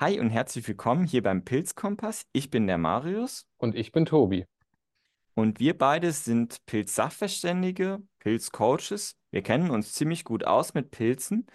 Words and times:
Hi 0.00 0.20
und 0.20 0.30
herzlich 0.30 0.68
willkommen 0.68 1.04
hier 1.06 1.24
beim 1.24 1.44
Pilzkompass. 1.44 2.24
Ich 2.32 2.50
bin 2.50 2.68
der 2.68 2.78
Marius 2.78 3.48
Und 3.56 3.74
ich 3.74 3.90
bin 3.90 4.06
Tobi. 4.06 4.46
und 5.34 5.58
wir 5.58 5.76
beide 5.76 6.12
sind 6.12 6.64
Pilzsachverständige, 6.66 8.00
Pilzcoaches. 8.20 9.16
Wir 9.32 9.42
kennen 9.42 9.70
uns 9.70 9.94
ziemlich 9.94 10.24
gut 10.24 10.44
aus 10.44 10.72
mit 10.74 10.92
Pilzen. 10.92 11.46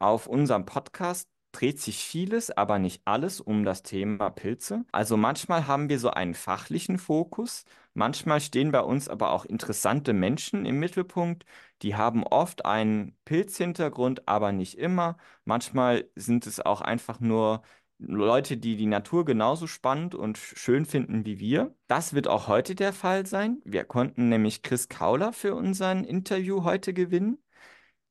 Auf 0.00 0.26
unserem 0.26 0.64
Podcast 0.64 1.28
dreht 1.52 1.80
sich 1.80 2.02
vieles, 2.02 2.50
aber 2.50 2.78
nicht 2.80 3.02
alles 3.04 3.40
um 3.40 3.64
das 3.64 3.82
Thema 3.84 4.30
Pilze. 4.30 4.84
Also 4.90 5.16
manchmal 5.16 5.66
haben 5.68 5.88
wir 5.88 5.98
so 6.00 6.10
einen 6.10 6.34
fachlichen 6.34 6.98
Fokus, 6.98 7.64
manchmal 7.94 8.40
stehen 8.40 8.72
bei 8.72 8.80
uns 8.80 9.08
aber 9.08 9.30
auch 9.30 9.44
interessante 9.44 10.12
Menschen 10.12 10.64
im 10.66 10.80
Mittelpunkt. 10.80 11.44
Die 11.82 11.94
haben 11.94 12.24
oft 12.24 12.64
einen 12.64 13.16
Pilzhintergrund, 13.26 14.26
aber 14.26 14.50
nicht 14.52 14.78
immer. 14.78 15.16
Manchmal 15.44 16.08
sind 16.16 16.46
es 16.46 16.58
auch 16.60 16.80
einfach 16.80 17.20
nur 17.20 17.62
Leute, 18.06 18.56
die 18.56 18.76
die 18.76 18.86
Natur 18.86 19.24
genauso 19.24 19.66
spannend 19.66 20.14
und 20.14 20.38
schön 20.38 20.86
finden 20.86 21.24
wie 21.24 21.38
wir. 21.38 21.74
Das 21.86 22.14
wird 22.14 22.28
auch 22.28 22.48
heute 22.48 22.74
der 22.74 22.92
Fall 22.92 23.26
sein. 23.26 23.60
Wir 23.64 23.84
konnten 23.84 24.28
nämlich 24.28 24.62
Chris 24.62 24.88
Kauler 24.88 25.32
für 25.32 25.54
unser 25.54 25.92
Interview 25.92 26.64
heute 26.64 26.92
gewinnen. 26.94 27.42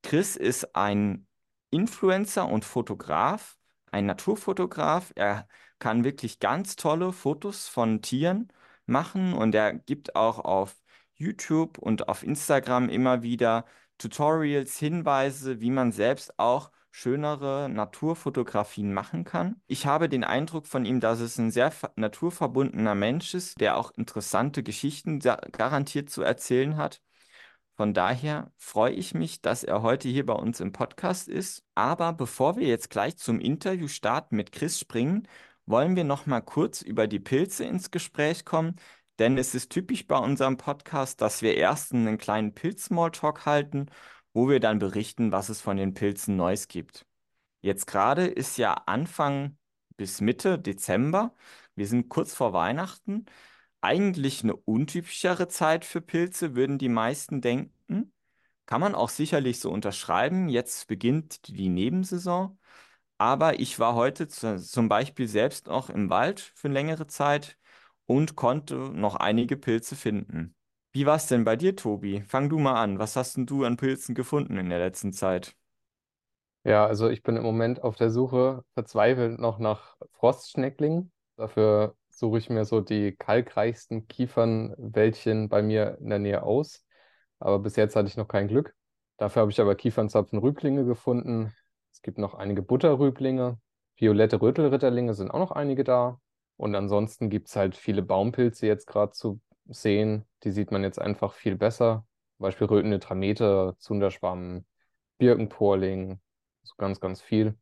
Chris 0.02 0.36
ist 0.36 0.74
ein 0.76 1.26
Influencer 1.70 2.48
und 2.48 2.64
Fotograf, 2.64 3.56
ein 3.90 4.06
Naturfotograf. 4.06 5.12
Er 5.16 5.48
kann 5.78 6.04
wirklich 6.04 6.38
ganz 6.40 6.76
tolle 6.76 7.12
Fotos 7.12 7.68
von 7.68 8.02
Tieren 8.02 8.48
machen 8.86 9.32
und 9.34 9.54
er 9.54 9.74
gibt 9.74 10.16
auch 10.16 10.38
auf 10.38 10.76
YouTube 11.14 11.78
und 11.78 12.08
auf 12.08 12.22
Instagram 12.22 12.88
immer 12.88 13.22
wieder 13.22 13.64
Tutorials, 13.98 14.78
Hinweise, 14.78 15.60
wie 15.60 15.70
man 15.70 15.92
selbst 15.92 16.38
auch 16.38 16.70
schönere 16.92 17.68
Naturfotografien 17.68 18.92
machen 18.92 19.24
kann. 19.24 19.60
Ich 19.66 19.86
habe 19.86 20.08
den 20.08 20.24
Eindruck 20.24 20.66
von 20.68 20.84
ihm, 20.84 21.00
dass 21.00 21.20
es 21.20 21.38
ein 21.38 21.50
sehr 21.50 21.70
ver- 21.72 21.92
naturverbundener 21.96 22.94
Mensch 22.94 23.34
ist, 23.34 23.60
der 23.60 23.76
auch 23.76 23.90
interessante 23.96 24.62
Geschichten 24.62 25.18
garantiert 25.18 26.10
zu 26.10 26.22
erzählen 26.22 26.76
hat. 26.76 27.00
Von 27.76 27.94
daher 27.94 28.52
freue 28.58 28.92
ich 28.92 29.14
mich, 29.14 29.40
dass 29.40 29.64
er 29.64 29.82
heute 29.82 30.08
hier 30.08 30.26
bei 30.26 30.34
uns 30.34 30.60
im 30.60 30.72
Podcast 30.72 31.28
ist. 31.28 31.64
Aber 31.74 32.12
bevor 32.12 32.56
wir 32.56 32.68
jetzt 32.68 32.90
gleich 32.90 33.16
zum 33.16 33.40
Interview 33.40 33.88
starten 33.88 34.36
mit 34.36 34.52
Chris 34.52 34.78
springen, 34.78 35.26
wollen 35.64 35.96
wir 35.96 36.04
noch 36.04 36.26
mal 36.26 36.42
kurz 36.42 36.82
über 36.82 37.08
die 37.08 37.20
Pilze 37.20 37.64
ins 37.64 37.90
Gespräch 37.90 38.44
kommen. 38.44 38.76
Denn 39.18 39.38
es 39.38 39.54
ist 39.54 39.70
typisch 39.70 40.06
bei 40.06 40.18
unserem 40.18 40.58
Podcast, 40.58 41.20
dass 41.22 41.42
wir 41.42 41.56
erst 41.56 41.92
einen 41.92 42.18
kleinen 42.18 42.54
Pilz-Smalltalk 42.54 43.46
halten, 43.46 43.86
wo 44.32 44.48
wir 44.48 44.60
dann 44.60 44.78
berichten, 44.78 45.32
was 45.32 45.48
es 45.48 45.60
von 45.60 45.76
den 45.76 45.94
Pilzen 45.94 46.36
Neues 46.36 46.68
gibt. 46.68 47.06
Jetzt 47.60 47.86
gerade 47.86 48.26
ist 48.26 48.58
ja 48.58 48.74
Anfang 48.74 49.58
bis 49.96 50.20
Mitte 50.20 50.58
Dezember. 50.58 51.34
Wir 51.74 51.86
sind 51.86 52.08
kurz 52.08 52.34
vor 52.34 52.52
Weihnachten. 52.52 53.26
Eigentlich 53.80 54.42
eine 54.42 54.56
untypischere 54.56 55.48
Zeit 55.48 55.84
für 55.84 56.00
Pilze, 56.00 56.54
würden 56.54 56.78
die 56.78 56.88
meisten 56.88 57.40
denken. 57.40 58.12
Kann 58.66 58.80
man 58.80 58.94
auch 58.94 59.10
sicherlich 59.10 59.60
so 59.60 59.70
unterschreiben. 59.70 60.48
Jetzt 60.48 60.86
beginnt 60.88 61.48
die 61.48 61.68
Nebensaison. 61.68 62.58
Aber 63.18 63.60
ich 63.60 63.78
war 63.78 63.94
heute 63.94 64.28
zu, 64.28 64.58
zum 64.60 64.88
Beispiel 64.88 65.28
selbst 65.28 65.68
noch 65.68 65.90
im 65.90 66.10
Wald 66.10 66.40
für 66.54 66.68
längere 66.68 67.06
Zeit 67.06 67.58
und 68.06 68.36
konnte 68.36 68.74
noch 68.76 69.16
einige 69.16 69.56
Pilze 69.56 69.96
finden. 69.96 70.54
Wie 70.92 71.06
war 71.06 71.16
es 71.16 71.26
denn 71.26 71.44
bei 71.44 71.56
dir, 71.56 71.76
Tobi? 71.76 72.22
Fang 72.22 72.48
du 72.48 72.58
mal 72.58 72.82
an. 72.82 72.98
Was 72.98 73.16
hast 73.16 73.36
denn 73.36 73.46
du 73.46 73.64
an 73.64 73.76
Pilzen 73.76 74.14
gefunden 74.14 74.56
in 74.58 74.68
der 74.70 74.78
letzten 74.78 75.12
Zeit? 75.12 75.54
Ja, 76.64 76.86
also 76.86 77.08
ich 77.08 77.22
bin 77.22 77.36
im 77.36 77.42
Moment 77.42 77.82
auf 77.82 77.96
der 77.96 78.10
Suche 78.10 78.64
verzweifelt 78.74 79.38
noch 79.40 79.58
nach 79.58 79.96
Frostschnecklingen. 80.12 81.10
Dafür 81.36 81.96
suche 82.08 82.38
ich 82.38 82.50
mir 82.50 82.64
so 82.64 82.80
die 82.80 83.12
kalkreichsten 83.16 84.06
Kiefernwäldchen 84.06 85.48
bei 85.48 85.62
mir 85.62 85.98
in 86.00 86.08
der 86.10 86.20
Nähe 86.20 86.42
aus. 86.42 86.84
Aber 87.40 87.58
bis 87.58 87.74
jetzt 87.76 87.96
hatte 87.96 88.08
ich 88.08 88.16
noch 88.16 88.28
kein 88.28 88.46
Glück. 88.46 88.74
Dafür 89.16 89.42
habe 89.42 89.50
ich 89.50 89.60
aber 89.60 89.74
Kiefernzapfenrüblinge 89.74 90.84
gefunden. 90.84 91.52
Es 91.92 92.02
gibt 92.02 92.18
noch 92.18 92.34
einige 92.34 92.62
Butterrüblinge. 92.62 93.58
Violette 93.96 94.40
Rötelritterlinge 94.40 95.14
sind 95.14 95.30
auch 95.30 95.40
noch 95.40 95.50
einige 95.52 95.82
da. 95.84 96.20
Und 96.56 96.76
ansonsten 96.76 97.28
gibt 97.28 97.48
es 97.48 97.56
halt 97.56 97.76
viele 97.76 98.02
Baumpilze 98.02 98.66
jetzt 98.66 98.86
gerade 98.86 99.12
zu 99.12 99.40
sehen. 99.66 100.24
Die 100.44 100.50
sieht 100.50 100.70
man 100.70 100.82
jetzt 100.82 101.00
einfach 101.00 101.34
viel 101.34 101.56
besser. 101.56 102.06
Zum 102.36 102.44
Beispiel 102.44 102.66
rötende 102.66 102.98
Tramete, 102.98 103.76
Zunderschwamm, 103.78 104.64
Birkenporling. 105.18 106.20
So 106.62 106.74
ganz, 106.76 107.00
ganz 107.00 107.20
viel. 107.20 107.56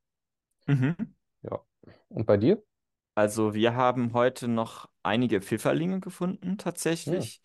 Mhm. 0.67 0.97
Ja. 1.43 1.61
Und 2.09 2.27
bei 2.27 2.37
dir? 2.37 2.63
Also 3.15 3.55
wir 3.55 3.75
haben 3.75 4.13
heute 4.13 4.49
noch 4.49 4.89
einige 5.03 5.41
Pfifferlinge 5.41 6.01
gefunden, 6.01 6.59
tatsächlich. 6.59 7.43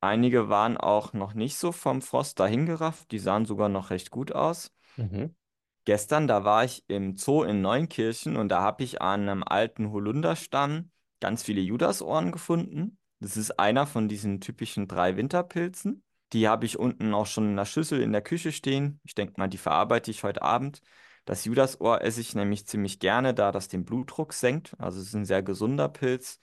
Einige 0.00 0.48
waren 0.48 0.76
auch 0.76 1.12
noch 1.12 1.34
nicht 1.34 1.56
so 1.56 1.70
vom 1.70 2.02
Frost 2.02 2.40
dahingerafft, 2.40 3.12
die 3.12 3.20
sahen 3.20 3.46
sogar 3.46 3.68
noch 3.68 3.90
recht 3.90 4.10
gut 4.10 4.32
aus. 4.32 4.72
Mhm. 4.96 5.36
Gestern, 5.84 6.26
da 6.26 6.44
war 6.44 6.64
ich 6.64 6.84
im 6.88 7.16
Zoo 7.16 7.42
in 7.42 7.60
Neunkirchen 7.60 8.36
und 8.36 8.48
da 8.48 8.62
habe 8.62 8.82
ich 8.84 9.00
an 9.02 9.28
einem 9.28 9.42
alten 9.44 9.90
Holunderstamm 9.92 10.90
ganz 11.20 11.42
viele 11.42 11.60
Judasohren 11.60 12.32
gefunden. 12.32 12.98
Das 13.22 13.36
ist 13.36 13.52
einer 13.60 13.86
von 13.86 14.08
diesen 14.08 14.40
typischen 14.40 14.88
drei 14.88 15.16
Winterpilzen. 15.16 16.02
Die 16.32 16.48
habe 16.48 16.66
ich 16.66 16.76
unten 16.78 17.14
auch 17.14 17.26
schon 17.26 17.50
in 17.50 17.56
der 17.56 17.66
Schüssel 17.66 18.00
in 18.02 18.10
der 18.12 18.22
Küche 18.22 18.50
stehen. 18.50 19.00
Ich 19.04 19.14
denke 19.14 19.34
mal, 19.36 19.46
die 19.48 19.58
verarbeite 19.58 20.10
ich 20.10 20.24
heute 20.24 20.42
Abend. 20.42 20.82
Das 21.24 21.44
Judasohr 21.44 22.02
esse 22.02 22.20
ich 22.20 22.34
nämlich 22.34 22.66
ziemlich 22.66 22.98
gerne, 22.98 23.32
da 23.32 23.52
das 23.52 23.68
den 23.68 23.84
Blutdruck 23.84 24.32
senkt. 24.32 24.74
Also 24.80 25.00
es 25.00 25.08
ist 25.08 25.14
ein 25.14 25.24
sehr 25.24 25.42
gesunder 25.44 25.88
Pilz. 25.88 26.40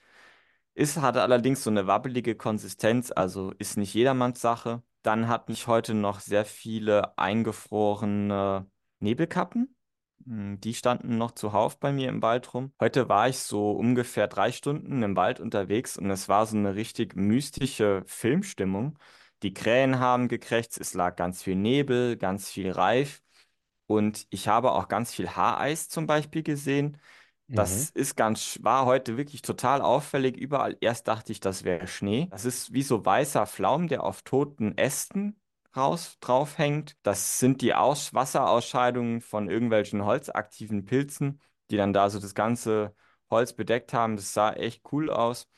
Ist, 0.74 0.96
hat 0.98 1.18
allerdings 1.18 1.62
so 1.62 1.70
eine 1.70 1.86
wabbelige 1.86 2.34
Konsistenz, 2.34 3.12
also 3.14 3.52
ist 3.58 3.76
nicht 3.76 3.92
jedermanns 3.92 4.40
Sache. 4.40 4.82
Dann 5.02 5.28
hatte 5.28 5.52
ich 5.52 5.66
heute 5.66 5.92
noch 5.92 6.20
sehr 6.20 6.46
viele 6.46 7.18
eingefrorene 7.18 8.70
Nebelkappen. 9.00 9.76
Mm, 10.24 10.56
Die 10.60 10.74
standen 10.74 11.18
noch 11.18 11.32
zuhauf 11.32 11.78
bei 11.78 11.92
mir 11.92 12.08
im 12.08 12.22
Wald 12.22 12.52
rum. 12.54 12.72
Heute 12.80 13.08
war 13.08 13.28
ich 13.28 13.38
so 13.38 13.72
ungefähr 13.72 14.28
drei 14.28 14.52
Stunden 14.52 15.02
im 15.02 15.16
Wald 15.16 15.40
unterwegs 15.40 15.96
und 15.96 16.10
es 16.10 16.28
war 16.28 16.46
so 16.46 16.56
eine 16.56 16.74
richtig 16.74 17.16
mystische 17.16 18.02
Filmstimmung. 18.06 18.98
Die 19.42 19.54
Krähen 19.54 19.98
haben 19.98 20.28
gekrächzt, 20.28 20.78
es 20.80 20.94
lag 20.94 21.16
ganz 21.16 21.42
viel 21.42 21.56
Nebel, 21.56 22.16
ganz 22.16 22.50
viel 22.50 22.70
Reif 22.70 23.22
und 23.86 24.26
ich 24.30 24.48
habe 24.48 24.72
auch 24.72 24.88
ganz 24.88 25.14
viel 25.14 25.30
Haareis 25.30 25.88
zum 25.88 26.06
Beispiel 26.06 26.42
gesehen. 26.42 26.98
Mhm. 27.48 27.56
Das 27.56 27.90
ist 27.90 28.16
ganz, 28.16 28.58
war 28.62 28.86
heute 28.86 29.16
wirklich 29.16 29.42
total 29.42 29.80
auffällig 29.82 30.36
überall. 30.36 30.76
Erst 30.80 31.08
dachte 31.08 31.32
ich, 31.32 31.40
das 31.40 31.64
wäre 31.64 31.86
Schnee. 31.86 32.28
Das 32.30 32.44
ist 32.44 32.72
wie 32.72 32.82
so 32.82 33.04
weißer 33.04 33.46
Flaum, 33.46 33.88
der 33.88 34.04
auf 34.04 34.22
toten 34.22 34.76
Ästen 34.78 35.39
raus 35.76 36.16
draufhängt. 36.20 36.96
Das 37.02 37.38
sind 37.38 37.62
die 37.62 37.74
Aus 37.74 38.14
Wasserausscheidungen 38.14 39.20
von 39.20 39.48
irgendwelchen 39.48 40.04
holzaktiven 40.04 40.84
Pilzen, 40.84 41.40
die 41.70 41.76
dann 41.76 41.92
da 41.92 42.10
so 42.10 42.18
das 42.18 42.34
ganze 42.34 42.94
Holz 43.30 43.52
bedeckt 43.52 43.92
haben. 43.92 44.16
Das 44.16 44.32
sah 44.32 44.52
echt 44.52 44.82
cool 44.92 45.10
aus. 45.10 45.48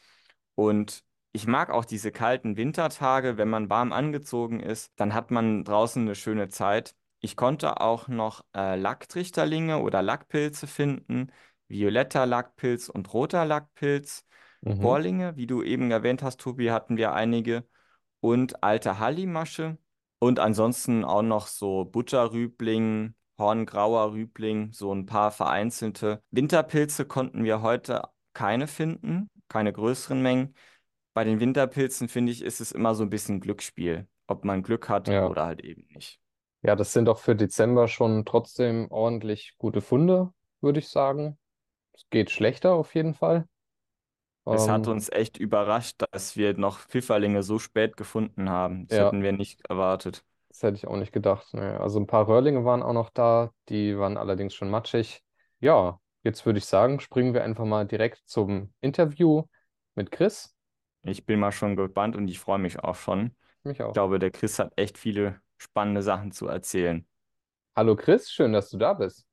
Und 0.55 1.05
ich 1.33 1.47
mag 1.47 1.71
auch 1.71 1.84
diese 1.84 2.12
kalten 2.12 2.56
Wintertage, 2.56 3.39
wenn 3.39 3.49
man 3.49 3.71
warm 3.71 3.93
angezogen 3.93 4.61
ist, 4.61 4.93
dann 4.97 5.15
hat 5.15 5.31
man 5.31 5.65
draußen 5.65 6.03
eine 6.03 6.15
schöne 6.15 6.49
Zeit. 6.49 6.94
Ich 7.21 7.37
konnte 7.37 7.81
auch 7.81 8.09
noch 8.09 8.44
äh, 8.55 8.77
Lacktrichterlinge 8.77 9.79
oder 9.79 10.03
Lackpilze 10.03 10.67
finden 10.67 11.33
violetter 11.73 12.27
Lackpilz 12.27 12.89
und 12.89 13.12
roter 13.12 13.44
Lackpilz. 13.44 14.25
Mhm. 14.61 14.79
Porlinge, 14.79 15.37
wie 15.37 15.49
du 15.49 15.62
eben 15.62 15.91
erwähnt 15.91 16.23
hast, 16.23 16.39
Tobi, 16.41 16.71
hatten 16.71 16.97
wir 16.97 17.12
einige. 17.12 17.67
Und 18.21 18.62
alte 18.62 19.00
Hallimasche. 19.00 19.79
Und 20.22 20.38
ansonsten 20.38 21.05
auch 21.05 21.22
noch 21.22 21.49
so 21.49 21.84
Butterrübling, 21.84 23.12
Horngrauer 23.41 24.12
Rübling, 24.12 24.71
so 24.72 24.94
ein 24.94 25.05
paar 25.05 25.33
vereinzelte. 25.33 26.22
Winterpilze 26.31 27.06
konnten 27.06 27.43
wir 27.43 27.60
heute 27.60 28.02
keine 28.32 28.69
finden, 28.69 29.29
keine 29.49 29.73
größeren 29.73 30.23
Mengen. 30.23 30.55
Bei 31.12 31.25
den 31.25 31.41
Winterpilzen, 31.41 32.08
finde 32.08 32.31
ich, 32.31 32.43
ist 32.43 32.61
es 32.61 32.70
immer 32.70 32.94
so 32.94 33.02
ein 33.02 33.11
bisschen 33.11 33.41
Glücksspiel, 33.41 34.06
ob 34.29 34.44
man 34.44 34.62
Glück 34.62 34.88
hat 34.88 35.08
Ja. 35.08 35.26
oder 35.26 35.44
halt 35.44 35.61
eben 35.64 35.88
nicht. 35.93 36.20
Ja, 36.62 36.76
das 36.76 36.93
sind 36.93 37.06
doch 37.06 37.19
für 37.19 37.35
Dezember 37.35 37.88
schon 37.88 38.25
trotzdem 38.25 38.87
ordentlich 38.93 39.56
gute 39.58 39.81
Funde, 39.81 40.32
würde 40.61 40.79
ich 40.79 40.88
sagen. 40.88 41.37
Es 41.94 42.05
geht 42.11 42.31
schlechter 42.31 42.75
auf 42.75 42.94
jeden 42.94 43.14
Fall. 43.14 43.49
Es 44.49 44.69
hat 44.69 44.87
Ähm, 44.87 44.89
uns 44.89 45.09
echt 45.11 45.39
überrascht, 45.39 46.03
dass 46.12 46.37
wir 46.37 46.56
noch 46.56 46.79
Pfifferlinge 46.81 47.43
so 47.43 47.59
spät 47.59 47.97
gefunden 47.97 48.50
haben. 48.50 48.87
Das 48.89 48.99
ja, 48.99 48.99
hätten 48.99 49.23
wir 49.23 49.33
nicht 49.33 49.62
erwartet. 49.69 50.25
das 50.49 50.62
hätte 50.62 50.77
ich 50.77 50.87
auch 50.87 50.97
nicht 50.97 51.12
gedacht. 51.12 51.53
Ne. 51.55 51.81
Also 51.81 51.99
ein 52.00 52.06
paar 52.06 52.29
Röhrlinge 52.29 52.65
waren 52.65 52.83
auch 52.83 52.93
noch 52.93 53.11
da, 53.11 53.53
die 53.69 53.99
waren 53.99 54.17
allerdings 54.17 54.55
schon 54.55 54.71
matschig. 54.71 55.23
Ja, 55.61 56.00
jetzt 56.25 56.44
würde 56.47 56.59
ich 56.59 56.67
sagen, 56.67 57.00
springen 57.00 57.35
wir 57.35 57.44
einfach 57.44 57.65
mal 57.65 57.87
direkt 57.87 58.23
zum 58.27 58.73
Interview 58.81 59.44
mit 59.94 60.11
Chris. 60.11 60.55
Ich 61.03 61.27
bin 61.27 61.39
mal 61.41 61.53
schon 61.53 61.77
gespannt 61.77 62.17
und 62.17 62.29
ich 62.29 62.39
freue 62.41 62.59
mich 62.59 62.81
auch 62.81 62.94
schon. 62.97 63.37
Mich 63.65 63.83
Ich 63.87 63.93
auch. 63.93 63.94
glaube, 63.94 64.19
der 64.19 64.31
Chris 64.31 64.59
hat 64.59 64.73
echt 64.77 64.99
viele 64.99 65.41
spannende 65.59 66.03
Sachen 66.03 66.33
zu 66.33 66.49
erzählen. 66.49 67.06
Hallo 67.77 67.97
Chris, 67.97 68.31
schön, 68.31 68.53
dass 68.55 68.71
du 68.71 68.79
da 68.79 68.94
bist. 68.94 69.27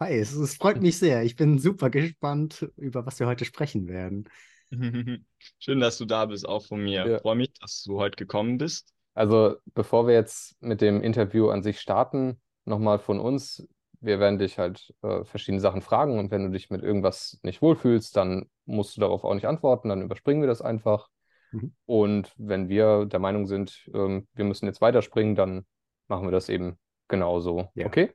Hi, 0.00 0.14
es, 0.18 0.32
es 0.32 0.56
freut 0.56 0.80
mich 0.82 0.98
sehr. 0.98 1.22
Ich 1.22 1.36
bin 1.36 1.58
super 1.58 1.88
gespannt, 1.90 2.68
über 2.76 3.06
was 3.06 3.20
wir 3.20 3.26
heute 3.28 3.44
sprechen 3.44 3.86
werden. 3.88 4.28
Schön, 5.58 5.80
dass 5.80 5.98
du 5.98 6.04
da 6.04 6.26
bist, 6.26 6.48
auch 6.48 6.64
von 6.64 6.82
mir. 6.82 7.06
Ja. 7.06 7.18
Freue 7.18 7.36
mich, 7.36 7.52
dass 7.54 7.82
du 7.82 7.98
heute 7.98 8.16
gekommen 8.16 8.58
bist. 8.58 8.92
Also, 9.14 9.56
bevor 9.74 10.06
wir 10.06 10.14
jetzt 10.14 10.56
mit 10.62 10.80
dem 10.80 11.02
Interview 11.02 11.50
an 11.50 11.62
sich 11.62 11.80
starten, 11.80 12.40
nochmal 12.64 12.98
von 12.98 13.20
uns. 13.20 13.66
Wir 14.00 14.18
werden 14.18 14.38
dich 14.38 14.58
halt 14.58 14.92
äh, 15.02 15.24
verschiedene 15.24 15.60
Sachen 15.60 15.80
fragen 15.80 16.18
und 16.18 16.32
wenn 16.32 16.42
du 16.42 16.50
dich 16.50 16.70
mit 16.70 16.82
irgendwas 16.82 17.38
nicht 17.42 17.62
wohlfühlst, 17.62 18.16
dann 18.16 18.50
musst 18.64 18.96
du 18.96 19.00
darauf 19.00 19.22
auch 19.22 19.34
nicht 19.34 19.46
antworten, 19.46 19.90
dann 19.90 20.02
überspringen 20.02 20.42
wir 20.42 20.48
das 20.48 20.60
einfach. 20.60 21.08
Mhm. 21.52 21.74
Und 21.86 22.34
wenn 22.36 22.68
wir 22.68 23.06
der 23.06 23.20
Meinung 23.20 23.46
sind, 23.46 23.88
ähm, 23.94 24.26
wir 24.34 24.44
müssen 24.44 24.66
jetzt 24.66 24.80
weiterspringen, 24.80 25.36
dann 25.36 25.66
machen 26.08 26.26
wir 26.26 26.32
das 26.32 26.48
eben 26.48 26.78
genauso. 27.06 27.68
Ja. 27.74 27.86
Okay? 27.86 28.12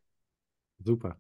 Super. 0.80 1.18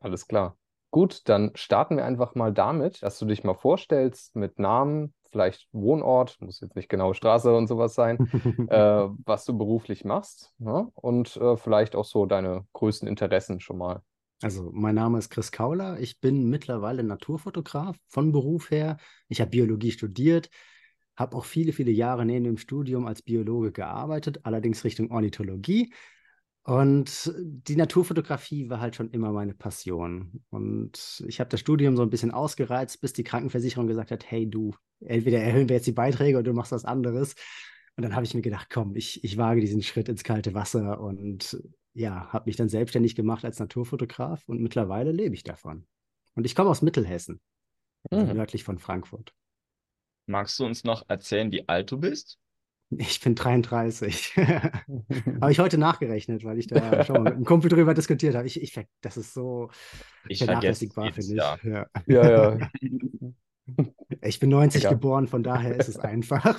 Alles 0.00 0.26
klar. 0.26 0.56
Gut, 0.90 1.28
dann 1.28 1.50
starten 1.54 1.96
wir 1.96 2.04
einfach 2.06 2.34
mal 2.34 2.52
damit, 2.52 3.02
dass 3.02 3.18
du 3.18 3.26
dich 3.26 3.44
mal 3.44 3.54
vorstellst 3.54 4.34
mit 4.34 4.58
Namen, 4.58 5.12
vielleicht 5.30 5.68
Wohnort, 5.72 6.40
muss 6.40 6.60
jetzt 6.60 6.76
nicht 6.76 6.88
genau 6.88 7.12
Straße 7.12 7.54
und 7.54 7.66
sowas 7.66 7.94
sein, 7.94 8.18
äh, 8.70 9.08
was 9.26 9.44
du 9.44 9.56
beruflich 9.56 10.04
machst, 10.06 10.54
ne? 10.58 10.88
Und 10.94 11.36
äh, 11.36 11.58
vielleicht 11.58 11.94
auch 11.94 12.06
so 12.06 12.24
deine 12.24 12.66
größten 12.72 13.06
Interessen 13.06 13.60
schon 13.60 13.76
mal. 13.76 14.02
Also, 14.40 14.70
mein 14.72 14.94
Name 14.94 15.18
ist 15.18 15.30
Chris 15.30 15.52
Kauler. 15.52 15.98
Ich 16.00 16.20
bin 16.20 16.48
mittlerweile 16.48 17.02
Naturfotograf 17.02 17.96
von 18.06 18.32
Beruf 18.32 18.70
her. 18.70 18.96
Ich 19.28 19.40
habe 19.40 19.50
Biologie 19.50 19.90
studiert, 19.90 20.48
habe 21.16 21.36
auch 21.36 21.44
viele, 21.44 21.72
viele 21.72 21.90
Jahre 21.90 22.24
neben 22.24 22.44
dem 22.44 22.56
Studium 22.56 23.06
als 23.06 23.20
Biologe 23.20 23.72
gearbeitet, 23.72 24.40
allerdings 24.44 24.84
Richtung 24.84 25.10
Ornithologie. 25.10 25.92
Und 26.64 27.32
die 27.36 27.76
Naturfotografie 27.76 28.68
war 28.68 28.80
halt 28.80 28.94
schon 28.94 29.10
immer 29.10 29.32
meine 29.32 29.54
Passion. 29.54 30.44
Und 30.50 31.24
ich 31.26 31.40
habe 31.40 31.48
das 31.48 31.60
Studium 31.60 31.96
so 31.96 32.02
ein 32.02 32.10
bisschen 32.10 32.30
ausgereizt, 32.30 33.00
bis 33.00 33.14
die 33.14 33.24
Krankenversicherung 33.24 33.86
gesagt 33.86 34.10
hat, 34.10 34.30
hey 34.30 34.48
du, 34.48 34.74
entweder 35.00 35.40
erhöhen 35.40 35.68
wir 35.68 35.76
jetzt 35.76 35.86
die 35.86 35.92
Beiträge 35.92 36.36
oder 36.36 36.50
du 36.50 36.52
machst 36.52 36.72
was 36.72 36.84
anderes. 36.84 37.34
Und 37.96 38.02
dann 38.02 38.14
habe 38.14 38.24
ich 38.26 38.34
mir 38.34 38.42
gedacht, 38.42 38.68
komm, 38.70 38.94
ich, 38.96 39.24
ich 39.24 39.38
wage 39.38 39.60
diesen 39.60 39.82
Schritt 39.82 40.08
ins 40.08 40.24
kalte 40.24 40.54
Wasser 40.54 41.00
und 41.00 41.58
ja, 41.94 42.28
habe 42.32 42.44
mich 42.46 42.56
dann 42.56 42.68
selbstständig 42.68 43.16
gemacht 43.16 43.44
als 43.44 43.58
Naturfotograf 43.58 44.42
und 44.46 44.60
mittlerweile 44.60 45.10
lebe 45.10 45.34
ich 45.34 45.42
davon. 45.42 45.86
Und 46.34 46.44
ich 46.46 46.54
komme 46.54 46.70
aus 46.70 46.82
Mittelhessen, 46.82 47.40
also 48.10 48.32
Mhm. 48.32 48.36
nördlich 48.36 48.62
von 48.62 48.78
Frankfurt. 48.78 49.34
Magst 50.26 50.60
du 50.60 50.64
uns 50.64 50.84
noch 50.84 51.08
erzählen, 51.08 51.50
wie 51.50 51.68
alt 51.68 51.90
du 51.90 51.98
bist? 51.98 52.38
Ich 52.90 53.20
bin 53.20 53.34
33. 53.34 54.36
Habe 54.36 55.52
ich 55.52 55.58
heute 55.58 55.78
nachgerechnet, 55.78 56.44
weil 56.44 56.58
ich 56.58 56.66
da 56.66 57.04
schon 57.04 57.22
mit 57.22 57.34
einem 57.34 57.44
Kumpel 57.44 57.68
drüber 57.70 57.94
diskutiert 57.94 58.34
habe. 58.34 58.46
Ich, 58.46 58.60
ich, 58.60 58.80
das 59.00 59.16
ist 59.16 59.34
so 59.34 59.70
Ich 60.28 60.38
vernachlässigbar, 60.38 61.12
finde 61.12 61.20
ich. 61.20 61.36
Jahr. 61.36 61.58
Ja. 61.64 61.86
Ja, 62.06 62.56
ja. 62.58 62.70
Ich 64.22 64.40
bin 64.40 64.48
90 64.48 64.80
Egal. 64.80 64.94
geboren, 64.94 65.28
von 65.28 65.42
daher 65.42 65.76
ist 65.76 65.90
es 65.90 65.98
einfach. 65.98 66.58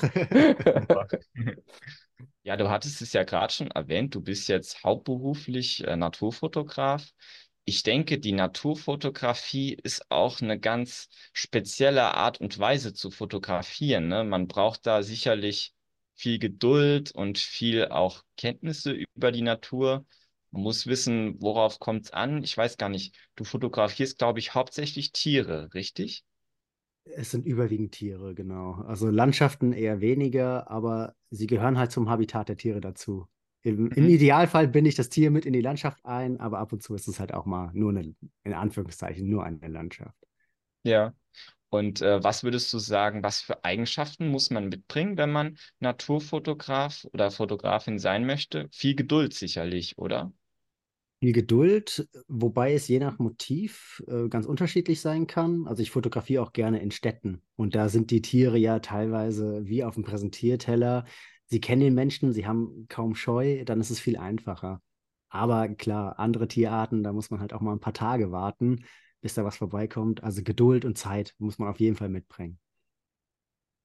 Ja, 2.43 2.55
du 2.55 2.69
hattest 2.69 3.01
es 3.01 3.13
ja 3.13 3.23
gerade 3.23 3.51
schon 3.51 3.71
erwähnt, 3.71 4.15
du 4.15 4.21
bist 4.21 4.47
jetzt 4.47 4.83
hauptberuflich 4.83 5.85
äh, 5.87 5.95
Naturfotograf. 5.95 7.03
Ich 7.65 7.83
denke, 7.83 8.19
die 8.19 8.31
Naturfotografie 8.31 9.77
ist 9.83 10.09
auch 10.09 10.41
eine 10.41 10.59
ganz 10.59 11.09
spezielle 11.33 12.13
Art 12.15 12.39
und 12.39 12.57
Weise 12.57 12.93
zu 12.93 13.11
fotografieren, 13.11 14.07
ne? 14.07 14.23
Man 14.23 14.47
braucht 14.47 14.85
da 14.87 15.03
sicherlich 15.03 15.73
viel 16.19 16.39
Geduld 16.39 17.12
und 17.13 17.38
viel 17.38 17.88
auch 17.89 18.24
Kenntnisse 18.38 18.92
über 19.16 19.31
die 19.31 19.42
Natur. 19.42 20.06
Man 20.51 20.63
muss 20.63 20.88
wissen, 20.88 21.42
worauf 21.42 21.80
kommt 21.80 22.06
es 22.06 22.12
an. 22.12 22.44
Ich 22.44 22.57
weiß 22.57 22.77
gar 22.77 22.89
nicht, 22.89 23.16
du 23.36 23.44
fotografierst, 23.44 24.18
glaube 24.18 24.39
ich, 24.39 24.54
hauptsächlich 24.56 25.12
Tiere, 25.12 25.74
richtig? 25.74 26.24
Es 27.06 27.31
sind 27.31 27.45
überwiegend 27.45 27.92
Tiere, 27.94 28.36
genau. 28.36 28.74
Also 28.88 29.10
Landschaften 29.10 29.74
eher 29.74 30.00
weniger, 30.01 30.69
aber 30.69 31.16
sie 31.31 31.48
gehören 31.48 31.77
halt 31.77 31.92
zum 31.92 32.10
Habitat 32.10 32.50
der 32.50 32.57
Tiere 32.57 32.81
dazu. 32.81 33.27
Im, 33.63 33.92
im 33.92 34.07
Mhm. 34.07 34.10
Idealfall 34.10 34.68
binde 34.68 34.89
ich 34.89 34.95
das 34.95 35.10
Tier 35.10 35.31
mit 35.31 35.45
in 35.45 35.54
die 35.54 35.62
Landschaft 35.62 36.06
ein, 36.06 36.39
aber 36.39 36.60
ab 36.60 36.71
und 36.71 36.83
zu 36.83 36.95
ist 36.95 37.07
es 37.07 37.19
halt 37.19 37.33
auch 37.33 37.45
mal 37.45 37.71
nur 37.74 37.89
eine, 37.92 38.16
in 38.44 38.54
Anführungszeichen, 38.54 39.27
nur 39.27 39.44
eine 39.44 39.68
Landschaft. 39.68 40.16
Ja. 40.83 41.13
Und 41.69 42.01
äh, 42.01 42.24
was 42.24 42.44
würdest 42.44 42.74
du 42.74 42.80
sagen, 42.80 43.21
was 43.21 43.42
für 43.42 43.63
Eigenschaften 43.63 44.30
muss 44.30 44.50
man 44.50 44.69
mitbringen, 44.69 45.18
wenn 45.18 45.31
man 45.31 45.57
Naturfotograf 45.80 47.06
oder 47.13 47.30
Fotografin 47.30 48.00
sein 48.00 48.25
möchte? 48.25 48.68
Viel 48.71 48.95
Geduld 48.95 49.33
sicherlich, 49.33 49.98
oder? 49.98 50.33
Viel 51.21 51.33
Geduld, 51.33 52.07
wobei 52.27 52.74
es 52.74 52.88
je 52.88 53.00
nach 53.00 53.19
Motiv 53.19 54.01
äh, 54.07 54.30
ganz 54.30 54.45
unterschiedlich 54.45 55.01
sein 55.01 55.27
kann. 55.27 55.68
Also 55.68 55.83
ich 55.83 55.92
fotografiere 55.92 56.42
auch 56.42 56.54
gerne 56.54 56.81
in 56.81 56.92
Städten 56.92 57.42
und 57.56 57.75
da 57.75 57.89
sind 57.89 58.10
die 58.10 58.21
Tiere 58.21 58.57
ja 58.57 58.80
teilweise 58.80 59.68
wie 59.68 59.83
auf 59.83 59.95
dem 59.95 60.04
Präsentierteller. 60.04 61.06
Sie 61.45 61.60
kennen 61.60 61.81
den 61.81 61.94
Menschen, 61.94 62.31
sie 62.31 62.48
haben 62.48 62.86
kaum 62.88 63.16
Scheu, 63.16 63.63
dann 63.66 63.81
ist 63.81 63.89
es 63.89 64.00
viel 64.00 64.18
einfacher. 64.18 64.81
Aber 65.27 65.68
klar, 65.68 66.18
andere 66.18 66.48
Tierarten, 66.48 67.04
da 67.04 67.12
muss 67.13 67.30
man 67.30 67.42
halt 67.42 67.54
auch 67.54 67.62
mal 67.62 67.74
ein 67.74 67.80
paar 67.80 67.94
Tage 67.94 68.31
warten, 68.31 68.86
bis 69.21 69.33
da 69.36 69.44
was 69.45 69.57
vorbeikommt. 69.57 70.24
Also 70.24 70.44
Geduld 70.44 70.86
und 70.86 70.98
Zeit 70.98 71.36
muss 71.39 71.60
man 71.60 71.69
auf 71.69 71.80
jeden 71.80 71.95
Fall 71.95 72.10
mitbringen. 72.10 72.60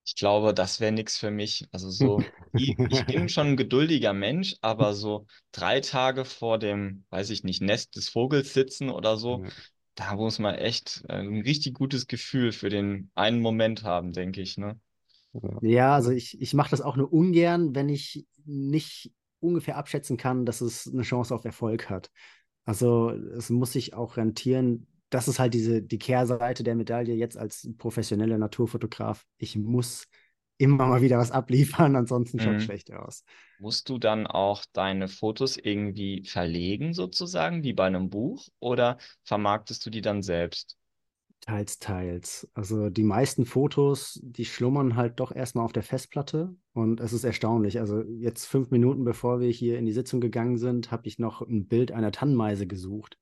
Ich 0.07 0.17
glaube, 0.17 0.53
das 0.55 0.81
wäre 0.81 0.93
nichts 0.93 1.17
für 1.19 1.31
mich. 1.31 1.67
Also 1.73 1.91
so, 1.91 2.29
ich, 2.55 2.79
ich 2.89 3.07
bin 3.07 3.29
schon 3.29 3.49
ein 3.49 3.57
geduldiger 3.57 4.13
Mensch, 4.13 4.57
aber 4.61 4.95
so 4.95 5.27
drei 5.53 5.81
Tage 5.81 6.25
vor 6.25 6.59
dem, 6.59 7.05
weiß 7.11 7.31
ich 7.31 7.43
nicht, 7.45 7.63
Nest 7.63 7.97
des 7.97 8.09
Vogels 8.11 8.53
sitzen 8.53 8.91
oder 8.91 9.17
so, 9.17 9.43
Ja. 9.43 9.51
da 9.95 10.15
muss 10.17 10.39
man 10.39 10.57
echt 10.57 11.05
äh, 11.09 11.15
ein 11.21 11.41
richtig 11.43 11.75
gutes 11.75 12.07
Gefühl 12.07 12.53
für 12.53 12.69
den 12.69 13.11
einen 13.15 13.41
Moment 13.41 13.83
haben, 13.85 14.13
denke 14.13 14.43
ich, 14.43 14.59
ne? 14.59 14.79
Ja, 15.61 15.95
also 15.95 16.11
ich, 16.11 16.41
ich 16.41 16.55
mache 16.55 16.71
das 16.71 16.81
auch 16.81 16.97
nur 16.97 17.13
ungern, 17.13 17.75
wenn 17.75 17.89
ich 17.89 18.27
nicht 18.45 19.13
ungefähr 19.41 19.77
abschätzen 19.77 20.17
kann, 20.17 20.45
dass 20.47 20.61
es 20.61 20.87
eine 20.93 21.03
Chance 21.03 21.35
auf 21.35 21.45
Erfolg 21.45 21.89
hat. 21.91 22.11
Also 22.65 23.11
es 23.11 23.51
muss 23.51 23.73
sich 23.73 23.95
auch 23.95 24.17
rentieren. 24.17 24.87
Das 25.15 25.29
ist 25.29 25.39
halt 25.39 25.55
diese, 25.55 25.83
die 25.83 25.99
Kehrseite 25.99 26.65
der 26.65 26.75
Medaille 26.75 27.15
jetzt 27.15 27.37
als 27.39 27.69
professioneller 27.79 28.39
Naturfotograf. 28.39 29.25
Ich 29.39 29.57
muss 29.57 30.07
immer 30.59 30.87
mal 30.87 31.03
wieder 31.03 31.19
was 31.19 31.31
abliefern, 31.31 31.97
ansonsten 31.97 32.41
schaut 32.41 32.59
es 32.59 32.65
Mhm. 32.65 32.65
schlecht 32.65 32.93
aus. 32.93 33.25
Musst 33.59 33.89
du 33.89 33.99
dann 33.99 34.27
auch 34.29 34.65
deine 34.73 35.09
Fotos 35.09 35.57
irgendwie 35.57 36.25
verlegen, 36.27 36.95
sozusagen, 36.95 37.63
wie 37.65 37.73
bei 37.75 37.87
einem 37.87 38.11
Buch, 38.11 38.49
oder 38.61 38.99
vermarktest 39.25 39.85
du 39.87 39.91
die 39.91 40.03
dann 40.03 40.23
selbst? 40.23 40.77
Teils, 41.41 41.79
teils. 41.79 42.49
Also 42.55 42.89
die 42.89 43.03
meisten 43.03 43.45
Fotos, 43.45 44.19
die 44.23 44.47
schlummern 44.47 44.97
halt 44.97 45.21
doch 45.21 45.31
erstmal 45.31 45.67
auf 45.67 45.73
der 45.75 45.83
Festplatte 45.83 46.57
und 46.73 47.01
es 47.01 47.13
ist 47.13 47.25
erstaunlich. 47.25 47.79
Also 47.81 48.01
jetzt 48.03 48.47
fünf 48.47 48.71
Minuten 48.71 49.05
bevor 49.05 49.41
wir 49.41 49.51
hier 49.51 49.79
in 49.79 49.85
die 49.85 49.93
Sitzung 49.93 50.23
gegangen 50.23 50.57
sind, 50.57 50.91
habe 50.91 51.07
ich 51.07 51.19
noch 51.19 51.43
ein 51.43 51.67
Bild 51.67 51.93
einer 51.93 52.13
Tannenmeise 52.13 52.67
gesucht. 52.67 53.19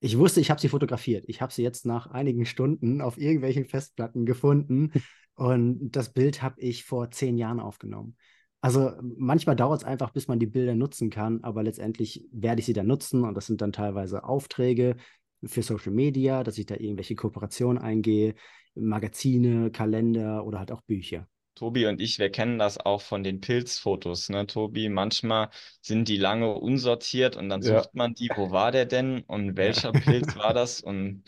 Ich 0.00 0.18
wusste, 0.18 0.40
ich 0.40 0.50
habe 0.50 0.60
sie 0.60 0.68
fotografiert. 0.68 1.24
Ich 1.28 1.42
habe 1.42 1.52
sie 1.52 1.62
jetzt 1.62 1.84
nach 1.84 2.06
einigen 2.06 2.46
Stunden 2.46 3.00
auf 3.00 3.18
irgendwelchen 3.18 3.66
Festplatten 3.66 4.24
gefunden 4.24 4.92
und 5.34 5.90
das 5.92 6.12
Bild 6.12 6.42
habe 6.42 6.60
ich 6.60 6.84
vor 6.84 7.10
zehn 7.10 7.36
Jahren 7.36 7.60
aufgenommen. 7.60 8.16
Also 8.62 8.92
manchmal 9.02 9.56
dauert 9.56 9.80
es 9.80 9.86
einfach, 9.86 10.10
bis 10.10 10.28
man 10.28 10.38
die 10.38 10.46
Bilder 10.46 10.74
nutzen 10.74 11.08
kann, 11.08 11.42
aber 11.42 11.62
letztendlich 11.62 12.28
werde 12.30 12.60
ich 12.60 12.66
sie 12.66 12.74
dann 12.74 12.86
nutzen 12.86 13.24
und 13.24 13.34
das 13.34 13.46
sind 13.46 13.62
dann 13.62 13.72
teilweise 13.72 14.24
Aufträge 14.24 14.96
für 15.42 15.62
Social 15.62 15.92
Media, 15.92 16.44
dass 16.44 16.58
ich 16.58 16.66
da 16.66 16.74
irgendwelche 16.76 17.14
Kooperationen 17.14 17.78
eingehe, 17.78 18.34
Magazine, 18.74 19.70
Kalender 19.70 20.44
oder 20.44 20.58
halt 20.58 20.72
auch 20.72 20.82
Bücher. 20.82 21.26
Tobi 21.60 21.86
und 21.86 22.00
ich, 22.00 22.18
wir 22.18 22.30
kennen 22.30 22.58
das 22.58 22.78
auch 22.78 23.02
von 23.02 23.22
den 23.22 23.40
Pilzfotos, 23.40 24.30
ne, 24.30 24.46
Tobi? 24.46 24.88
Manchmal 24.88 25.50
sind 25.82 26.08
die 26.08 26.16
lange 26.16 26.54
unsortiert 26.54 27.36
und 27.36 27.48
dann 27.50 27.60
Ja. 27.60 27.84
sucht 27.84 27.94
man 27.94 28.14
die, 28.14 28.32
wo 28.34 28.50
war 28.50 28.72
der 28.72 28.86
denn 28.86 29.20
und 29.24 29.56
welcher 29.56 29.92
Pilz 29.92 30.36
war 30.36 30.54
das? 30.54 30.80
Und 30.80 31.24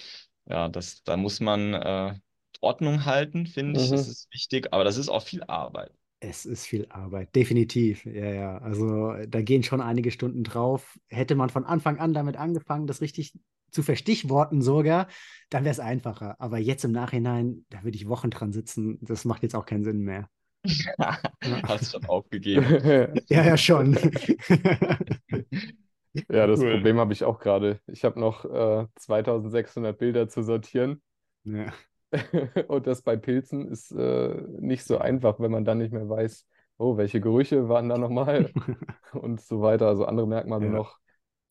ja, 0.47 0.69
das, 0.71 1.03
da 1.05 1.17
muss 1.19 1.41
man 1.41 1.75
äh, 1.75 2.15
Ordnung 2.61 3.05
halten, 3.05 3.47
finde 3.47 3.79
ich. 3.79 3.91
Das 3.91 4.07
Mhm. 4.07 4.09
ist 4.09 4.29
wichtig, 4.33 4.73
aber 4.73 4.85
das 4.85 4.97
ist 4.97 5.09
auch 5.11 5.23
viel 5.23 5.43
Arbeit. 5.45 5.93
Es 6.21 6.47
ist 6.47 6.67
viel 6.67 6.87
Arbeit, 6.89 7.35
definitiv. 7.35 8.05
Ja, 8.07 8.27
ja. 8.33 8.59
Also 8.59 9.13
da 9.27 9.43
gehen 9.43 9.65
schon 9.65 9.81
einige 9.81 10.13
Stunden 10.13 10.45
drauf. 10.45 10.99
Hätte 11.09 11.35
man 11.35 11.51
von 11.51 11.65
Anfang 11.65 11.99
an 11.99 12.15
damit 12.15 12.37
angefangen, 12.37 12.87
das 12.87 13.01
richtig 13.01 13.33
zu 13.73 13.83
verstichworten 13.83 14.63
sogar, 14.63 15.09
dann 15.51 15.65
wäre 15.65 15.73
es 15.73 15.81
einfacher. 15.81 16.37
Aber 16.41 16.59
jetzt 16.59 16.85
im 16.85 16.93
Nachhinein, 16.93 17.65
da 17.71 17.83
würde 17.85 17.97
ich 17.97 18.09
Wochen 18.09 18.31
dran 18.31 18.53
sitzen. 18.53 18.99
Das 19.03 19.25
macht 19.25 19.43
jetzt 19.43 19.55
auch 19.55 19.67
keinen 19.67 19.85
Sinn 19.85 20.01
mehr. 20.01 20.29
Hast 21.67 21.91
schon 21.93 22.05
aufgegeben. 22.07 22.65
Ja, 23.29 23.45
ja, 23.45 23.57
schon. 23.57 23.97
Ja, 26.29 26.47
das 26.47 26.61
Cool. 26.61 26.73
Problem 26.73 26.99
habe 26.99 27.13
ich 27.13 27.25
auch 27.25 27.39
gerade. 27.39 27.81
Ich 27.87 28.05
habe 28.05 28.21
noch 28.21 28.45
äh, 28.45 28.87
2600 28.97 29.99
Bilder 29.99 30.29
zu 30.29 30.43
sortieren. 30.43 31.03
Ja. 31.45 31.73
Und 32.69 32.87
das 32.87 33.03
bei 33.03 33.17
Pilzen 33.17 33.69
ist 33.69 33.91
äh, 33.93 34.43
nicht 34.61 34.85
so 34.85 34.99
einfach, 34.99 35.41
wenn 35.41 35.51
man 35.51 35.65
dann 35.65 35.79
nicht 35.79 35.93
mehr 35.93 36.09
weiß, 36.09 36.47
oh, 36.79 36.97
welche 36.97 37.21
Gerüche 37.21 37.69
waren 37.69 37.89
da 37.89 37.97
nochmal 37.99 38.51
und 39.13 39.41
so 39.41 39.63
weiter. 39.63 39.89
Also 39.89 40.05
andere 40.05 40.27
Merkmale 40.27 40.67
Ja. 40.67 40.71
noch. 40.71 40.99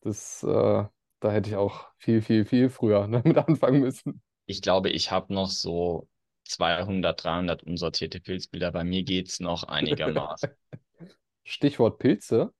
Das, 0.02 0.42
äh, 0.44 0.84
Da 1.22 1.30
hätte 1.30 1.50
ich 1.50 1.56
auch 1.56 1.86
viel, 1.98 2.20
viel, 2.20 2.44
viel 2.44 2.68
früher 2.68 3.06
damit 3.10 3.38
anfangen 3.38 3.80
müssen. 3.80 4.20
Ich 4.46 4.60
glaube, 4.60 4.90
ich 4.90 5.12
habe 5.12 5.32
noch 5.32 5.50
so 5.50 6.08
200, 6.48 7.22
300 7.22 7.62
unsortierte 7.62 8.20
Pilzbilder. 8.20 8.72
Bei 8.72 8.82
mir 8.82 9.04
geht 9.04 9.28
es 9.28 9.38
noch 9.38 9.62
einigermaßen. 9.62 10.50
Stichwort 11.44 12.00
Pilze. 12.00 12.52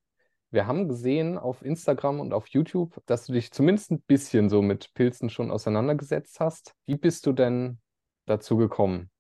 Wir 0.51 0.69
haben 0.69 0.87
gesehen 0.87 1.39
auf 1.39 1.65
Instagram 1.65 2.21
und 2.21 2.33
auf 2.33 2.47
YouTube, 2.47 3.03
dass 3.07 3.27
du 3.27 3.33
dich 3.33 3.51
zumindest 3.51 3.91
ein 3.91 4.01
bisschen 4.03 4.49
so 4.49 4.63
mit 4.63 4.95
Pilzen 4.95 5.29
schon 5.29 5.51
auseinandergesetzt 5.51 6.39
hast. 6.39 6.77
Wie 6.87 6.97
bist 6.97 7.27
du 7.27 7.33
denn 7.33 7.81
dazu 8.27 8.57
gekommen? 8.57 9.11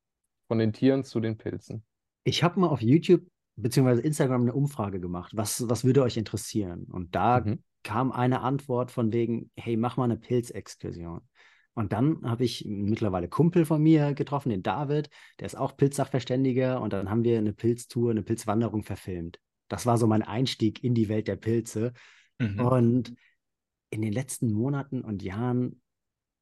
Von 0.46 0.58
den 0.58 0.72
Tieren 0.72 1.02
zu 1.02 1.18
den 1.18 1.36
Pilzen? 1.36 1.84
Ich 2.22 2.44
habe 2.44 2.60
mal 2.60 2.68
auf 2.68 2.80
YouTube 2.80 3.26
bzw. 3.56 4.00
Instagram 4.00 4.42
eine 4.42 4.54
Umfrage 4.54 5.00
gemacht. 5.00 5.32
Was, 5.34 5.68
was 5.68 5.84
würde 5.84 6.02
euch 6.02 6.16
interessieren? 6.16 6.84
Und 6.84 7.14
da 7.14 7.40
mhm. 7.40 7.62
kam 7.82 8.12
eine 8.12 8.40
Antwort 8.40 8.90
von 8.90 9.12
wegen, 9.12 9.50
hey, 9.56 9.76
mach 9.76 9.96
mal 9.96 10.04
eine 10.04 10.16
Pilzexkursion. 10.16 11.20
Und 11.74 11.92
dann 11.92 12.20
habe 12.24 12.44
ich 12.44 12.64
mittlerweile 12.66 13.28
Kumpel 13.28 13.64
von 13.64 13.82
mir 13.82 14.12
getroffen, 14.12 14.50
den 14.50 14.62
David, 14.62 15.08
der 15.40 15.46
ist 15.46 15.56
auch 15.56 15.76
Pilzsachverständiger. 15.76 16.80
Und 16.80 16.92
dann 16.92 17.08
haben 17.08 17.24
wir 17.24 17.38
eine 17.38 17.52
Pilztour, 17.52 18.10
eine 18.10 18.22
Pilzwanderung 18.22 18.82
verfilmt. 18.82 19.40
Das 19.68 19.86
war 19.86 19.96
so 19.96 20.06
mein 20.06 20.22
Einstieg 20.22 20.84
in 20.84 20.94
die 20.94 21.08
Welt 21.08 21.28
der 21.28 21.36
Pilze. 21.36 21.92
Mhm. 22.38 22.60
Und 22.60 23.14
in 23.90 24.02
den 24.02 24.12
letzten 24.12 24.52
Monaten 24.52 25.00
und 25.02 25.22
Jahren 25.22 25.80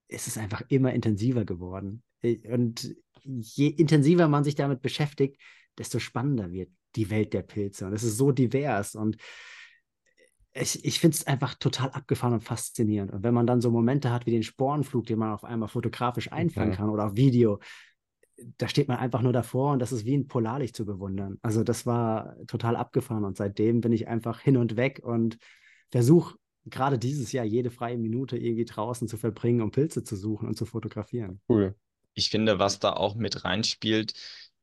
ist 0.09 0.27
es 0.27 0.37
einfach 0.37 0.63
immer 0.69 0.93
intensiver 0.93 1.45
geworden. 1.45 2.03
Und 2.23 2.95
je 3.25 3.69
intensiver 3.69 4.29
man 4.29 4.45
sich 4.45 4.57
damit 4.57 4.83
beschäftigt, 4.83 5.41
desto 5.79 5.99
spannender 5.99 6.51
wird 6.51 6.71
die 6.97 7.11
Welt 7.11 7.33
der 7.33 7.43
Pilze. 7.43 7.87
Und 7.87 7.93
es 7.93 8.03
ist 8.03 8.17
so 8.17 8.33
divers. 8.33 8.95
Und 8.95 9.17
ich, 10.53 10.85
ich 10.85 10.99
finde 10.99 11.17
es 11.17 11.27
einfach 11.27 11.55
total 11.55 11.91
abgefahren 11.91 12.35
und 12.35 12.45
faszinierend. 12.45 13.13
Und 13.13 13.23
wenn 13.23 13.35
man 13.35 13.47
dann 13.47 13.61
so 13.61 13.71
Momente 13.71 14.11
hat 14.11 14.27
wie 14.27 14.33
den 14.33 14.43
Sporenflug, 14.43 15.07
den 15.07 15.19
man 15.19 15.33
auf 15.33 15.45
einmal 15.45 15.69
fotografisch 15.69 16.33
einfangen 16.33 16.71
mhm. 16.71 16.75
kann 16.75 16.91
oder 16.91 17.07
auf 17.07 17.17
Video, 17.17 17.61
da 18.57 18.69
steht 18.69 18.89
man 18.89 18.99
einfach 18.99 19.23
nur 19.23 19.33
davor 19.33 19.73
und 19.73 19.81
das 19.81 19.93
ist 19.93 20.05
wie 20.05 20.17
ein 20.17 20.27
Polarlicht 20.27 20.75
zu 20.75 20.87
bewundern. 20.87 21.39
Also 21.43 21.63
das 21.63 21.87
war 21.87 22.37
total 22.47 22.77
abgefahren 22.77 23.25
und 23.25 23.37
seitdem 23.37 23.81
bin 23.81 23.93
ich 23.93 24.09
einfach 24.09 24.41
hin 24.41 24.57
und 24.57 24.77
weg 24.77 25.01
und 25.03 25.37
versuche 25.91 26.37
gerade 26.67 26.99
dieses 26.99 27.33
Jahr 27.33 27.45
jede 27.45 27.71
freie 27.71 27.99
Minute 27.99 28.37
irgendwie 28.37 28.65
draußen 28.65 29.09
zu 29.09 29.17
verbringen, 29.17 29.61
um 29.61 29.71
Pilze 29.71 30.05
zu 30.05 30.17
suchen 30.17 30.49
und 30.49 30.57
zu 30.57 30.67
fotografieren. 30.67 31.41
Cool. 31.49 31.75
Ich 32.15 32.31
finde, 32.31 32.59
was 32.59 32.79
da 32.79 32.93
auch 32.93 33.15
mit 33.15 33.45
reinspielt, 33.45 34.15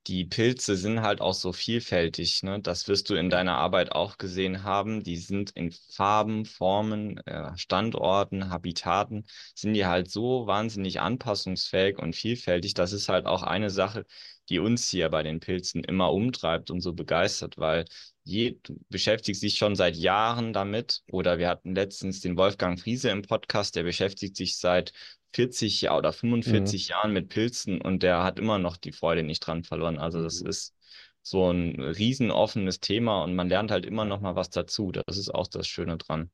die 0.07 0.25
Pilze 0.25 0.77
sind 0.77 1.01
halt 1.01 1.21
auch 1.21 1.33
so 1.33 1.51
vielfältig. 1.51 2.41
Ne? 2.43 2.59
Das 2.61 2.87
wirst 2.87 3.09
du 3.09 3.15
in 3.15 3.29
deiner 3.29 3.57
Arbeit 3.57 3.91
auch 3.91 4.17
gesehen 4.17 4.63
haben. 4.63 5.03
Die 5.03 5.17
sind 5.17 5.51
in 5.51 5.71
Farben, 5.71 6.45
Formen, 6.45 7.17
äh, 7.25 7.57
Standorten, 7.57 8.49
Habitaten, 8.49 9.25
sind 9.55 9.73
die 9.73 9.85
halt 9.85 10.09
so 10.09 10.47
wahnsinnig 10.47 11.01
anpassungsfähig 11.01 11.97
und 11.99 12.15
vielfältig. 12.15 12.73
Das 12.73 12.93
ist 12.93 13.09
halt 13.09 13.25
auch 13.25 13.43
eine 13.43 13.69
Sache, 13.69 14.05
die 14.49 14.59
uns 14.59 14.89
hier 14.89 15.09
bei 15.09 15.23
den 15.23 15.39
Pilzen 15.41 15.83
immer 15.83 16.13
umtreibt 16.13 16.71
und 16.71 16.81
so 16.81 16.93
begeistert, 16.93 17.57
weil 17.57 17.85
je, 18.23 18.57
du 18.63 18.79
beschäftigst 18.89 19.43
dich 19.43 19.57
schon 19.57 19.75
seit 19.75 19.95
Jahren 19.97 20.53
damit. 20.53 21.01
Oder 21.11 21.37
wir 21.37 21.49
hatten 21.49 21.75
letztens 21.75 22.21
den 22.21 22.37
Wolfgang 22.37 22.79
Friese 22.79 23.09
im 23.09 23.23
Podcast, 23.23 23.75
der 23.75 23.83
beschäftigt 23.83 24.35
sich 24.35 24.57
seit 24.57 24.93
40 25.33 25.81
Jahren 25.81 25.99
oder 25.99 26.13
45 26.13 26.87
mhm. 26.87 26.91
Jahren 26.91 27.13
mit 27.13 27.29
Pilzen 27.29 27.81
und 27.81 28.03
der 28.03 28.23
hat 28.23 28.39
immer 28.39 28.57
noch 28.59 28.77
die 28.77 28.91
Freude 28.91 29.23
nicht 29.23 29.41
dran 29.41 29.63
verloren. 29.63 29.97
Also 29.97 30.21
das 30.21 30.41
mhm. 30.41 30.49
ist 30.49 30.75
so 31.21 31.51
ein 31.51 31.79
riesen 31.81 32.31
offenes 32.31 32.79
Thema 32.79 33.23
und 33.23 33.35
man 33.35 33.49
lernt 33.49 33.71
halt 33.71 33.85
immer 33.85 34.05
noch 34.05 34.21
mal 34.21 34.35
was 34.35 34.49
dazu. 34.49 34.91
Das 34.91 35.17
ist 35.17 35.33
auch 35.33 35.47
das 35.47 35.67
Schöne 35.67 35.97
dran. 35.97 36.31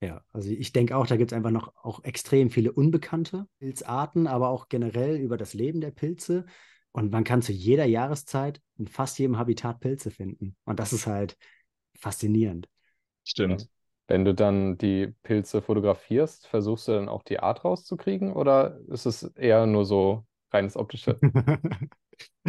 Ja, 0.00 0.22
also 0.32 0.50
ich 0.50 0.72
denke 0.72 0.96
auch, 0.96 1.06
da 1.06 1.16
gibt 1.16 1.32
es 1.32 1.36
einfach 1.36 1.50
noch 1.50 1.74
auch 1.82 2.04
extrem 2.04 2.50
viele 2.50 2.72
unbekannte 2.72 3.46
Pilzarten, 3.58 4.26
aber 4.26 4.50
auch 4.50 4.68
generell 4.68 5.16
über 5.16 5.36
das 5.36 5.54
Leben 5.54 5.80
der 5.80 5.90
Pilze. 5.90 6.46
Und 6.92 7.10
man 7.10 7.24
kann 7.24 7.42
zu 7.42 7.52
jeder 7.52 7.84
Jahreszeit 7.84 8.60
in 8.76 8.86
fast 8.86 9.18
jedem 9.18 9.38
Habitat 9.38 9.80
Pilze 9.80 10.10
finden. 10.10 10.56
Und 10.64 10.78
das 10.78 10.92
ist 10.92 11.06
halt 11.06 11.36
faszinierend. 11.98 12.68
Stimmt. 13.24 13.68
Wenn 14.08 14.24
du 14.24 14.34
dann 14.34 14.78
die 14.78 15.14
Pilze 15.22 15.62
fotografierst, 15.62 16.46
versuchst 16.46 16.88
du 16.88 16.92
dann 16.92 17.08
auch 17.08 17.22
die 17.22 17.40
Art 17.40 17.64
rauszukriegen 17.64 18.32
oder 18.32 18.80
ist 18.88 19.06
es 19.06 19.22
eher 19.22 19.66
nur 19.66 19.84
so 19.84 20.26
reines 20.50 20.76
Optische? 20.76 21.18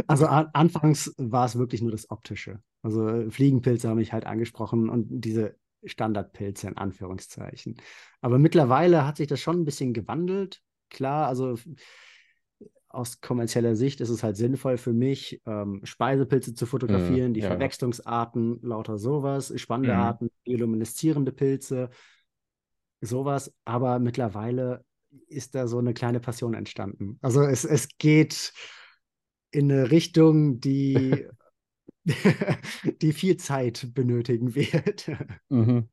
Also 0.08 0.26
an, 0.26 0.48
anfangs 0.54 1.14
war 1.18 1.46
es 1.46 1.58
wirklich 1.58 1.82
nur 1.84 1.92
das 1.92 2.10
Optische. 2.10 2.60
Also 2.82 3.08
äh, 3.08 3.30
Fliegenpilze 3.30 3.88
haben 3.88 3.98
mich 3.98 4.14
halt 4.14 4.26
angesprochen 4.26 4.90
und 4.90 5.08
diese 5.10 5.58
Standardpilze 5.84 6.68
in 6.70 6.78
Anführungszeichen. 6.78 7.78
Aber 8.22 8.40
mittlerweile 8.40 9.06
hat 9.06 9.18
sich 9.18 9.28
das 9.28 9.40
schon 9.40 9.62
ein 9.62 9.66
bisschen 9.66 9.94
gewandelt. 9.94 10.62
Klar, 10.90 11.28
also 11.28 11.56
aus 12.90 13.22
kommerzieller 13.22 13.76
Sicht 13.76 14.02
ist 14.02 14.10
es 14.10 14.24
halt 14.24 14.36
sinnvoll 14.36 14.78
für 14.78 14.94
mich, 14.94 15.42
ähm, 15.46 15.82
Speisepilze 15.84 16.54
zu 16.56 16.66
fotografieren, 16.66 17.32
mm, 17.32 17.34
die 17.36 17.42
ja. 17.42 17.48
Verwechslungsarten, 17.48 18.60
lauter 18.62 18.98
sowas, 18.98 19.54
spannende 19.58 19.94
mm. 19.94 20.00
Arten, 20.00 20.32
biolumineszierende 20.44 21.32
Pilze, 21.32 21.90
sowas. 23.02 23.54
Aber 23.66 24.00
mittlerweile 24.00 24.84
ist 25.28 25.56
da 25.56 25.68
so 25.68 25.78
eine 25.78 25.94
kleine 25.94 26.20
Passion 26.20 26.54
entstanden. 26.54 27.20
Also 27.22 27.44
es, 27.44 27.64
es 27.64 27.90
geht 27.98 28.54
in 29.52 29.72
eine 29.72 29.92
Richtung, 29.92 30.60
die, 30.60 31.28
die 33.02 33.14
viel 33.14 33.38
Zeit 33.38 33.90
benötigen 33.94 34.56
wird. 34.56 35.12
Mhm 35.50 35.90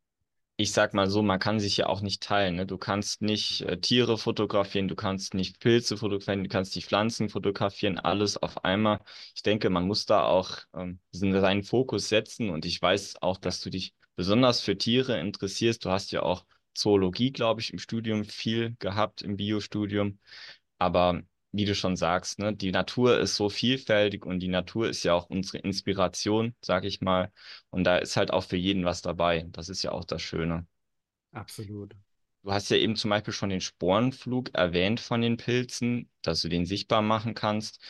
ich 0.58 0.72
sag 0.72 0.94
mal 0.94 1.10
so, 1.10 1.22
man 1.22 1.38
kann 1.38 1.60
sich 1.60 1.76
ja 1.76 1.86
auch 1.86 2.00
nicht 2.00 2.22
teilen. 2.22 2.56
Ne? 2.56 2.66
Du 2.66 2.78
kannst 2.78 3.20
nicht 3.20 3.62
äh, 3.62 3.78
Tiere 3.78 4.16
fotografieren, 4.16 4.88
du 4.88 4.94
kannst 4.94 5.34
nicht 5.34 5.60
Pilze 5.60 5.96
fotografieren, 5.98 6.44
du 6.44 6.48
kannst 6.48 6.74
nicht 6.76 6.86
Pflanzen 6.88 7.28
fotografieren, 7.28 7.98
alles 7.98 8.38
auf 8.38 8.64
einmal. 8.64 9.00
Ich 9.34 9.42
denke, 9.42 9.68
man 9.68 9.86
muss 9.86 10.06
da 10.06 10.22
auch 10.24 10.58
ähm, 10.74 11.00
seinen 11.12 11.62
Fokus 11.62 12.08
setzen 12.08 12.50
und 12.50 12.64
ich 12.64 12.80
weiß 12.80 13.20
auch, 13.22 13.36
dass 13.38 13.60
du 13.60 13.70
dich 13.70 13.94
besonders 14.16 14.60
für 14.62 14.78
Tiere 14.78 15.20
interessierst. 15.20 15.84
Du 15.84 15.90
hast 15.90 16.10
ja 16.12 16.22
auch 16.22 16.46
Zoologie, 16.74 17.32
glaube 17.32 17.60
ich, 17.60 17.72
im 17.72 17.78
Studium 17.78 18.24
viel 18.24 18.76
gehabt, 18.78 19.22
im 19.22 19.36
Biostudium. 19.36 20.18
Aber 20.78 21.22
wie 21.56 21.64
du 21.64 21.74
schon 21.74 21.96
sagst, 21.96 22.38
ne, 22.38 22.54
die 22.54 22.70
Natur 22.72 23.18
ist 23.18 23.36
so 23.36 23.48
vielfältig 23.48 24.24
und 24.26 24.40
die 24.40 24.48
Natur 24.48 24.88
ist 24.88 25.02
ja 25.04 25.14
auch 25.14 25.28
unsere 25.30 25.58
Inspiration, 25.58 26.54
sag 26.60 26.84
ich 26.84 27.00
mal. 27.00 27.32
Und 27.70 27.84
da 27.84 27.98
ist 27.98 28.16
halt 28.16 28.30
auch 28.32 28.44
für 28.44 28.56
jeden 28.56 28.84
was 28.84 29.02
dabei. 29.02 29.46
Das 29.50 29.68
ist 29.68 29.82
ja 29.82 29.92
auch 29.92 30.04
das 30.04 30.22
Schöne. 30.22 30.66
Absolut. 31.32 31.96
Du 32.42 32.52
hast 32.52 32.70
ja 32.70 32.76
eben 32.76 32.94
zum 32.94 33.10
Beispiel 33.10 33.32
schon 33.32 33.50
den 33.50 33.60
Sporenflug 33.60 34.54
erwähnt 34.54 35.00
von 35.00 35.20
den 35.20 35.36
Pilzen, 35.36 36.08
dass 36.22 36.42
du 36.42 36.48
den 36.48 36.64
sichtbar 36.64 37.02
machen 37.02 37.34
kannst. 37.34 37.80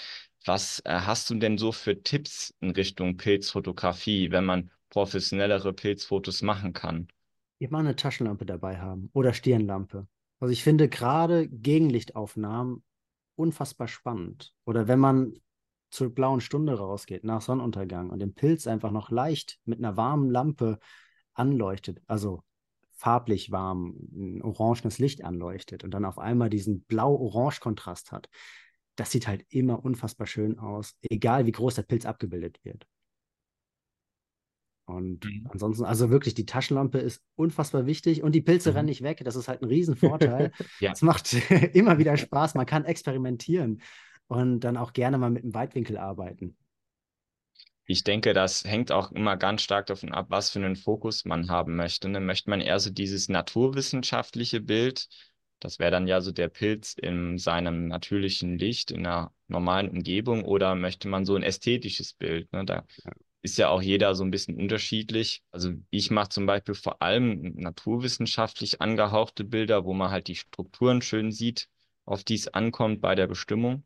Was 0.44 0.80
äh, 0.85 1.00
hast 1.00 1.28
du 1.28 1.35
denn 1.35 1.58
so 1.58 1.73
für 1.73 2.02
Tipps 2.02 2.54
in 2.61 2.70
Richtung 2.70 3.16
Pilzfotografie, 3.16 4.30
wenn 4.30 4.44
man 4.44 4.70
professionellere 4.88 5.73
Pilzfotos 5.73 6.40
machen 6.42 6.73
kann? 6.73 7.08
Immer 7.58 7.78
eine 7.78 7.96
Taschenlampe 7.96 8.46
dabei 8.46 8.78
haben 8.78 9.11
oder 9.12 9.32
Stirnlampe. 9.32 10.06
Also 10.40 10.52
ich 10.52 10.62
finde 10.62 10.88
gerade 10.88 11.49
Gegenlichtaufnahmen 11.49 12.82
unfassbar 13.37 13.88
spannend. 13.88 14.55
Oder 14.64 14.88
wenn 14.88 14.99
man 14.99 15.35
zur 15.90 16.14
blauen 16.14 16.40
Stunde 16.40 16.76
rausgeht, 16.78 17.25
nach 17.25 17.40
Sonnenuntergang 17.40 18.11
und 18.11 18.19
den 18.19 18.35
Pilz 18.35 18.66
einfach 18.66 18.90
noch 18.90 19.11
leicht 19.11 19.61
mit 19.64 19.78
einer 19.78 19.97
warmen 19.97 20.31
Lampe 20.31 20.78
anleuchtet, 21.35 22.02
also 22.07 22.43
farblich 22.93 23.52
warm, 23.52 23.95
ein 24.12 24.43
orangenes 24.43 24.99
Licht 24.99 25.23
anleuchtet 25.23 25.85
und 25.85 25.93
dann 25.93 26.05
auf 26.05 26.19
einmal 26.19 26.50
diesen 26.50 26.83
blau-orange-Kontrast 26.85 28.11
hat, 28.11 28.28
das 28.97 29.11
sieht 29.11 29.28
halt 29.28 29.45
immer 29.50 29.85
unfassbar 29.85 30.26
schön 30.26 30.59
aus, 30.59 30.97
egal 31.02 31.47
wie 31.47 31.52
groß 31.52 31.75
der 31.75 31.83
Pilz 31.83 32.07
abgebildet 32.07 32.59
wird. 32.64 32.87
Und 34.87 35.25
mhm. 35.25 35.49
ansonsten, 35.50 35.85
also 35.85 36.11
wirklich, 36.11 36.35
die 36.35 36.47
Taschenlampe 36.47 36.99
ist 36.99 37.21
unfassbar 37.35 37.87
wichtig 37.87 38.23
und 38.23 38.33
die 38.33 38.40
Pilze 38.40 38.71
mhm. 38.71 38.76
rennen 38.76 38.88
nicht 38.88 39.02
weg. 39.02 39.21
Das 39.25 39.37
ist 39.37 39.49
halt 39.49 39.62
ein 39.62 39.69
Riesenvorteil. 39.69 40.52
ja. 40.81 40.93
Es 40.93 41.02
macht 41.02 41.33
immer 41.75 41.99
wieder 41.99 42.16
Spaß. 42.16 42.55
Man 42.55 42.66
kann 42.66 42.85
experimentieren 42.85 43.83
und 44.28 44.61
dann 44.61 44.76
auch 44.76 44.93
gerne 44.93 45.19
mal 45.19 45.31
mit 45.31 45.43
einem 45.43 45.55
Weitwinkel 45.55 45.99
arbeiten. 45.99 46.57
Ich 47.88 48.02
denke, 48.02 48.33
das 48.33 48.64
hängt 48.64 48.90
auch 48.90 49.12
immer 49.12 49.37
ganz 49.37 49.62
stark 49.62 49.87
davon 49.87 50.12
ab, 50.12 50.26
was 50.28 50.50
für 50.50 50.59
einen 50.59 50.75
Fokus 50.75 51.25
man 51.25 51.50
haben 51.50 51.76
möchte. 51.76 52.09
Ne? 52.09 52.21
Möchte 52.21 52.50
man 52.50 52.61
eher 52.61 52.81
so 52.81 52.90
dieses 52.90 53.28
naturwissenschaftliche 53.28 54.61
Bild, 54.61 55.09
das 55.61 55.78
wäre 55.78 55.93
dann 55.93 56.09
ja 56.09 56.21
so 56.21 56.33
der 56.33 56.49
Pilz 56.49 56.95
in 56.95 57.38
seinem 57.38 57.87
natürlichen 57.87 58.59
Licht, 58.59 58.90
in 58.90 59.07
einer 59.07 59.33
normalen 59.47 59.88
Umgebung, 59.88 60.45
oder 60.45 60.75
möchte 60.75 61.07
man 61.09 61.25
so 61.25 61.37
ein 61.37 61.45
ästhetisches 61.45 62.12
Bild? 62.12 62.52
Ne? 62.52 62.64
Da 62.64 62.85
ja 63.05 63.12
ist 63.47 63.59
ja 63.59 63.69
auch 63.69 63.81
jeder 63.81 64.15
so 64.15 64.25
ein 64.25 64.31
bisschen 64.31 64.57
unterschiedlich. 64.57 65.43
Also 65.53 65.73
ich 65.91 66.11
mache 66.11 66.31
zum 66.31 66.47
Beispiel 66.47 66.75
vor 66.75 67.00
allem 67.00 67.55
naturwissenschaftlich 67.55 68.81
angehauchte 68.83 69.45
Bilder, 69.45 69.85
wo 69.85 69.95
man 69.95 70.11
halt 70.11 70.26
die 70.26 70.35
Strukturen 70.37 71.00
schön 71.00 71.31
sieht, 71.31 71.69
auf 72.05 72.25
die 72.25 72.35
es 72.35 72.49
ankommt 72.49 73.00
bei 73.00 73.15
der 73.15 73.29
Bestimmung. 73.29 73.85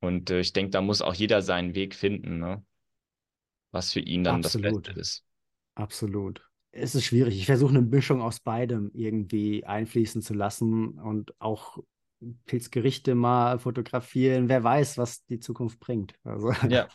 Und 0.00 0.30
äh, 0.30 0.40
ich 0.40 0.52
denke, 0.52 0.70
da 0.70 0.82
muss 0.82 1.00
auch 1.00 1.14
jeder 1.14 1.40
seinen 1.42 1.74
Weg 1.74 1.94
finden, 1.94 2.38
ne? 2.38 2.62
was 3.70 3.92
für 3.92 4.00
ihn 4.00 4.22
dann 4.22 4.36
Absolut. 4.36 4.86
das 4.86 4.94
Beste 4.94 5.00
ist. 5.00 5.24
Absolut. 5.74 6.46
es 6.72 6.94
ist 6.94 7.04
schwierig. 7.06 7.36
Ich 7.38 7.46
versuche 7.46 7.70
eine 7.70 7.80
Mischung 7.82 8.20
aus 8.20 8.40
beidem 8.40 8.90
irgendwie 8.92 9.64
einfließen 9.64 10.20
zu 10.20 10.34
lassen 10.34 10.98
und 10.98 11.34
auch 11.40 11.78
Pilzgerichte 12.44 13.14
mal 13.14 13.58
fotografieren. 13.58 14.48
Wer 14.48 14.62
weiß, 14.62 14.98
was 14.98 15.24
die 15.24 15.40
Zukunft 15.40 15.80
bringt. 15.80 16.14
Also, 16.24 16.52
Ja. 16.68 16.88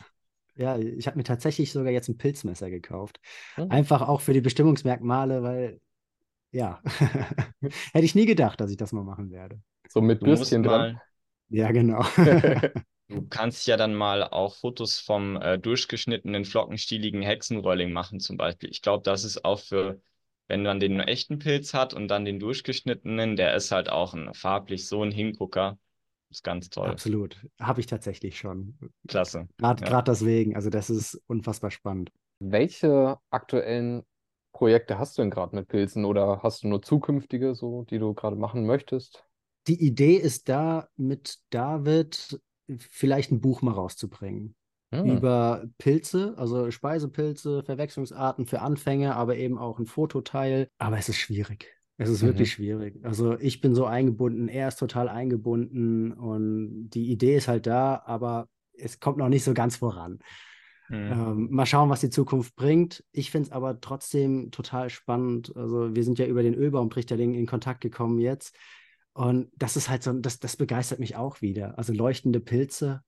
Ja, 0.58 0.76
ich 0.76 1.06
habe 1.06 1.16
mir 1.16 1.24
tatsächlich 1.24 1.72
sogar 1.72 1.92
jetzt 1.92 2.08
ein 2.08 2.18
Pilzmesser 2.18 2.68
gekauft. 2.68 3.20
Hm. 3.54 3.70
Einfach 3.70 4.02
auch 4.02 4.20
für 4.20 4.32
die 4.32 4.40
Bestimmungsmerkmale, 4.40 5.42
weil, 5.42 5.80
ja, 6.50 6.82
hätte 7.92 8.04
ich 8.04 8.16
nie 8.16 8.26
gedacht, 8.26 8.60
dass 8.60 8.70
ich 8.70 8.76
das 8.76 8.92
mal 8.92 9.04
machen 9.04 9.30
werde. 9.30 9.60
So 9.88 10.00
mit 10.00 10.20
Bürstchen 10.20 10.64
dran. 10.64 10.94
mal, 10.94 11.02
Ja, 11.48 11.70
genau. 11.70 12.02
du 13.08 13.26
kannst 13.30 13.68
ja 13.68 13.76
dann 13.76 13.94
mal 13.94 14.24
auch 14.24 14.56
Fotos 14.56 14.98
vom 14.98 15.36
äh, 15.36 15.58
durchgeschnittenen, 15.58 16.44
flockenstieligen 16.44 17.22
Hexenrolling 17.22 17.92
machen 17.92 18.18
zum 18.18 18.36
Beispiel. 18.36 18.68
Ich 18.70 18.82
glaube, 18.82 19.04
das 19.04 19.22
ist 19.22 19.44
auch 19.44 19.60
für, 19.60 20.00
wenn 20.48 20.64
man 20.64 20.80
den 20.80 20.98
echten 20.98 21.38
Pilz 21.38 21.72
hat 21.72 21.94
und 21.94 22.08
dann 22.08 22.24
den 22.24 22.40
durchgeschnittenen, 22.40 23.36
der 23.36 23.54
ist 23.54 23.70
halt 23.70 23.90
auch 23.90 24.12
ein, 24.12 24.34
farblich 24.34 24.88
so 24.88 25.04
ein 25.04 25.12
Hingucker. 25.12 25.78
Ist 26.30 26.44
ganz 26.44 26.68
toll. 26.68 26.88
Absolut. 26.88 27.40
Habe 27.60 27.80
ich 27.80 27.86
tatsächlich 27.86 28.38
schon. 28.38 28.76
Klasse. 29.06 29.48
Gerade 29.58 29.84
Ja. 29.84 30.02
deswegen. 30.02 30.56
Also, 30.56 30.70
das 30.70 30.90
ist 30.90 31.20
unfassbar 31.26 31.70
spannend. 31.70 32.12
Welche 32.40 33.18
aktuellen 33.30 34.02
Projekte 34.52 34.98
hast 34.98 35.16
du 35.16 35.22
denn 35.22 35.30
gerade 35.30 35.54
mit 35.56 35.68
Pilzen 35.68 36.04
oder 36.04 36.40
hast 36.42 36.62
du 36.62 36.68
nur 36.68 36.82
zukünftige, 36.82 37.54
so, 37.54 37.84
die 37.84 37.98
du 37.98 38.14
gerade 38.14 38.36
machen 38.36 38.66
möchtest? 38.66 39.24
Die 39.66 39.82
Idee 39.84 40.16
ist 40.16 40.48
da, 40.48 40.88
mit 40.96 41.38
David 41.50 42.40
vielleicht 42.78 43.32
ein 43.32 43.40
Buch 43.40 43.62
mal 43.62 43.72
rauszubringen. 43.72 44.54
Hm. 44.90 45.18
über 45.18 45.66
Pilze, 45.76 46.32
also 46.38 46.70
Speisepilze, 46.70 47.62
Verwechslungsarten 47.62 48.46
für 48.46 48.62
Anfänger, 48.62 49.16
aber 49.16 49.36
eben 49.36 49.58
auch 49.58 49.78
ein 49.78 49.84
Fototeil. 49.84 50.70
Aber 50.78 50.96
es 50.96 51.10
ist 51.10 51.18
schwierig. 51.18 51.77
Es 51.98 52.08
ist 52.08 52.22
Mhm. 52.22 52.26
wirklich 52.28 52.52
schwierig. 52.52 53.04
Also 53.04 53.38
ich 53.38 53.60
bin 53.60 53.74
so 53.74 53.84
eingebunden, 53.86 54.48
er 54.48 54.68
ist 54.68 54.78
total 54.78 55.08
eingebunden 55.08 56.12
und 56.12 56.90
die 56.90 57.10
Idee 57.10 57.36
ist 57.36 57.48
halt 57.48 57.66
da, 57.66 58.02
aber 58.06 58.48
es 58.72 59.00
kommt 59.00 59.18
noch 59.18 59.28
nicht 59.28 59.44
so 59.44 59.52
ganz 59.54 59.76
voran. 59.76 60.20
Hm. 60.86 61.12
Ähm, 61.12 61.48
mal 61.50 61.66
schauen, 61.66 61.90
was 61.90 62.00
die 62.00 62.10
Zukunft 62.10 62.54
bringt. 62.56 63.04
Ich 63.12 63.30
finde 63.30 63.48
es 63.48 63.52
aber 63.52 63.80
trotzdem 63.80 64.50
total 64.52 64.88
spannend. 64.90 65.54
Also 65.56 65.94
wir 65.94 66.04
sind 66.04 66.18
ja 66.18 66.26
über 66.26 66.42
den 66.42 66.54
Ölbaumtrichterling 66.54 67.34
in 67.34 67.46
Kontakt 67.46 67.80
gekommen 67.82 68.18
jetzt. 68.20 68.56
Und 69.12 69.50
das 69.56 69.76
ist 69.76 69.90
halt 69.90 70.02
so, 70.02 70.12
das, 70.12 70.38
das 70.38 70.56
begeistert 70.56 71.00
mich 71.00 71.16
auch 71.16 71.42
wieder. 71.42 71.76
Also 71.76 71.92
leuchtende 71.92 72.40
Pilze, 72.40 73.02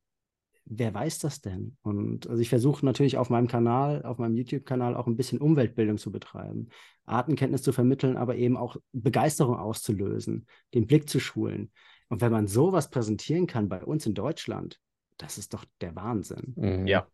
wer 0.64 0.94
weiß 0.94 1.18
das 1.18 1.40
denn? 1.40 1.76
Und 1.82 2.28
also 2.28 2.40
ich 2.40 2.48
versuche 2.48 2.84
natürlich 2.84 3.16
auf 3.18 3.30
meinem 3.30 3.48
Kanal, 3.48 4.02
auf 4.04 4.18
meinem 4.18 4.36
YouTube-Kanal 4.36 4.94
auch 4.94 5.06
ein 5.06 5.16
bisschen 5.16 5.40
Umweltbildung 5.40 5.98
zu 5.98 6.12
betreiben, 6.12 6.68
Artenkenntnis 7.04 7.62
zu 7.62 7.72
vermitteln, 7.72 8.16
aber 8.16 8.36
eben 8.36 8.56
auch 8.56 8.76
Begeisterung 8.92 9.56
auszulösen, 9.56 10.46
den 10.74 10.86
Blick 10.86 11.08
zu 11.08 11.20
schulen. 11.20 11.70
Und 12.08 12.20
wenn 12.20 12.32
man 12.32 12.46
sowas 12.46 12.90
präsentieren 12.90 13.46
kann 13.46 13.68
bei 13.68 13.84
uns 13.84 14.06
in 14.06 14.14
Deutschland, 14.14 14.80
das 15.16 15.38
ist 15.38 15.54
doch 15.54 15.64
der 15.80 15.94
Wahnsinn. 15.96 16.54
Mhm. 16.56 16.86
Ja. 16.86 17.06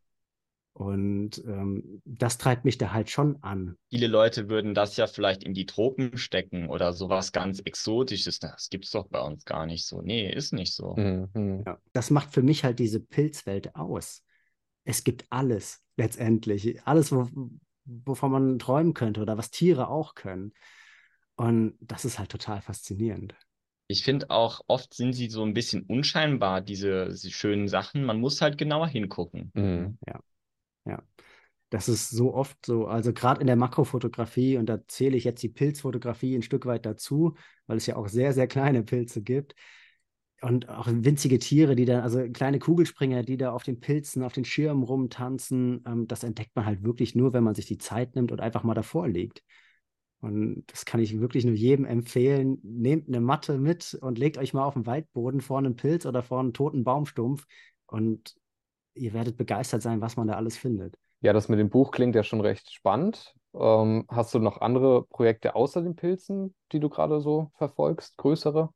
Und 0.77 1.43
ähm, 1.47 2.03
das 2.05 2.37
treibt 2.37 2.67
mich 2.67 2.77
da 2.77 2.93
halt 2.93 3.09
schon 3.09 3.43
an. 3.43 3.79
Viele 3.89 4.09
Leute 4.09 4.51
würden 4.51 4.75
das 4.75 4.99
ja 4.99 5.07
vielleicht 5.07 5.43
in 5.43 5.55
die 5.55 5.65
Tropen 5.65 6.19
stecken 6.19 6.69
oder 6.69 6.93
sowas 6.93 7.33
ganz 7.33 7.61
Exotisches. 7.61 8.41
Das 8.41 8.69
gibt's 8.69 8.91
doch 8.91 9.09
bei 9.09 9.21
uns 9.21 9.47
gar 9.47 9.65
nicht 9.65 9.87
so. 9.87 10.03
Nee, 10.03 10.31
ist 10.31 10.53
nicht 10.53 10.75
so. 10.75 10.95
Mhm. 10.95 11.63
Ja. 11.65 11.79
Das 11.95 12.11
macht 12.11 12.35
für 12.35 12.43
mich 12.43 12.63
halt 12.63 12.79
diese 12.79 13.01
Pilzwelt 13.01 13.75
aus. 13.75 14.23
Es 14.85 15.03
gibt 15.03 15.25
alles 15.31 15.83
letztendlich. 15.97 16.83
Alles, 16.83 17.11
wo, 17.11 17.27
wovon 17.87 18.31
man 18.31 18.59
träumen 18.59 18.93
könnte 18.93 19.23
oder 19.23 19.39
was 19.39 19.51
Tiere 19.51 19.89
auch 19.89 20.15
können. 20.15 20.53
Und 21.37 21.79
das 21.81 22.05
ist 22.05 22.19
halt 22.19 22.29
total 22.29 22.61
faszinierend. 22.61 23.35
Ich 23.89 24.05
finde 24.05 24.29
auch, 24.29 24.61
oft 24.67 24.93
sind 24.93 25.15
sie 25.15 25.31
so 25.31 25.43
ein 25.43 25.55
bisschen 25.55 25.85
unscheinbar, 25.85 26.61
diese, 26.61 27.09
diese 27.09 27.31
schönen 27.31 27.67
Sachen. 27.67 28.05
Man 28.05 28.21
muss 28.21 28.43
halt 28.43 28.59
genauer 28.59 28.89
hingucken. 28.89 29.53
Mhm. 29.55 29.97
Ja. 30.07 30.21
Das 31.71 31.89
ist 31.89 32.11
so 32.11 32.33
oft 32.33 32.65
so, 32.65 32.87
also 32.87 33.13
gerade 33.13 33.41
in 33.41 33.49
der 33.49 33.57
Makrofotografie, 33.57 34.57
und 34.57 34.67
da 34.67 34.87
zähle 34.87 35.17
ich 35.17 35.25
jetzt 35.25 35.43
die 35.43 35.49
Pilzfotografie 35.49 36.37
ein 36.37 36.43
Stück 36.43 36.65
weit 36.67 36.87
dazu, 36.87 37.35
weil 37.67 37.77
es 37.77 37.87
ja 37.87 37.97
auch 37.97 38.09
sehr, 38.09 38.33
sehr 38.33 38.47
kleine 38.47 38.85
Pilze 38.85 39.23
gibt. 39.23 39.55
Und 40.43 40.69
auch 40.69 40.87
winzige 40.89 41.39
Tiere, 41.39 41.75
die 41.75 41.87
dann, 41.87 42.03
also 42.03 42.29
kleine 42.31 42.59
Kugelspringer, 42.59 43.23
die 43.23 43.37
da 43.37 43.53
auf 43.53 43.65
den 43.65 43.81
Pilzen, 43.81 44.23
auf 44.23 44.33
den 44.35 44.45
Schirmen 44.45 44.83
rumtanzen, 44.83 45.83
ähm, 45.87 46.07
das 46.07 46.23
entdeckt 46.23 46.55
man 46.55 46.67
halt 46.67 46.85
wirklich 46.85 47.15
nur, 47.15 47.33
wenn 47.33 47.43
man 47.43 47.55
sich 47.55 47.67
die 47.67 47.79
Zeit 47.79 48.15
nimmt 48.15 48.33
und 48.33 48.41
einfach 48.41 48.63
mal 48.63 48.75
davor 48.75 49.09
liegt. 49.09 49.43
Und 50.21 50.65
das 50.69 50.85
kann 50.85 51.01
ich 51.01 51.19
wirklich 51.21 51.45
nur 51.45 51.55
jedem 51.55 51.85
empfehlen. 51.85 52.59
Nehmt 52.63 53.09
eine 53.09 53.21
Matte 53.21 53.59
mit 53.59 53.95
und 54.01 54.19
legt 54.19 54.39
euch 54.39 54.55
mal 54.55 54.65
auf 54.65 54.75
den 54.75 54.87
Waldboden 54.87 55.41
vor 55.41 55.59
einen 55.59 55.77
Pilz 55.77 56.07
oder 56.07 56.23
vor 56.23 56.41
einen 56.41 56.53
toten 56.53 56.85
Baumstumpf 56.85 57.47
und 57.87 58.37
ihr 58.97 59.13
werdet 59.13 59.37
begeistert 59.37 59.83
sein, 59.83 60.01
was 60.01 60.17
man 60.17 60.27
da 60.27 60.35
alles 60.35 60.57
findet. 60.57 60.97
Ja, 61.21 61.33
das 61.33 61.49
mit 61.49 61.59
dem 61.59 61.71
Buch 61.71 61.91
klingt 61.91 62.15
ja 62.15 62.23
schon 62.23 62.41
recht 62.41 62.73
spannend. 62.73 63.35
Ähm, 63.55 64.05
hast 64.09 64.35
du 64.35 64.39
noch 64.39 64.61
andere 64.61 65.05
Projekte 65.07 65.55
außer 65.55 65.83
den 65.83 65.97
Pilzen, 65.97 66.55
die 66.73 66.81
du 66.81 66.89
gerade 66.89 67.21
so 67.21 67.51
verfolgst, 67.55 68.17
größere? 68.17 68.71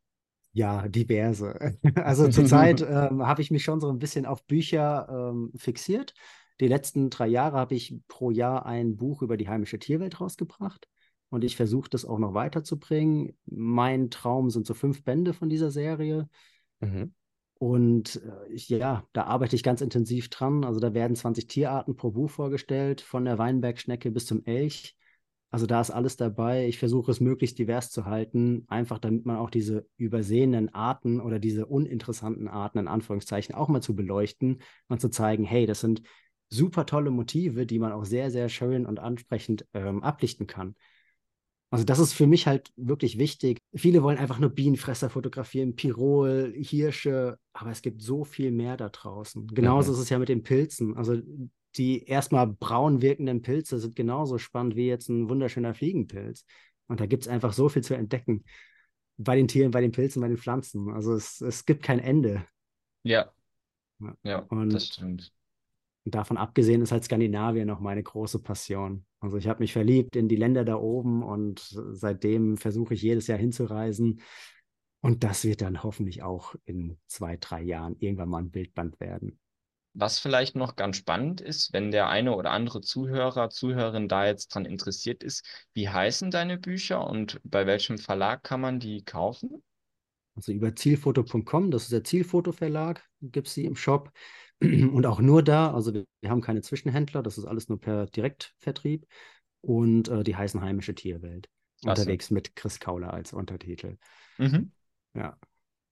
Ja, 0.53 0.89
diverse. 0.89 1.79
Also 1.97 2.29
zurzeit 2.29 2.81
ähm, 2.89 3.27
habe 3.27 3.43
ich 3.43 3.51
mich 3.51 3.63
schon 3.63 3.81
so 3.81 3.89
ein 3.91 3.99
bisschen 3.99 4.27
auf 4.27 4.45
Bücher 4.45 5.09
ähm, 5.11 5.53
fixiert. 5.57 6.15
Die 6.61 6.69
letzten 6.69 7.09
drei 7.11 7.27
Jahre 7.27 7.57
habe 7.57 7.75
ich 7.75 7.97
pro 8.09 8.31
Jahr 8.31 8.67
ein 8.67 8.97
Buch 8.97 9.23
über 9.23 9.37
die 9.37 9.49
heimische 9.49 9.79
Tierwelt 9.79 10.21
rausgebracht. 10.21 10.89
Und 11.31 11.45
ich 11.45 11.57
versuche 11.57 11.89
das 11.89 12.05
auch 12.05 12.19
noch 12.19 12.35
weiterzubringen. 12.35 13.39
Mein 13.47 14.11
Traum 14.11 14.51
sind 14.51 14.67
so 14.67 14.75
fünf 14.75 15.05
Bände 15.05 15.33
von 15.33 15.49
dieser 15.49 15.71
Serie. 15.71 16.29
Mhm. 16.81 17.15
Und 17.61 18.23
äh, 18.25 18.55
ja, 18.55 19.05
da 19.13 19.25
arbeite 19.25 19.55
ich 19.55 19.63
ganz 19.63 19.83
intensiv 19.83 20.31
dran. 20.31 20.65
Also 20.65 20.81
da 20.81 20.95
werden 20.95 21.15
20 21.15 21.47
Tierarten 21.47 21.95
pro 21.95 22.11
Buch 22.11 22.31
vorgestellt, 22.31 23.03
von 23.03 23.27
der 23.27 23.37
Weinbergschnecke 23.37 24.11
bis 24.11 24.25
zum 24.25 24.43
Elch. 24.47 24.97
Also 25.51 25.67
da 25.67 25.83
ist 25.83 25.91
alles 25.91 26.17
dabei. 26.17 26.67
Ich 26.69 26.79
versuche 26.79 27.11
es 27.11 27.21
möglichst 27.21 27.59
divers 27.59 27.91
zu 27.91 28.07
halten, 28.07 28.65
einfach 28.69 28.99
damit 28.99 29.27
man 29.27 29.37
auch 29.37 29.51
diese 29.51 29.87
übersehenen 29.99 30.73
Arten 30.73 31.21
oder 31.21 31.39
diese 31.39 31.67
uninteressanten 31.67 32.49
Arten 32.49 32.79
in 32.79 32.89
Anführungszeichen 32.89 33.55
auch 33.55 33.69
mal 33.69 33.83
zu 33.83 33.95
beleuchten 33.95 34.63
und 34.89 35.03
zu 35.03 35.11
zeigen, 35.11 35.45
hey, 35.45 35.67
das 35.67 35.81
sind 35.81 36.01
super 36.49 36.87
tolle 36.87 37.11
Motive, 37.11 37.67
die 37.67 37.79
man 37.79 37.93
auch 37.93 38.07
sehr, 38.07 38.31
sehr 38.31 38.49
schön 38.49 38.87
und 38.87 39.01
ansprechend 39.01 39.67
ähm, 39.75 40.03
ablichten 40.03 40.47
kann. 40.47 40.77
Also 41.73 41.85
das 41.85 42.01
ist 42.01 42.13
für 42.15 42.27
mich 42.27 42.47
halt 42.49 42.73
wirklich 42.77 43.17
wichtig. 43.19 43.59
Viele 43.75 44.03
wollen 44.03 44.19
einfach 44.19 44.39
nur 44.41 44.51
Bienenfresser 44.51 45.09
fotografieren, 45.09 45.77
Pirol, 45.77 46.53
Hirsche, 46.57 47.39
aber 47.53 47.71
es 47.71 47.81
gibt 47.81 48.03
so 48.03 48.25
viel 48.25 48.51
mehr 48.51 48.77
da 48.77 48.89
draußen. 48.89 49.47
Genauso 49.47 49.93
Mhm. 49.93 49.95
ist 49.97 50.03
es 50.03 50.09
ja 50.11 50.19
mit 50.19 50.29
den 50.29 50.43
Pilzen. 50.43 50.97
Also 50.97 51.17
die 51.77 52.05
erstmal 52.05 52.49
braun 52.49 53.01
wirkenden 53.03 53.43
Pilze 53.43 53.79
sind 53.79 53.95
genauso 53.95 54.39
spannend 54.39 54.75
wie 54.75 54.89
jetzt 54.89 55.09
ein 55.09 55.29
wunderschöner 55.29 55.73
Fliegenpilz. 55.75 56.45
Und 56.89 56.99
da 56.99 57.07
gibt 57.07 57.23
es 57.23 57.29
einfach 57.29 57.53
so 57.53 57.69
viel 57.69 57.83
zu 57.85 57.95
entdecken. 57.95 58.45
Bei 59.17 59.37
den 59.37 59.47
Tieren, 59.47 59.71
bei 59.71 59.81
den 59.81 59.93
Pilzen, 59.93 60.21
bei 60.23 60.29
den 60.29 60.39
Pflanzen. 60.39 60.91
Also 60.91 61.15
es, 61.15 61.41
es 61.41 61.67
gibt 61.67 61.85
kein 61.85 62.01
Ende. 62.01 62.45
Ja. 63.05 63.31
Ja. 64.01 64.15
Ja, 64.25 64.39
Und- 64.49 64.73
das 64.73 64.89
stimmt. 64.89 65.33
Und 66.05 66.15
davon 66.15 66.37
abgesehen 66.37 66.83
ist 66.83 66.93
halt 66.93 67.05
Skandinavien 67.05 67.67
noch 67.67 67.81
meine 67.81 68.03
große 68.03 68.41
Passion. 68.41 69.05
Also 69.21 69.37
ich 69.37 69.49
habe 69.49 69.61
mich 69.61 69.73
verliebt 69.73 70.17
in 70.17 70.29
die 70.29 70.37
Länder 70.37 70.65
da 70.65 70.77
oben 70.77 71.23
und 71.23 71.61
seitdem 71.93 72.57
versuche 72.57 72.95
ich 72.95 73.03
jedes 73.03 73.27
Jahr 73.27 73.39
hinzureisen. 73.39 74.23
Und 75.03 75.25
das 75.25 75.45
wird 75.45 75.61
dann 75.63 75.83
hoffentlich 75.83 76.23
auch 76.23 76.55
in 76.65 76.99
zwei, 77.07 77.37
drei 77.37 77.63
Jahren 77.63 77.97
irgendwann 77.99 78.29
mal 78.29 78.39
ein 78.39 78.51
Bildband 78.51 79.01
werden. 79.01 79.39
Was 79.93 80.21
vielleicht 80.21 80.55
noch 80.55 80.77
ganz 80.77 80.97
spannend 80.99 81.41
ist, 81.41 81.73
wenn 81.73 81.91
der 81.91 82.09
eine 82.09 82.37
oder 82.37 82.53
andere 82.53 82.81
Zuhörer, 82.81 83.51
Zuhörerin 83.51 84.09
da 84.09 84.27
jetzt 84.27 84.55
dran 84.55 84.65
interessiert 84.65 85.25
ist, 85.25 85.45
wie 85.75 85.89
heißen 85.89 86.31
deine 86.31 86.59
Bücher 86.59 87.07
und 87.07 87.41
bei 87.43 87.67
welchem 87.67 87.99
Verlag 87.99 88.45
kann 88.45 88.61
man 88.61 88.79
die 88.79 89.03
kaufen? 89.03 89.63
Also 90.37 90.53
über 90.53 90.77
zielfoto.com, 90.77 91.73
das 91.73 91.85
ist 91.85 91.93
der 91.93 92.05
Zielfoto-Verlag, 92.05 93.05
gibt 93.21 93.49
es 93.49 93.55
sie 93.55 93.65
im 93.65 93.75
Shop. 93.75 94.13
Und 94.93 95.07
auch 95.07 95.21
nur 95.21 95.43
da, 95.43 95.73
also 95.73 95.95
wir, 95.95 96.05
wir 96.21 96.31
haben 96.31 96.41
keine 96.41 96.61
Zwischenhändler, 96.61 97.23
das 97.23 97.39
ist 97.39 97.45
alles 97.47 97.69
nur 97.69 97.81
per 97.81 98.07
Direktvertrieb. 98.07 99.07
Und 99.63 100.09
äh, 100.09 100.23
die 100.23 100.37
heißen 100.37 100.61
Heimische 100.61 100.95
Tierwelt. 100.95 101.49
Klasse. 101.83 102.03
Unterwegs 102.03 102.31
mit 102.31 102.57
Chris 102.57 102.81
Kauler 102.81 103.13
als 103.13 103.33
Untertitel. 103.33 103.97
Mhm. 104.39 104.73
Ja, 105.15 105.37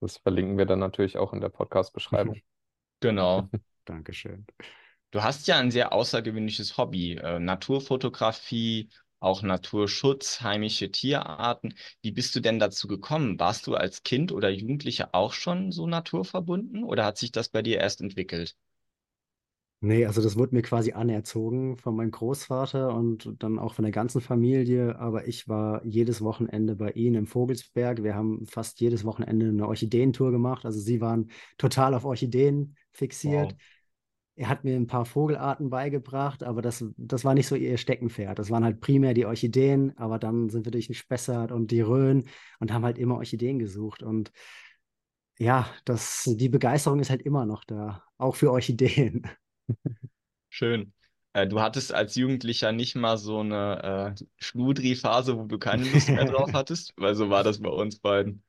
Das 0.00 0.18
verlinken 0.18 0.59
wir 0.59 0.66
dann 0.66 0.78
natürlich 0.78 1.16
auch 1.18 1.33
in 1.33 1.40
der 1.40 1.48
Podcast-Beschreibung. 1.48 2.37
Genau. 3.00 3.48
Dankeschön. 3.85 4.44
Du 5.12 5.22
hast 5.22 5.46
ja 5.46 5.57
ein 5.59 5.70
sehr 5.70 5.92
außergewöhnliches 5.92 6.76
Hobby, 6.76 7.14
äh, 7.14 7.38
Naturfotografie, 7.38 8.90
auch 9.20 9.42
Naturschutz, 9.42 10.40
heimische 10.42 10.90
Tierarten. 10.90 11.74
Wie 12.02 12.12
bist 12.12 12.35
du 12.37 12.40
denn 12.40 12.59
dazu 12.59 12.88
gekommen? 12.88 13.38
Warst 13.38 13.66
du 13.66 13.74
als 13.74 14.02
Kind 14.02 14.33
oder 14.33 14.48
Jugendlicher 14.50 15.11
auch 15.14 15.33
schon 15.33 15.72
so 15.72 15.87
naturverbunden 15.87 16.85
oder 16.85 17.04
hat 17.04 17.18
sich 17.18 17.33
das 17.33 17.48
bei 17.48 17.62
dir 17.62 17.78
erst 17.78 18.00
entwickelt? 18.00 18.57
Nee, 19.81 20.07
also 20.07 20.20
das 20.20 20.37
wurde 20.37 20.57
mir 20.57 20.62
quasi 20.62 20.90
anerzogen 20.92 21.76
von 21.76 21.94
meinem 21.94 22.11
Großvater 22.11 22.92
und 22.92 23.33
dann 23.38 23.61
auch 23.61 23.74
von 23.74 23.85
der 23.85 23.92
ganzen 23.92 24.20
Familie. 24.20 24.98
Aber 24.98 25.28
ich 25.28 25.46
war 25.48 25.85
jedes 25.85 26.20
Wochenende 26.20 26.74
bei 26.74 26.90
ihnen 26.92 27.14
im 27.14 27.26
Vogelsberg. 27.28 28.02
Wir 28.02 28.16
haben 28.16 28.44
fast 28.46 28.81
jedes 28.81 29.04
Wochenende 29.04 29.46
eine 29.48 29.68
Orchideentour 29.68 30.33
gemacht. 30.33 30.64
Also 30.64 30.81
sie 30.81 31.00
waren 31.00 31.31
total 31.59 31.94
auf 31.94 32.04
Orchideen 32.04 32.74
fixiert. 32.92 33.54
Wow. 33.54 33.59
Er 34.38 34.48
hat 34.48 34.62
mir 34.62 34.77
ein 34.77 34.87
paar 34.87 35.05
Vogelarten 35.05 35.68
beigebracht, 35.68 36.44
aber 36.44 36.62
das, 36.62 36.85
das 36.96 37.24
war 37.24 37.35
nicht 37.35 37.48
so 37.48 37.57
ihr 37.57 37.77
Steckenpferd. 37.77 38.38
Das 38.38 38.51
waren 38.51 38.62
halt 38.62 38.81
primär 38.81 39.12
die 39.12 39.27
Orchideen, 39.27 39.98
aber 39.98 40.20
dann 40.20 40.48
sind 40.48 40.64
wir 40.64 40.70
durch 40.70 40.87
den 40.87 40.94
Spessart 40.94 41.51
und 41.51 41.72
die 41.72 41.81
Rhön 41.81 42.29
und 42.61 42.72
haben 42.72 42.85
halt 42.85 42.98
immer 42.98 43.16
Orchideen 43.16 43.59
gesucht. 43.59 44.05
Und 44.05 44.31
ja, 45.40 45.68
das, 45.85 46.22
die 46.24 46.48
Begeisterung 46.48 47.01
ist 47.01 47.11
halt 47.11 47.22
immer 47.22 47.46
noch 47.46 47.64
da, 47.64 48.05
auch 48.16 48.37
für 48.37 48.53
Orchideen. 48.53 49.27
Schön. 50.51 50.92
Äh, 51.33 51.48
du 51.48 51.61
hattest 51.61 51.92
als 51.92 52.14
Jugendlicher 52.14 52.70
nicht 52.70 52.94
mal 52.94 53.18
so 53.18 53.40
eine 53.40 54.14
äh, 54.16 54.24
Schludri-Phase, 54.38 55.37
wo 55.37 55.46
du 55.46 55.59
keine 55.59 55.83
Lust 55.90 56.11
mehr 56.11 56.27
drauf 56.27 56.53
hattest, 56.55 56.92
weil 56.96 57.16
so 57.16 57.29
war 57.29 57.42
das 57.42 57.61
bei 57.61 57.70
uns 57.70 57.98
beiden. 57.98 58.44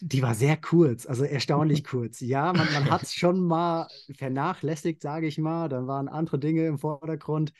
Die 0.00 0.22
war 0.22 0.34
sehr 0.34 0.56
kurz, 0.56 1.06
also 1.06 1.24
erstaunlich 1.24 1.84
kurz. 1.84 2.20
Ja, 2.20 2.52
man, 2.52 2.72
man 2.72 2.90
hat 2.90 3.02
es 3.02 3.14
schon 3.14 3.40
mal 3.40 3.88
vernachlässigt, 4.16 5.02
sage 5.02 5.26
ich 5.26 5.38
mal. 5.38 5.68
Dann 5.68 5.86
waren 5.86 6.08
andere 6.08 6.38
Dinge 6.38 6.66
im 6.66 6.78
Vordergrund. 6.78 7.52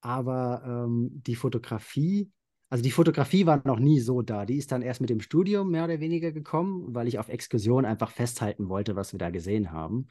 Aber 0.00 0.62
ähm, 0.86 1.10
die 1.12 1.36
Fotografie, 1.36 2.30
also 2.68 2.82
die 2.82 2.90
Fotografie 2.90 3.46
war 3.46 3.62
noch 3.66 3.78
nie 3.78 4.00
so 4.00 4.22
da. 4.22 4.44
Die 4.46 4.56
ist 4.58 4.72
dann 4.72 4.82
erst 4.82 5.00
mit 5.00 5.10
dem 5.10 5.20
Studium 5.20 5.70
mehr 5.70 5.84
oder 5.84 6.00
weniger 6.00 6.32
gekommen, 6.32 6.94
weil 6.94 7.08
ich 7.08 7.18
auf 7.18 7.28
Exkursion 7.28 7.84
einfach 7.86 8.10
festhalten 8.10 8.68
wollte, 8.68 8.96
was 8.96 9.12
wir 9.12 9.18
da 9.18 9.30
gesehen 9.30 9.72
haben. 9.72 10.08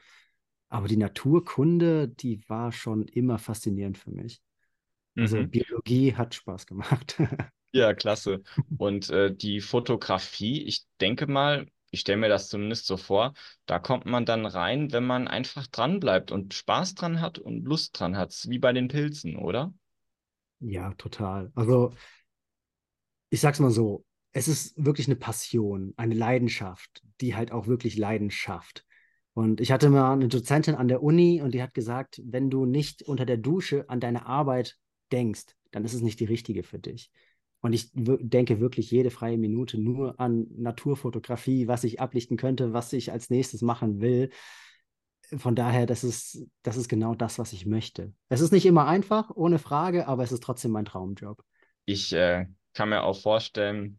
Aber 0.68 0.88
die 0.88 0.96
Naturkunde, 0.96 2.08
die 2.08 2.48
war 2.48 2.72
schon 2.72 3.04
immer 3.08 3.38
faszinierend 3.38 3.98
für 3.98 4.10
mich. 4.10 4.42
Also 5.18 5.42
Mhm. 5.42 5.46
Biologie 5.46 6.14
hat 6.16 6.34
Spaß 6.34 6.66
gemacht. 6.66 7.18
Ja, 7.74 7.92
klasse. 7.92 8.42
Und 8.76 9.10
äh, 9.10 9.34
die 9.34 9.60
Fotografie, 9.60 10.62
ich 10.62 10.86
denke 11.00 11.26
mal, 11.26 11.66
ich 11.90 12.00
stelle 12.00 12.18
mir 12.18 12.28
das 12.28 12.48
zumindest 12.48 12.86
so 12.86 12.96
vor, 12.96 13.34
da 13.66 13.80
kommt 13.80 14.06
man 14.06 14.24
dann 14.24 14.46
rein, 14.46 14.92
wenn 14.92 15.04
man 15.04 15.26
einfach 15.26 15.66
dran 15.66 15.98
bleibt 15.98 16.30
und 16.30 16.54
Spaß 16.54 16.94
dran 16.94 17.20
hat 17.20 17.38
und 17.40 17.64
Lust 17.64 17.98
dran 17.98 18.16
hat, 18.16 18.32
wie 18.48 18.58
bei 18.60 18.72
den 18.72 18.86
Pilzen, 18.88 19.36
oder? 19.36 19.74
Ja, 20.60 20.94
total. 20.94 21.52
Also 21.54 21.92
ich 23.30 23.40
sag's 23.40 23.60
mal 23.60 23.70
so, 23.70 24.04
es 24.32 24.48
ist 24.48 24.82
wirklich 24.82 25.06
eine 25.06 25.16
Passion, 25.16 25.94
eine 25.96 26.14
Leidenschaft, 26.14 27.02
die 27.20 27.34
halt 27.34 27.52
auch 27.52 27.66
wirklich 27.66 27.96
Leidenschaft. 27.96 28.84
Und 29.32 29.60
ich 29.60 29.72
hatte 29.72 29.90
mal 29.90 30.12
eine 30.12 30.28
Dozentin 30.28 30.74
an 30.76 30.88
der 30.88 31.02
Uni 31.02 31.42
und 31.42 31.54
die 31.54 31.62
hat 31.62 31.74
gesagt, 31.74 32.20
wenn 32.24 32.50
du 32.50 32.66
nicht 32.66 33.02
unter 33.02 33.26
der 33.26 33.36
Dusche 33.36 33.88
an 33.88 34.00
deine 34.00 34.26
Arbeit 34.26 34.76
denkst, 35.10 35.44
dann 35.72 35.84
ist 35.84 35.94
es 35.94 36.02
nicht 36.02 36.20
die 36.20 36.24
richtige 36.24 36.62
für 36.62 36.78
dich. 36.78 37.10
Und 37.64 37.72
ich 37.72 37.88
denke 37.94 38.60
wirklich 38.60 38.90
jede 38.90 39.10
freie 39.10 39.38
Minute 39.38 39.78
nur 39.78 40.20
an 40.20 40.48
Naturfotografie, 40.54 41.66
was 41.66 41.82
ich 41.82 41.98
ablichten 41.98 42.36
könnte, 42.36 42.74
was 42.74 42.92
ich 42.92 43.10
als 43.10 43.30
nächstes 43.30 43.62
machen 43.62 44.02
will. 44.02 44.28
Von 45.34 45.54
daher, 45.54 45.86
das 45.86 46.04
ist, 46.04 46.46
das 46.62 46.76
ist 46.76 46.90
genau 46.90 47.14
das, 47.14 47.38
was 47.38 47.54
ich 47.54 47.64
möchte. 47.64 48.12
Es 48.28 48.42
ist 48.42 48.52
nicht 48.52 48.66
immer 48.66 48.86
einfach, 48.86 49.30
ohne 49.34 49.58
Frage, 49.58 50.08
aber 50.08 50.22
es 50.22 50.30
ist 50.30 50.42
trotzdem 50.42 50.72
mein 50.72 50.84
Traumjob. 50.84 51.42
Ich 51.86 52.12
äh, 52.12 52.44
kann 52.74 52.90
mir 52.90 53.02
auch 53.02 53.18
vorstellen, 53.18 53.98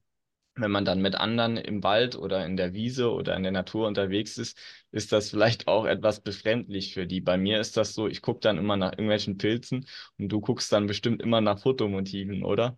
wenn 0.53 0.69
man 0.69 0.85
dann 0.85 1.01
mit 1.01 1.15
anderen 1.15 1.57
im 1.57 1.81
Wald 1.81 2.15
oder 2.15 2.45
in 2.45 2.57
der 2.57 2.75
Wiese 2.75 3.11
oder 3.11 3.35
in 3.35 3.41
der 3.41 3.51
Natur 3.51 3.87
unterwegs 3.87 4.37
ist, 4.37 4.59
ist 4.91 5.11
das 5.11 5.31
vielleicht 5.31 5.67
auch 5.67 5.85
etwas 5.85 6.19
befremdlich 6.19 6.93
für 6.93 7.07
die. 7.07 7.19
Bei 7.19 7.39
mir 7.39 7.59
ist 7.61 7.77
das 7.77 7.95
so, 7.95 8.07
ich 8.07 8.21
gucke 8.21 8.41
dann 8.41 8.59
immer 8.59 8.77
nach 8.77 8.91
irgendwelchen 8.91 9.39
Pilzen 9.39 9.87
und 10.19 10.29
du 10.29 10.39
guckst 10.39 10.71
dann 10.71 10.85
bestimmt 10.85 11.19
immer 11.23 11.41
nach 11.41 11.57
Fotomotiven, 11.57 12.43
oder? 12.43 12.77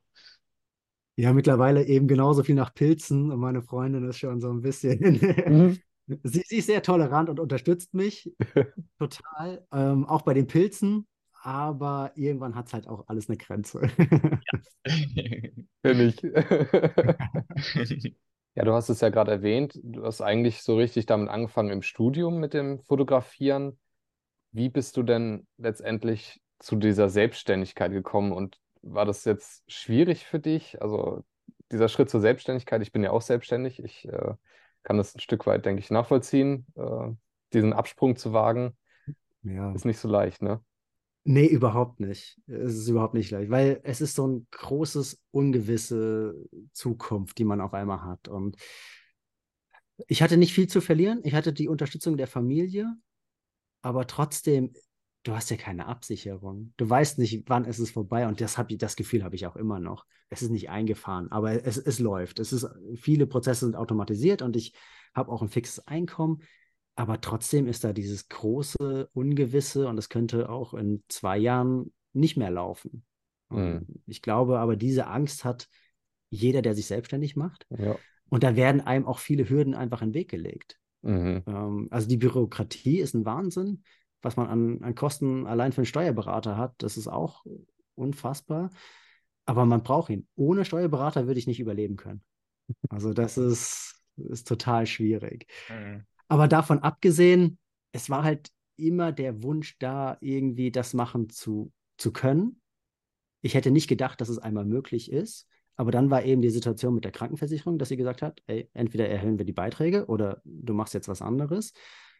Ja, 1.19 1.33
mittlerweile 1.33 1.83
eben 1.83 2.07
genauso 2.07 2.43
viel 2.43 2.53
nach 2.53 2.73
Pilzen 2.73 3.31
und 3.31 3.39
meine 3.39 3.63
Freundin 3.63 4.07
ist 4.07 4.19
schon 4.19 4.39
so 4.39 4.51
ein 4.51 4.61
bisschen. 4.61 4.99
Mhm. 5.47 5.79
Sie, 6.23 6.41
sie 6.47 6.59
ist 6.59 6.67
sehr 6.67 6.81
tolerant 6.81 7.27
und 7.27 7.37
unterstützt 7.37 7.93
mich 7.93 8.31
total, 8.97 9.67
ähm, 9.73 10.05
auch 10.05 10.21
bei 10.21 10.33
den 10.33 10.47
Pilzen, 10.47 11.05
aber 11.41 12.13
irgendwann 12.15 12.55
hat 12.55 12.67
es 12.67 12.73
halt 12.73 12.87
auch 12.87 13.09
alles 13.09 13.27
eine 13.27 13.35
Grenze. 13.35 13.81
Kenn 15.83 15.99
ich. 15.99 16.23
Ja, 18.55 18.63
du 18.65 18.73
hast 18.73 18.89
es 18.89 19.01
ja 19.01 19.09
gerade 19.09 19.29
erwähnt, 19.29 19.79
du 19.83 20.03
hast 20.03 20.19
eigentlich 20.21 20.63
so 20.63 20.77
richtig 20.77 21.05
damit 21.05 21.29
angefangen 21.29 21.69
im 21.69 21.83
Studium 21.83 22.39
mit 22.39 22.55
dem 22.55 22.79
Fotografieren. 22.79 23.77
Wie 24.51 24.69
bist 24.69 24.97
du 24.97 25.03
denn 25.03 25.45
letztendlich 25.57 26.41
zu 26.57 26.75
dieser 26.75 27.09
Selbstständigkeit 27.09 27.91
gekommen 27.91 28.31
und 28.31 28.57
war 28.93 29.05
das 29.05 29.25
jetzt 29.25 29.63
schwierig 29.71 30.25
für 30.25 30.39
dich? 30.39 30.81
Also 30.81 31.23
dieser 31.71 31.89
Schritt 31.89 32.09
zur 32.09 32.21
Selbstständigkeit, 32.21 32.81
ich 32.81 32.91
bin 32.91 33.03
ja 33.03 33.11
auch 33.11 33.21
selbstständig, 33.21 33.79
ich 33.83 34.07
äh, 34.07 34.33
kann 34.83 34.97
das 34.97 35.15
ein 35.15 35.19
Stück 35.19 35.45
weit, 35.47 35.65
denke 35.65 35.81
ich, 35.81 35.91
nachvollziehen. 35.91 36.65
Äh, 36.75 37.11
diesen 37.53 37.73
Absprung 37.73 38.15
zu 38.15 38.33
wagen, 38.33 38.77
Ja. 39.43 39.71
ist 39.73 39.85
nicht 39.85 39.99
so 39.99 40.07
leicht, 40.07 40.41
ne? 40.41 40.61
Nee, 41.23 41.47
überhaupt 41.47 41.99
nicht. 41.99 42.39
Es 42.47 42.73
ist 42.73 42.87
überhaupt 42.87 43.13
nicht 43.13 43.31
leicht, 43.31 43.49
weil 43.49 43.81
es 43.83 43.99
ist 43.99 44.15
so 44.15 44.25
ein 44.27 44.47
großes, 44.51 45.19
ungewisse 45.31 46.35
Zukunft, 46.71 47.37
die 47.37 47.43
man 47.43 47.59
auf 47.59 47.73
einmal 47.73 48.01
hat. 48.03 48.29
Und 48.29 48.55
ich 50.07 50.21
hatte 50.21 50.37
nicht 50.37 50.53
viel 50.53 50.67
zu 50.67 50.79
verlieren. 50.81 51.19
Ich 51.23 51.33
hatte 51.33 51.53
die 51.53 51.67
Unterstützung 51.67 52.17
der 52.17 52.27
Familie, 52.27 52.95
aber 53.81 54.07
trotzdem, 54.07 54.73
du 55.27 55.35
hast 55.35 55.49
ja 55.49 55.57
keine 55.57 55.87
Absicherung. 55.87 56.73
Du 56.77 56.89
weißt 56.89 57.19
nicht, 57.19 57.43
wann 57.47 57.65
ist 57.65 57.79
es 57.79 57.91
vorbei. 57.91 58.27
Und 58.27 58.39
das, 58.39 58.57
hab 58.57 58.71
ich, 58.71 58.77
das 58.77 58.95
Gefühl 58.95 59.23
habe 59.23 59.35
ich 59.35 59.45
auch 59.45 59.57
immer 59.57 59.79
noch. 59.79 60.05
Es 60.29 60.41
ist 60.41 60.51
nicht 60.51 60.69
eingefahren, 60.69 61.31
aber 61.31 61.65
es, 61.65 61.77
es 61.77 61.99
läuft. 61.99 62.39
Es 62.39 62.53
ist, 62.53 62.67
viele 62.95 63.27
Prozesse 63.27 63.65
sind 63.65 63.75
automatisiert 63.75 64.41
und 64.41 64.55
ich 64.55 64.73
habe 65.13 65.31
auch 65.31 65.41
ein 65.41 65.49
fixes 65.49 65.85
Einkommen. 65.87 66.41
Aber 66.95 67.19
trotzdem 67.19 67.67
ist 67.67 67.83
da 67.83 67.93
dieses 67.93 68.29
große 68.29 69.09
Ungewisse 69.13 69.87
und 69.87 69.97
es 69.97 70.09
könnte 70.09 70.49
auch 70.49 70.73
in 70.73 71.03
zwei 71.09 71.37
Jahren 71.37 71.93
nicht 72.13 72.37
mehr 72.37 72.49
laufen. 72.49 73.05
Mhm. 73.49 73.85
Ich 74.05 74.21
glaube 74.21 74.59
aber, 74.59 74.77
diese 74.77 75.07
Angst 75.07 75.43
hat 75.43 75.67
jeder, 76.29 76.61
der 76.61 76.73
sich 76.73 76.87
selbstständig 76.87 77.35
macht. 77.35 77.67
Ja. 77.69 77.97
Und 78.29 78.43
da 78.43 78.55
werden 78.55 78.81
einem 78.81 79.05
auch 79.05 79.19
viele 79.19 79.49
Hürden 79.49 79.75
einfach 79.75 80.01
in 80.01 80.09
den 80.09 80.15
Weg 80.15 80.29
gelegt. 80.29 80.79
Mhm. 81.01 81.43
Ähm, 81.45 81.87
also 81.91 82.07
die 82.07 82.17
Bürokratie 82.17 82.99
ist 82.99 83.13
ein 83.13 83.25
Wahnsinn, 83.25 83.83
was 84.21 84.37
man 84.37 84.47
an, 84.47 84.83
an 84.83 84.95
Kosten 84.95 85.47
allein 85.47 85.71
für 85.71 85.79
einen 85.79 85.85
Steuerberater 85.85 86.57
hat. 86.57 86.75
Das 86.79 86.97
ist 86.97 87.07
auch 87.07 87.45
unfassbar. 87.95 88.69
Aber 89.45 89.65
man 89.65 89.83
braucht 89.83 90.09
ihn. 90.09 90.27
Ohne 90.35 90.65
Steuerberater 90.65 91.27
würde 91.27 91.39
ich 91.39 91.47
nicht 91.47 91.59
überleben 91.59 91.95
können. 91.95 92.21
Also 92.89 93.13
das 93.13 93.37
ist, 93.37 94.01
ist 94.17 94.47
total 94.47 94.85
schwierig. 94.85 95.47
Mhm. 95.69 96.05
Aber 96.27 96.47
davon 96.47 96.79
abgesehen, 96.79 97.57
es 97.91 98.09
war 98.09 98.23
halt 98.23 98.51
immer 98.75 99.11
der 99.11 99.43
Wunsch 99.43 99.77
da, 99.79 100.17
irgendwie 100.19 100.71
das 100.71 100.93
machen 100.93 101.29
zu, 101.29 101.71
zu 101.97 102.11
können. 102.11 102.61
Ich 103.41 103.53
hätte 103.53 103.71
nicht 103.71 103.87
gedacht, 103.87 104.19
dass 104.19 104.29
es 104.29 104.39
einmal 104.39 104.65
möglich 104.65 105.11
ist. 105.11 105.47
Aber 105.77 105.91
dann 105.91 106.09
war 106.09 106.23
eben 106.23 106.41
die 106.41 106.49
Situation 106.49 106.95
mit 106.95 107.05
der 107.05 107.11
Krankenversicherung, 107.11 107.77
dass 107.77 107.89
sie 107.89 107.97
gesagt 107.97 108.21
hat, 108.23 108.41
ey, 108.47 108.69
entweder 108.73 109.07
erhöhen 109.07 109.37
wir 109.37 109.45
die 109.45 109.53
Beiträge 109.53 110.07
oder 110.07 110.41
du 110.43 110.73
machst 110.73 110.95
jetzt 110.95 111.07
was 111.07 111.21
anderes. 111.21 111.71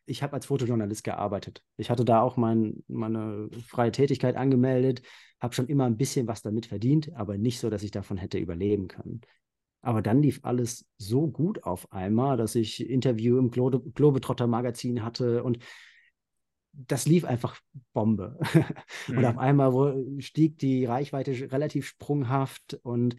Ich 0.08 0.24
habe 0.24 0.34
als 0.34 0.48
Fotojournalist 0.48 1.04
gearbeitet. 1.04 1.64
Ich 1.78 1.90
hatte 1.90 2.06
da 2.06 2.22
auch 2.22 2.38
mein, 2.38 2.84
meine 2.88 3.50
freie 3.68 3.92
Tätigkeit 3.92 4.36
angemeldet, 4.36 5.02
habe 5.40 5.54
schon 5.54 5.68
immer 5.68 5.86
ein 5.86 5.98
bisschen 5.98 6.28
was 6.28 6.42
damit 6.42 6.66
verdient, 6.66 7.14
aber 7.14 7.38
nicht 7.38 7.60
so, 7.60 7.70
dass 7.70 7.84
ich 7.84 7.92
davon 7.92 8.18
hätte 8.18 8.38
überleben 8.40 8.88
können. 8.88 9.22
Aber 9.82 10.02
dann 10.02 10.22
lief 10.22 10.40
alles 10.44 10.86
so 10.98 11.28
gut 11.28 11.64
auf 11.64 11.92
einmal, 11.92 12.38
dass 12.38 12.56
ich 12.56 12.90
Interview 12.90 13.38
im 13.38 13.52
Glo 13.52 13.70
Globetrotter 13.70 14.48
Magazin 14.48 15.04
hatte 15.04 15.44
und 15.44 15.60
das 16.74 17.06
lief 17.06 17.26
einfach 17.26 17.60
Bombe. 17.94 18.38
Und 19.08 19.26
auf 19.26 19.36
Mhm. 19.36 19.40
einmal 19.40 19.74
wo, 19.74 20.20
stieg 20.22 20.58
die 20.60 20.86
Reichweite 20.86 21.32
relativ 21.52 21.88
sprunghaft 21.88 22.80
und 22.84 23.16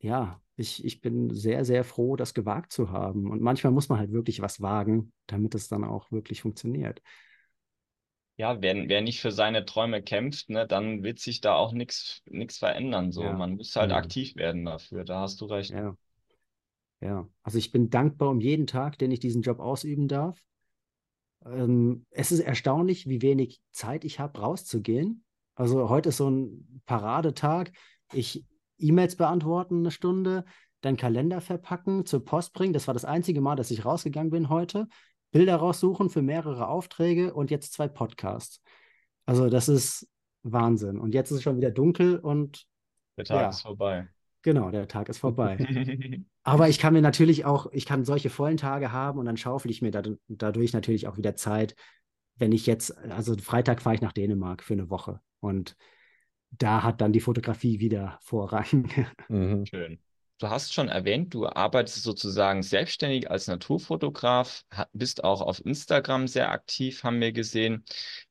ja, 0.00 0.40
ich, 0.58 0.84
ich 0.84 1.00
bin 1.00 1.34
sehr, 1.34 1.64
sehr 1.64 1.84
froh, 1.84 2.16
das 2.16 2.34
gewagt 2.34 2.72
zu 2.72 2.90
haben. 2.90 3.30
Und 3.30 3.40
manchmal 3.42 3.72
muss 3.72 3.88
man 3.88 3.98
halt 3.98 4.12
wirklich 4.12 4.40
was 4.42 4.60
wagen, 4.60 5.12
damit 5.26 5.54
es 5.54 5.68
dann 5.68 5.84
auch 5.84 6.10
wirklich 6.12 6.42
funktioniert. 6.42 7.02
Ja, 8.38 8.62
wer, 8.62 8.88
wer 8.88 9.00
nicht 9.02 9.20
für 9.20 9.32
seine 9.32 9.64
Träume 9.66 10.02
kämpft, 10.02 10.48
ne, 10.48 10.66
dann 10.66 11.02
wird 11.02 11.18
sich 11.18 11.40
da 11.42 11.54
auch 11.56 11.72
nichts 11.72 12.22
verändern. 12.58 13.12
So, 13.12 13.32
Ja, 13.32 13.34
man 13.34 13.56
muss 13.56 13.74
halt 13.76 13.90
ja, 13.90 13.92
aktiv 13.92 14.34
werden 14.36 14.64
dafür. 14.64 15.04
Da 15.04 15.20
hast 15.20 15.40
du 15.42 15.44
recht. 15.46 15.76
ja, 15.76 15.96
ja. 17.00 17.28
Also 17.42 17.58
ich 17.58 17.72
bin 17.72 17.90
dankbar 17.90 18.28
um 18.30 18.40
jeden 18.40 18.66
Tag, 18.66 18.98
den 18.98 19.10
ich 19.10 19.20
diesen 19.20 19.42
Job 19.42 19.58
ausüben 19.60 20.06
darf. 20.08 20.40
Ähm, 21.44 22.06
es 22.10 22.32
ist 22.32 22.40
erstaunlich, 22.40 23.08
wie 23.08 23.22
wenig 23.22 23.60
Zeit 23.72 24.04
ich 24.04 24.18
habe, 24.20 24.40
rauszugehen. 24.40 25.24
Also 25.54 25.88
heute 25.88 26.10
ist 26.10 26.16
so 26.18 26.28
ein 26.30 26.82
Paradetag. 26.86 27.72
Ich 28.12 28.44
E-Mails 28.78 29.16
beantworten 29.16 29.78
eine 29.78 29.90
Stunde, 29.90 30.44
dann 30.80 30.96
Kalender 30.96 31.40
verpacken, 31.40 32.06
zur 32.06 32.24
Post 32.24 32.52
bringen. 32.52 32.72
Das 32.72 32.86
war 32.86 32.94
das 32.94 33.04
einzige 33.04 33.40
Mal, 33.40 33.56
dass 33.56 33.70
ich 33.70 33.84
rausgegangen 33.84 34.30
bin 34.30 34.48
heute. 34.48 34.88
Bilder 35.30 35.56
raussuchen 35.56 36.08
für 36.08 36.22
mehrere 36.22 36.68
Aufträge 36.68 37.34
und 37.34 37.50
jetzt 37.50 37.72
zwei 37.72 37.88
Podcasts. 37.88 38.62
Also 39.26 39.50
das 39.50 39.68
ist 39.68 40.08
Wahnsinn. 40.42 40.98
Und 40.98 41.12
jetzt 41.14 41.30
ist 41.30 41.38
es 41.38 41.42
schon 41.42 41.56
wieder 41.56 41.70
dunkel 41.70 42.18
und 42.18 42.64
Der 43.16 43.24
Tag 43.24 43.40
Ja. 43.42 43.48
ist 43.50 43.60
vorbei. 43.62 44.08
genau, 44.42 44.70
der 44.70 44.88
Tag 44.88 45.08
ist 45.08 45.18
vorbei. 45.18 45.58
Aber 46.44 46.68
ich 46.68 46.78
kann 46.78 46.94
mir 46.94 47.02
natürlich 47.02 47.44
auch, 47.44 47.66
ich 47.72 47.84
kann 47.84 48.04
solche 48.06 48.30
vollen 48.30 48.56
Tage 48.56 48.90
haben 48.92 49.18
und 49.18 49.26
dann 49.26 49.36
schaufel 49.36 49.70
ich 49.70 49.82
mir 49.82 49.90
dad- 49.90 50.16
dadurch 50.28 50.72
natürlich 50.72 51.08
auch 51.08 51.18
wieder 51.18 51.34
Zeit, 51.36 51.74
wenn 52.36 52.52
ich 52.52 52.64
jetzt, 52.66 52.96
also 52.96 53.36
Freitag 53.36 53.82
fahre 53.82 53.96
ich 53.96 54.00
nach 54.00 54.12
Dänemark 54.12 54.62
für 54.62 54.72
eine 54.74 54.88
Woche 54.88 55.20
und 55.40 55.76
da 56.50 56.82
hat 56.82 57.00
dann 57.00 57.12
die 57.12 57.20
Fotografie 57.20 57.80
wieder 57.80 58.18
Vorrang. 58.22 58.88
Mhm. 59.28 59.66
Schön. 59.66 59.98
Du 60.40 60.48
hast 60.48 60.72
schon 60.72 60.88
erwähnt, 60.88 61.34
du 61.34 61.48
arbeitest 61.48 62.04
sozusagen 62.04 62.62
selbstständig 62.62 63.28
als 63.28 63.48
Naturfotograf, 63.48 64.64
bist 64.92 65.24
auch 65.24 65.40
auf 65.40 65.64
Instagram 65.66 66.28
sehr 66.28 66.52
aktiv, 66.52 67.02
haben 67.02 67.20
wir 67.20 67.32
gesehen. 67.32 67.84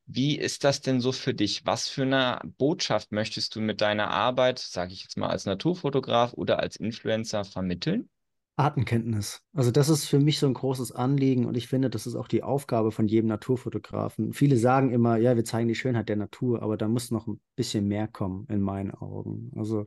Wie 0.05 0.37
ist 0.37 0.63
das 0.63 0.79
denn 0.79 1.01
so 1.01 1.11
für 1.11 1.33
dich? 1.33 1.65
Was 1.65 1.89
für 1.89 2.03
eine 2.03 2.39
Botschaft 2.57 3.11
möchtest 3.11 3.55
du 3.55 3.61
mit 3.61 3.81
deiner 3.81 4.09
Arbeit, 4.09 4.59
sage 4.59 4.93
ich 4.93 5.03
jetzt 5.03 5.17
mal 5.17 5.27
als 5.27 5.45
Naturfotograf 5.45 6.31
oder 6.31 6.59
als 6.59 6.77
Influencer 6.77 7.43
vermitteln? 7.43 8.09
Artenkenntnis. 8.57 9.43
Also 9.53 9.69
das 9.69 9.87
ist 9.87 10.05
für 10.05 10.19
mich 10.19 10.39
so 10.39 10.47
ein 10.47 10.55
großes 10.55 10.91
Anliegen 10.91 11.45
und 11.45 11.55
ich 11.55 11.67
finde, 11.67 11.91
das 11.91 12.07
ist 12.07 12.15
auch 12.15 12.27
die 12.27 12.41
Aufgabe 12.41 12.91
von 12.91 13.07
jedem 13.07 13.27
Naturfotografen. 13.27 14.33
Viele 14.33 14.57
sagen 14.57 14.91
immer, 14.91 15.17
ja, 15.17 15.35
wir 15.35 15.45
zeigen 15.45 15.67
die 15.67 15.75
Schönheit 15.75 16.09
der 16.09 16.15
Natur, 16.15 16.63
aber 16.63 16.75
da 16.75 16.87
muss 16.87 17.11
noch 17.11 17.27
ein 17.27 17.39
bisschen 17.55 17.87
mehr 17.87 18.07
kommen 18.07 18.47
in 18.49 18.61
meinen 18.61 18.91
Augen. 18.91 19.51
Also 19.55 19.85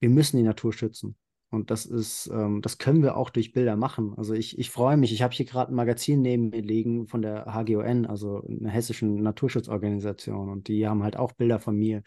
wir 0.00 0.08
müssen 0.08 0.38
die 0.38 0.42
Natur 0.42 0.72
schützen. 0.72 1.16
Und 1.50 1.70
das 1.70 1.84
ist, 1.84 2.30
ähm, 2.32 2.62
das 2.62 2.78
können 2.78 3.02
wir 3.02 3.16
auch 3.16 3.28
durch 3.28 3.52
Bilder 3.52 3.76
machen. 3.76 4.14
Also 4.16 4.34
ich, 4.34 4.58
ich 4.58 4.70
freue 4.70 4.96
mich, 4.96 5.12
ich 5.12 5.20
habe 5.20 5.34
hier 5.34 5.46
gerade 5.46 5.72
ein 5.72 5.74
Magazin 5.74 6.22
neben 6.22 6.50
mir 6.50 6.62
liegen 6.62 7.06
von 7.06 7.22
der 7.22 7.46
HGON, 7.52 8.06
also 8.06 8.42
einer 8.46 8.70
hessischen 8.70 9.16
Naturschutzorganisation. 9.22 10.48
Und 10.48 10.68
die 10.68 10.86
haben 10.86 11.02
halt 11.02 11.16
auch 11.16 11.32
Bilder 11.32 11.58
von 11.58 11.76
mir 11.76 12.02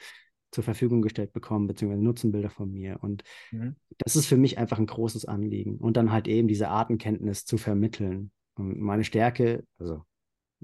zur 0.54 0.64
Verfügung 0.64 1.02
gestellt 1.02 1.34
bekommen, 1.34 1.68
beziehungsweise 1.68 2.04
nutzen 2.04 2.32
Bilder 2.32 2.50
von 2.50 2.72
mir. 2.72 2.98
Und 3.02 3.24
Mhm. 3.52 3.76
das 4.00 4.16
ist 4.16 4.28
für 4.28 4.38
mich 4.38 4.58
einfach 4.58 4.80
ein 4.80 4.86
großes 4.86 5.26
Anliegen. 5.26 5.78
Und 5.78 5.98
dann 5.98 6.12
halt 6.12 6.28
eben 6.28 6.48
diese 6.48 6.70
Artenkenntnis 6.70 7.46
zu 7.46 7.58
vermitteln. 7.58 8.32
Und 8.56 8.80
meine 8.80 9.04
Stärke, 9.04 9.66
also 9.80 10.04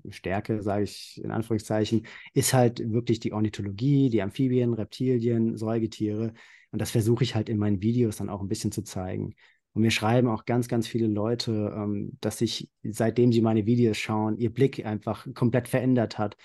Stärke, 0.10 0.62
sage 0.64 0.84
ich 0.84 1.20
in 1.24 1.32
Anführungszeichen, 1.32 2.08
ist 2.34 2.54
halt 2.54 2.80
wirklich 2.92 3.20
die 3.20 3.34
Ornithologie, 3.34 4.10
die 4.10 4.22
Amphibien, 4.22 4.74
Reptilien, 4.74 5.58
Säugetiere. 5.58 6.34
Und 6.72 6.80
das 6.82 6.92
versuche 6.92 7.24
ich 7.24 7.36
halt 7.36 7.50
in 7.50 7.58
meinen 7.58 7.82
Videos 7.82 8.18
dann 8.18 8.30
auch 8.30 8.42
ein 8.42 8.48
bisschen 8.48 8.72
zu 8.72 8.84
zeigen. 8.84 9.36
Und 9.74 9.82
mir 9.82 9.92
schreiben 9.92 10.28
auch 10.30 10.46
ganz, 10.46 10.68
ganz 10.68 10.88
viele 10.88 11.08
Leute, 11.08 11.74
ähm, 11.76 12.18
dass 12.22 12.38
sich, 12.38 12.70
seitdem 12.84 13.32
sie 13.32 13.42
meine 13.42 13.66
Videos 13.66 13.98
schauen, 13.98 14.38
ihr 14.38 14.54
Blick 14.54 14.86
einfach 14.86 15.28
komplett 15.34 15.68
verändert 15.68 16.18
hat. 16.18 16.38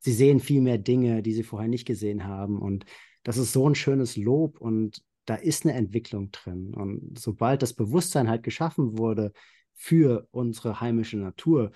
Sie 0.00 0.12
sehen 0.12 0.40
viel 0.40 0.60
mehr 0.60 0.78
Dinge, 0.78 1.22
die 1.22 1.32
sie 1.32 1.42
vorher 1.42 1.68
nicht 1.68 1.86
gesehen 1.86 2.24
haben. 2.24 2.58
Und 2.58 2.84
das 3.24 3.36
ist 3.36 3.52
so 3.52 3.68
ein 3.68 3.74
schönes 3.74 4.16
Lob 4.16 4.60
und 4.60 5.02
da 5.24 5.34
ist 5.34 5.64
eine 5.66 5.74
Entwicklung 5.74 6.30
drin. 6.30 6.72
Und 6.74 7.18
sobald 7.18 7.62
das 7.62 7.74
Bewusstsein 7.74 8.28
halt 8.28 8.42
geschaffen 8.42 8.96
wurde 8.98 9.32
für 9.74 10.26
unsere 10.30 10.80
heimische 10.80 11.18
Natur, 11.18 11.72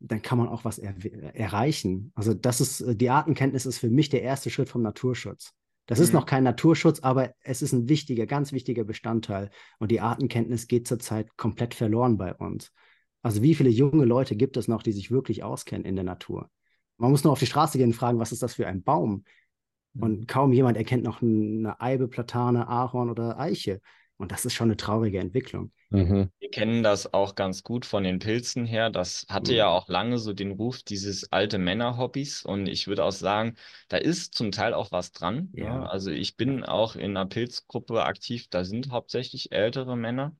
dann 0.00 0.22
kann 0.22 0.38
man 0.38 0.48
auch 0.48 0.64
was 0.64 0.78
er 0.78 0.94
erreichen. 1.34 2.12
Also 2.14 2.34
das 2.34 2.60
ist, 2.60 2.80
äh, 2.82 2.94
die 2.94 3.10
Artenkenntnis 3.10 3.66
ist 3.66 3.78
für 3.78 3.90
mich 3.90 4.08
der 4.10 4.22
erste 4.22 4.50
Schritt 4.50 4.68
vom 4.68 4.82
Naturschutz. 4.82 5.52
Das 5.86 5.98
ist 5.98 6.12
Mhm. 6.12 6.18
noch 6.20 6.26
kein 6.26 6.44
Naturschutz, 6.44 7.00
aber 7.00 7.34
es 7.40 7.62
ist 7.62 7.72
ein 7.72 7.88
wichtiger, 7.88 8.26
ganz 8.26 8.52
wichtiger 8.52 8.84
Bestandteil. 8.84 9.50
Und 9.78 9.90
die 9.90 10.00
Artenkenntnis 10.00 10.68
geht 10.68 10.86
zurzeit 10.86 11.36
komplett 11.36 11.74
verloren 11.74 12.16
bei 12.18 12.34
uns. 12.34 12.72
Also 13.22 13.42
wie 13.42 13.54
viele 13.54 13.70
junge 13.70 14.04
Leute 14.04 14.36
gibt 14.36 14.56
es 14.56 14.68
noch, 14.68 14.82
die 14.82 14.92
sich 14.92 15.10
wirklich 15.10 15.42
auskennen 15.42 15.84
in 15.86 15.96
der 15.96 16.04
Natur? 16.04 16.50
Man 16.98 17.10
muss 17.10 17.24
nur 17.24 17.32
auf 17.32 17.38
die 17.38 17.46
Straße 17.46 17.78
gehen 17.78 17.88
und 17.88 17.94
fragen, 17.94 18.18
was 18.18 18.32
ist 18.32 18.42
das 18.42 18.54
für 18.54 18.66
ein 18.66 18.82
Baum? 18.82 19.24
Und 19.98 20.28
kaum 20.28 20.52
jemand 20.52 20.76
erkennt 20.76 21.04
noch 21.04 21.22
eine 21.22 21.80
Eibe, 21.80 22.08
Platane, 22.08 22.68
Ahorn 22.68 23.10
oder 23.10 23.38
Eiche. 23.38 23.80
Und 24.16 24.32
das 24.32 24.44
ist 24.44 24.54
schon 24.54 24.68
eine 24.68 24.76
traurige 24.76 25.18
Entwicklung. 25.20 25.72
Mhm. 25.90 26.30
Wir 26.38 26.50
kennen 26.50 26.82
das 26.82 27.14
auch 27.14 27.34
ganz 27.34 27.62
gut 27.62 27.86
von 27.86 28.04
den 28.04 28.18
Pilzen 28.18 28.66
her. 28.66 28.90
Das 28.90 29.24
hatte 29.30 29.52
Mhm. 29.52 29.56
ja 29.56 29.68
auch 29.68 29.88
lange 29.88 30.18
so 30.18 30.32
den 30.34 30.52
Ruf 30.52 30.82
dieses 30.82 31.32
alte 31.32 31.58
Männerhobbys. 31.58 32.42
Und 32.42 32.66
ich 32.68 32.86
würde 32.86 33.04
auch 33.04 33.12
sagen, 33.12 33.56
da 33.88 33.96
ist 33.96 34.34
zum 34.34 34.52
Teil 34.52 34.74
auch 34.74 34.92
was 34.92 35.12
dran. 35.12 35.48
ne? 35.52 35.64
Ja. 35.64 35.86
Also 35.88 36.10
ich 36.10 36.36
bin 36.36 36.62
auch 36.64 36.94
in 36.94 37.16
einer 37.16 37.26
Pilzgruppe 37.26 38.04
aktiv. 38.04 38.48
Da 38.50 38.64
sind 38.64 38.90
hauptsächlich 38.90 39.50
ältere 39.52 39.96
Männer. 39.96 40.36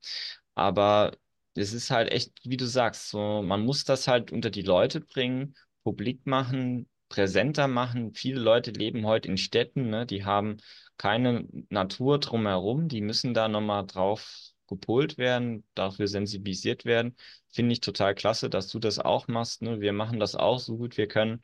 Aber 0.54 1.12
es 1.54 1.72
ist 1.72 1.90
halt 1.90 2.12
echt, 2.12 2.32
wie 2.44 2.56
du 2.58 2.66
sagst, 2.66 3.08
so, 3.10 3.42
man 3.42 3.62
muss 3.64 3.84
das 3.84 4.06
halt 4.06 4.30
unter 4.32 4.50
die 4.50 4.62
Leute 4.62 5.00
bringen, 5.00 5.54
publik 5.84 6.26
machen, 6.26 6.88
präsenter 7.08 7.68
machen. 7.68 8.12
Viele 8.14 8.40
Leute 8.40 8.70
leben 8.70 9.06
heute 9.06 9.28
in 9.28 9.38
Städten, 9.38 9.90
ne? 9.90 10.06
Die 10.06 10.24
haben 10.24 10.58
keine 10.96 11.46
Natur 11.70 12.18
drumherum. 12.18 12.88
Die 12.88 13.00
müssen 13.00 13.34
da 13.34 13.48
nochmal 13.48 13.86
drauf 13.86 14.52
gepolt 14.68 15.18
werden, 15.18 15.64
dafür 15.74 16.08
sensibilisiert 16.08 16.84
werden. 16.84 17.16
Finde 17.48 17.72
ich 17.72 17.80
total 17.80 18.14
klasse, 18.14 18.50
dass 18.50 18.68
du 18.68 18.78
das 18.78 18.98
auch 18.98 19.26
machst. 19.28 19.62
Ne? 19.62 19.80
Wir 19.80 19.92
machen 19.92 20.20
das 20.20 20.34
auch 20.34 20.58
so 20.58 20.76
gut 20.76 20.96
wir 20.98 21.08
können. 21.08 21.42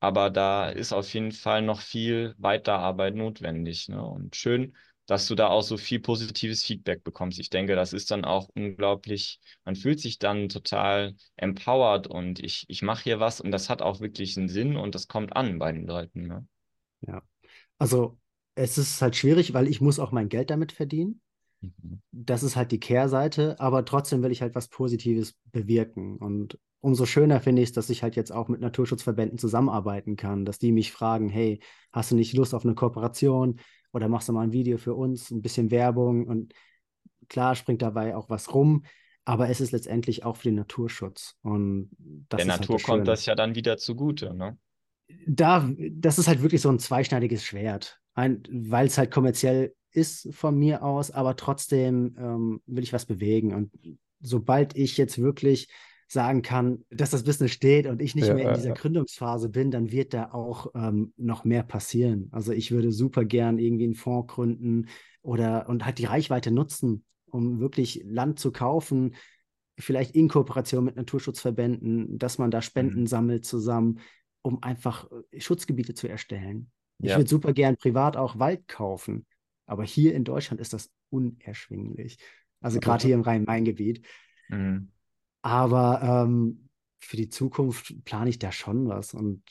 Aber 0.00 0.30
da 0.30 0.70
ist 0.70 0.92
auf 0.92 1.12
jeden 1.14 1.32
Fall 1.32 1.62
noch 1.62 1.80
viel 1.80 2.34
Weiterarbeit 2.38 3.14
notwendig. 3.14 3.88
Ne? 3.88 4.02
Und 4.02 4.36
schön, 4.36 4.76
dass 5.10 5.26
du 5.26 5.34
da 5.34 5.48
auch 5.48 5.62
so 5.62 5.76
viel 5.76 5.98
positives 5.98 6.62
Feedback 6.62 7.02
bekommst. 7.02 7.40
Ich 7.40 7.50
denke, 7.50 7.74
das 7.74 7.92
ist 7.92 8.12
dann 8.12 8.24
auch 8.24 8.48
unglaublich, 8.54 9.40
man 9.64 9.74
fühlt 9.74 9.98
sich 9.98 10.20
dann 10.20 10.48
total 10.48 11.16
empowered 11.36 12.06
und 12.06 12.38
ich, 12.38 12.64
ich 12.68 12.82
mache 12.82 13.02
hier 13.02 13.18
was 13.18 13.40
und 13.40 13.50
das 13.50 13.68
hat 13.68 13.82
auch 13.82 13.98
wirklich 13.98 14.36
einen 14.36 14.48
Sinn 14.48 14.76
und 14.76 14.94
das 14.94 15.08
kommt 15.08 15.34
an 15.34 15.58
bei 15.58 15.72
den 15.72 15.84
Leuten. 15.84 16.28
Ne? 16.28 16.46
Ja. 17.00 17.22
Also 17.76 18.20
es 18.54 18.78
ist 18.78 19.02
halt 19.02 19.16
schwierig, 19.16 19.52
weil 19.52 19.66
ich 19.66 19.80
muss 19.80 19.98
auch 19.98 20.12
mein 20.12 20.28
Geld 20.28 20.48
damit 20.48 20.70
verdienen. 20.70 21.20
Mhm. 21.60 22.02
Das 22.12 22.44
ist 22.44 22.54
halt 22.54 22.70
die 22.70 22.78
Kehrseite, 22.78 23.58
aber 23.58 23.84
trotzdem 23.84 24.22
will 24.22 24.30
ich 24.30 24.42
halt 24.42 24.54
was 24.54 24.68
Positives 24.68 25.34
bewirken. 25.46 26.18
Und 26.18 26.56
umso 26.78 27.04
schöner 27.04 27.40
finde 27.40 27.62
ich 27.62 27.70
es, 27.70 27.74
dass 27.74 27.90
ich 27.90 28.04
halt 28.04 28.14
jetzt 28.14 28.30
auch 28.30 28.46
mit 28.46 28.60
Naturschutzverbänden 28.60 29.38
zusammenarbeiten 29.38 30.14
kann, 30.14 30.44
dass 30.44 30.60
die 30.60 30.70
mich 30.70 30.92
fragen, 30.92 31.28
hey, 31.28 31.58
hast 31.90 32.12
du 32.12 32.14
nicht 32.14 32.32
Lust 32.34 32.54
auf 32.54 32.64
eine 32.64 32.76
Kooperation 32.76 33.58
oder 33.92 34.08
machst 34.08 34.28
du 34.28 34.32
mal 34.32 34.42
ein 34.42 34.52
Video 34.52 34.78
für 34.78 34.94
uns, 34.94 35.30
ein 35.30 35.42
bisschen 35.42 35.70
Werbung 35.70 36.26
und 36.26 36.54
klar 37.28 37.54
springt 37.54 37.82
dabei 37.82 38.16
auch 38.16 38.28
was 38.28 38.54
rum, 38.54 38.84
aber 39.24 39.48
es 39.48 39.60
ist 39.60 39.72
letztendlich 39.72 40.24
auch 40.24 40.36
für 40.36 40.48
den 40.48 40.56
Naturschutz 40.56 41.36
und 41.42 41.90
das 42.28 42.44
Der 42.44 42.52
halt 42.52 42.60
Natur 42.62 42.76
das 42.76 42.84
kommt 42.84 43.08
das 43.08 43.26
ja 43.26 43.34
dann 43.34 43.54
wieder 43.54 43.76
zugute. 43.76 44.34
Ne? 44.34 44.58
da, 45.26 45.68
das 45.92 46.18
ist 46.18 46.28
halt 46.28 46.42
wirklich 46.42 46.60
so 46.60 46.70
ein 46.70 46.78
zweischneidiges 46.78 47.44
Schwert, 47.44 48.00
weil 48.14 48.86
es 48.86 48.98
halt 48.98 49.10
kommerziell 49.10 49.74
ist 49.92 50.28
von 50.32 50.56
mir 50.56 50.82
aus, 50.82 51.10
aber 51.10 51.36
trotzdem 51.36 52.14
ähm, 52.18 52.62
will 52.66 52.84
ich 52.84 52.92
was 52.92 53.06
bewegen. 53.06 53.54
Und 53.54 53.72
sobald 54.20 54.76
ich 54.76 54.96
jetzt 54.96 55.20
wirklich 55.20 55.68
sagen 56.12 56.42
kann, 56.42 56.84
dass 56.90 57.10
das 57.10 57.24
Business 57.24 57.52
steht 57.52 57.86
und 57.86 58.02
ich 58.02 58.14
nicht 58.14 58.30
Ja, 58.30 58.34
mehr 58.34 58.44
in 58.44 58.52
dieser 58.52 58.72
ja. 58.72 58.74
Gründungsphase 58.74 59.48
bin, 59.48 59.70
dann 59.70 59.92
wird 59.92 60.12
da 60.12 60.32
auch 60.32 60.68
ähm, 60.74 61.12
noch 61.16 61.44
mehr 61.44 61.62
passieren. 61.62 62.28
Also 62.32 62.52
ich 62.52 62.72
würde 62.72 62.92
super 62.92 63.24
gern 63.24 63.58
irgendwie 63.58 63.84
einen 63.84 63.94
Fonds 63.94 64.32
gründen 64.32 64.88
oder 65.22 65.68
und 65.68 65.84
halt 65.84 65.98
die 65.98 66.06
Reichweite 66.06 66.50
nutzen, 66.50 67.04
um 67.26 67.60
wirklich 67.60 68.02
Land 68.04 68.38
zu 68.40 68.50
kaufen, 68.52 69.14
vielleicht 69.78 70.14
in 70.14 70.28
Kooperation 70.28 70.84
mit 70.84 70.96
Naturschutzverbänden, 70.96 72.18
dass 72.18 72.38
man 72.38 72.50
da 72.50 72.60
Spenden 72.60 73.00
Mhm. 73.00 73.06
sammelt 73.06 73.44
zusammen, 73.44 74.00
um 74.42 74.62
einfach 74.62 75.08
äh, 75.30 75.40
Schutzgebiete 75.40 75.94
zu 75.94 76.08
erstellen. 76.08 76.70
Ich 77.02 77.12
Ja. 77.12 77.16
würde 77.16 77.30
super 77.30 77.52
gern 77.52 77.76
privat 77.76 78.16
auch 78.16 78.38
Wald 78.38 78.68
kaufen, 78.68 79.26
aber 79.66 79.84
hier 79.84 80.14
in 80.14 80.24
Deutschland 80.24 80.60
ist 80.60 80.72
das 80.72 80.90
unerschwinglich. 81.10 82.18
Also 82.60 82.78
gerade 82.80 83.02
hier 83.06 83.14
im 83.14 83.22
Rhein-Main-Gebiet. 83.22 84.04
Mhm. 84.50 84.90
Aber 85.42 86.00
ähm, 86.02 86.68
für 87.00 87.16
die 87.16 87.28
Zukunft 87.28 87.94
plane 88.04 88.30
ich 88.30 88.38
da 88.38 88.52
schon 88.52 88.88
was. 88.88 89.14
Und 89.14 89.42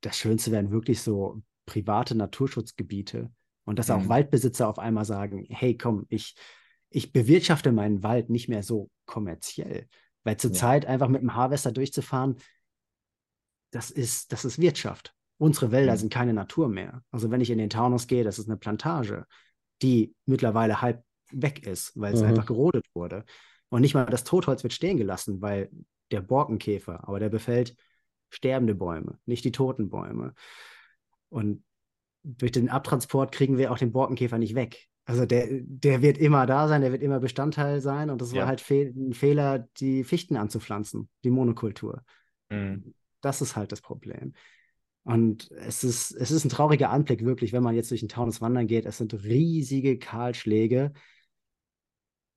das 0.00 0.18
Schönste 0.18 0.50
wären 0.52 0.70
wirklich 0.70 1.02
so 1.02 1.42
private 1.66 2.14
Naturschutzgebiete. 2.14 3.30
Und 3.64 3.78
dass 3.78 3.90
auch 3.90 4.04
Mhm. 4.04 4.08
Waldbesitzer 4.08 4.68
auf 4.68 4.78
einmal 4.78 5.04
sagen, 5.04 5.44
hey, 5.48 5.76
komm, 5.76 6.06
ich, 6.08 6.36
ich 6.90 7.12
bewirtschafte 7.12 7.72
meinen 7.72 8.02
Wald 8.02 8.30
nicht 8.30 8.48
mehr 8.48 8.62
so 8.62 8.90
kommerziell. 9.06 9.88
Weil 10.24 10.36
zurzeit 10.36 10.86
einfach 10.86 11.08
mit 11.08 11.22
dem 11.22 11.34
Harvester 11.34 11.72
durchzufahren, 11.72 12.36
das 13.70 13.90
ist, 13.90 14.32
das 14.32 14.44
ist 14.44 14.58
Wirtschaft. 14.60 15.14
Unsere 15.38 15.70
Wälder 15.70 15.92
Mhm. 15.92 16.00
sind 16.00 16.12
keine 16.12 16.32
Natur 16.32 16.68
mehr. 16.68 17.02
Also 17.10 17.30
wenn 17.30 17.40
ich 17.40 17.50
in 17.50 17.58
den 17.58 17.70
Taunus 17.70 18.06
gehe, 18.06 18.24
das 18.24 18.38
ist 18.38 18.48
eine 18.48 18.56
Plantage, 18.56 19.26
die 19.82 20.14
mittlerweile 20.24 20.80
halb 20.80 21.04
weg 21.30 21.66
ist, 21.66 21.92
weil 21.96 22.14
es 22.14 22.22
Mhm. 22.22 22.28
einfach 22.28 22.46
gerodet 22.46 22.86
wurde. 22.94 23.24
Und 23.68 23.80
nicht 23.80 23.94
mal 23.94 24.06
das 24.06 24.24
Totholz 24.24 24.62
wird 24.62 24.72
stehen 24.72 24.96
gelassen, 24.96 25.40
weil 25.42 25.70
der 26.10 26.20
Borkenkäfer, 26.20 27.06
aber 27.08 27.18
der 27.18 27.28
befällt 27.28 27.76
sterbende 28.30 28.74
Bäume, 28.74 29.18
nicht 29.26 29.44
die 29.44 29.52
toten 29.52 29.88
Bäume. 29.88 30.34
Und 31.28 31.64
durch 32.22 32.52
den 32.52 32.68
Abtransport 32.68 33.32
kriegen 33.32 33.58
wir 33.58 33.72
auch 33.72 33.78
den 33.78 33.92
Borkenkäfer 33.92 34.38
nicht 34.38 34.54
weg. 34.54 34.88
Also 35.04 35.24
der, 35.24 35.46
der 35.50 36.02
wird 36.02 36.18
immer 36.18 36.46
da 36.46 36.66
sein, 36.66 36.80
der 36.80 36.90
wird 36.90 37.02
immer 37.02 37.20
Bestandteil 37.20 37.80
sein. 37.80 38.10
Und 38.10 38.20
das 38.20 38.32
war 38.32 38.40
Ja. 38.40 38.46
halt 38.46 38.60
fe 38.60 38.92
ein 38.96 39.12
Fehler, 39.12 39.68
die 39.78 40.02
Fichten 40.02 40.36
anzupflanzen, 40.36 41.08
die 41.22 41.30
Monokultur. 41.30 42.02
Mhm. 42.50 42.94
Das 43.20 43.40
ist 43.40 43.54
halt 43.54 43.70
das 43.70 43.80
Problem. 43.80 44.34
Und 45.04 45.50
es 45.52 45.84
ist, 45.84 46.10
es 46.10 46.32
ist 46.32 46.44
ein 46.44 46.48
trauriger 46.48 46.90
Anblick, 46.90 47.24
wirklich, 47.24 47.52
wenn 47.52 47.62
man 47.62 47.76
jetzt 47.76 47.92
durch 47.92 48.00
den 48.00 48.08
Taunus 48.08 48.40
wandern 48.40 48.66
geht. 48.66 48.86
Es 48.86 48.98
sind 48.98 49.14
riesige 49.14 49.98
Kahlschläge. 49.98 50.92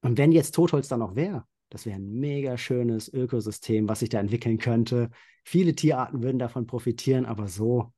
Und 0.01 0.17
wenn 0.17 0.31
jetzt 0.31 0.55
Totholz 0.55 0.87
da 0.87 0.97
noch 0.97 1.15
wäre, 1.15 1.45
das 1.69 1.85
wäre 1.85 1.97
ein 1.97 2.11
mega 2.11 2.57
schönes 2.57 3.11
Ökosystem, 3.13 3.87
was 3.87 3.99
sich 3.99 4.09
da 4.09 4.19
entwickeln 4.19 4.57
könnte. 4.57 5.09
Viele 5.43 5.75
Tierarten 5.75 6.23
würden 6.23 6.39
davon 6.39 6.65
profitieren, 6.65 7.25
aber 7.25 7.47
so, 7.47 7.93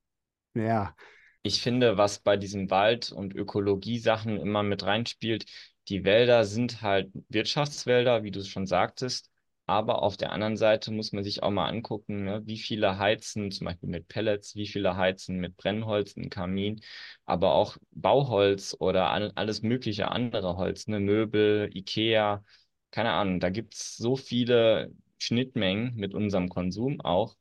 ja. 0.53 0.95
Ich 1.43 1.61
finde, 1.61 1.97
was 1.97 2.19
bei 2.19 2.37
diesen 2.37 2.69
Wald- 2.69 3.11
und 3.11 3.33
Ökologie-Sachen 3.33 4.37
immer 4.37 4.61
mit 4.61 4.83
reinspielt, 4.83 5.45
die 5.87 6.03
Wälder 6.03 6.45
sind 6.45 6.81
halt 6.81 7.11
Wirtschaftswälder, 7.29 8.23
wie 8.23 8.31
du 8.31 8.39
es 8.39 8.47
schon 8.47 8.67
sagtest. 8.67 9.30
Aber 9.71 10.01
auf 10.03 10.17
der 10.17 10.31
anderen 10.33 10.57
Seite 10.57 10.91
muss 10.91 11.13
man 11.13 11.23
sich 11.23 11.43
auch 11.43 11.49
mal 11.51 11.67
angucken, 11.69 12.25
ne, 12.25 12.41
wie 12.45 12.57
viele 12.57 12.97
heizen, 12.99 13.51
zum 13.51 13.65
Beispiel 13.65 13.87
mit 13.89 14.07
Pellets, 14.09 14.55
wie 14.55 14.67
viele 14.67 14.97
heizen 14.97 15.37
mit 15.39 15.55
Brennholz, 15.57 16.15
ein 16.17 16.29
Kamin, 16.29 16.81
aber 17.25 17.53
auch 17.53 17.77
Bauholz 17.91 18.75
oder 18.79 19.09
alles 19.11 19.61
mögliche 19.61 20.11
andere 20.11 20.57
Holz, 20.57 20.87
ne, 20.87 20.99
Möbel, 20.99 21.69
Ikea, 21.75 22.43
keine 22.91 23.11
Ahnung. 23.11 23.39
Da 23.39 23.49
gibt 23.49 23.73
es 23.75 23.95
so 23.97 24.15
viele 24.17 24.91
Schnittmengen 25.19 25.95
mit 25.95 26.13
unserem 26.13 26.49
Konsum 26.49 26.99
auch. 27.01 27.37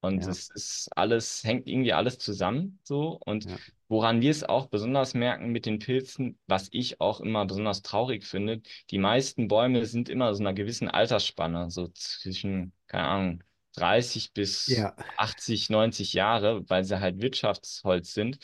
Und 0.00 0.26
Ja. 0.26 0.26
es 0.26 0.48
ist 0.50 0.88
alles, 0.96 1.44
hängt 1.44 1.66
irgendwie 1.66 1.92
alles 1.92 2.18
zusammen 2.18 2.78
so. 2.84 3.18
Und 3.24 3.46
Ja. 3.46 3.58
Woran 3.88 4.20
wir 4.20 4.30
es 4.30 4.44
auch 4.44 4.66
besonders 4.66 5.14
merken 5.14 5.50
mit 5.50 5.66
den 5.66 5.78
Pilzen, 5.78 6.38
was 6.46 6.68
ich 6.72 7.00
auch 7.00 7.20
immer 7.20 7.44
besonders 7.46 7.82
traurig 7.82 8.24
finde, 8.24 8.62
die 8.90 8.98
meisten 8.98 9.48
Bäume 9.48 9.84
sind 9.86 10.08
immer 10.08 10.34
so 10.34 10.42
einer 10.42 10.54
gewissen 10.54 10.88
Altersspanne, 10.88 11.70
so 11.70 11.88
zwischen, 11.88 12.72
keine 12.86 13.04
Ahnung, 13.04 13.44
30 13.74 14.32
bis 14.32 14.66
Ja. 14.68 14.94
80, 15.16 15.70
90 15.70 16.12
Jahre, 16.12 16.68
weil 16.68 16.84
sie 16.84 17.00
halt 17.00 17.20
Wirtschaftsholz 17.22 18.12
sind. 18.14 18.38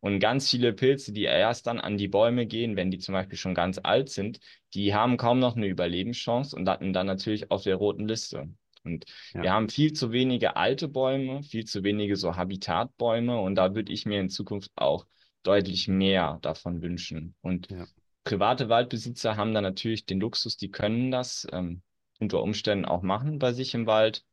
Und 0.00 0.20
ganz 0.20 0.50
viele 0.50 0.72
Pilze, 0.72 1.12
die 1.12 1.22
erst 1.24 1.66
dann 1.66 1.80
an 1.80 1.96
die 1.96 2.08
Bäume 2.08 2.46
gehen, 2.46 2.76
wenn 2.76 2.90
die 2.90 2.98
zum 2.98 3.12
Beispiel 3.14 3.38
schon 3.38 3.54
ganz 3.54 3.78
alt 3.82 4.08
sind, 4.10 4.38
die 4.74 4.94
haben 4.94 5.16
kaum 5.16 5.38
noch 5.40 5.56
eine 5.56 5.66
Überlebenschance 5.66 6.54
und 6.56 6.64
landen 6.66 6.92
dann 6.92 7.06
natürlich 7.06 7.50
auf 7.50 7.62
der 7.64 7.76
roten 7.76 8.06
Liste. 8.08 8.48
Und 8.86 9.04
Ja. 9.34 9.42
wir 9.42 9.52
haben 9.52 9.68
viel 9.68 9.92
zu 9.92 10.12
wenige 10.12 10.56
alte 10.56 10.88
Bäume, 10.88 11.42
viel 11.42 11.64
zu 11.64 11.82
wenige 11.82 12.16
so 12.16 12.36
Habitatbäume 12.36 13.38
und 13.40 13.56
da 13.56 13.74
würde 13.74 13.92
ich 13.92 14.06
mir 14.06 14.20
in 14.20 14.30
Zukunft 14.30 14.70
auch 14.76 15.06
deutlich 15.42 15.88
mehr 15.88 16.38
davon 16.42 16.82
wünschen. 16.82 17.34
Und 17.42 17.68
Ja. 17.70 17.86
private 18.24 18.68
Waldbesitzer 18.68 19.36
haben 19.36 19.52
da 19.54 19.60
natürlich 19.60 20.06
den 20.06 20.20
Luxus, 20.20 20.56
die 20.56 20.70
können 20.70 21.10
das 21.10 21.46
ähm, 21.52 21.82
unter 22.20 22.42
Umständen 22.42 22.84
auch 22.84 23.02
machen 23.02 23.38
bei 23.38 23.52
sich 23.52 23.74
im 23.74 23.86
Wald. 23.86 24.24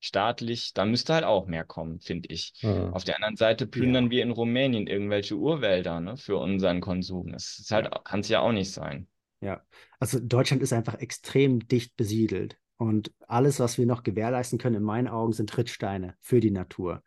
Staatlich, 0.00 0.74
da 0.74 0.84
müsste 0.84 1.14
halt 1.14 1.24
auch 1.24 1.46
mehr 1.46 1.64
kommen, 1.64 1.98
finde 1.98 2.28
ich. 2.28 2.52
Mhm. 2.62 2.92
Auf 2.92 3.04
der 3.04 3.16
anderen 3.16 3.36
Seite 3.36 3.66
plündern 3.66 4.04
Ja. 4.04 4.10
wir 4.10 4.22
in 4.22 4.32
Rumänien 4.32 4.86
irgendwelche 4.86 5.34
Urwälder, 5.36 5.98
ne, 6.00 6.16
für 6.18 6.36
unseren 6.36 6.80
Konsum. 6.82 7.32
Das 7.32 7.58
ist 7.58 7.70
halt, 7.70 7.90
kann 8.04 8.20
es 8.20 8.28
ja 8.28 8.40
auch 8.40 8.52
nicht 8.52 8.70
sein. 8.70 9.08
Ja, 9.40 9.62
also 9.98 10.20
Deutschland 10.20 10.62
ist 10.62 10.72
einfach 10.72 10.94
extrem 10.96 11.66
dicht 11.66 11.96
besiedelt. 11.96 12.58
Und 12.76 13.12
alles, 13.28 13.60
was 13.60 13.78
wir 13.78 13.86
noch 13.86 14.02
gewährleisten 14.02 14.58
können, 14.58 14.76
in 14.76 14.82
meinen 14.82 15.08
Augen, 15.08 15.32
sind 15.32 15.50
Trittsteine 15.50 16.16
für 16.20 16.40
die 16.40 16.50
Natur. 16.50 17.02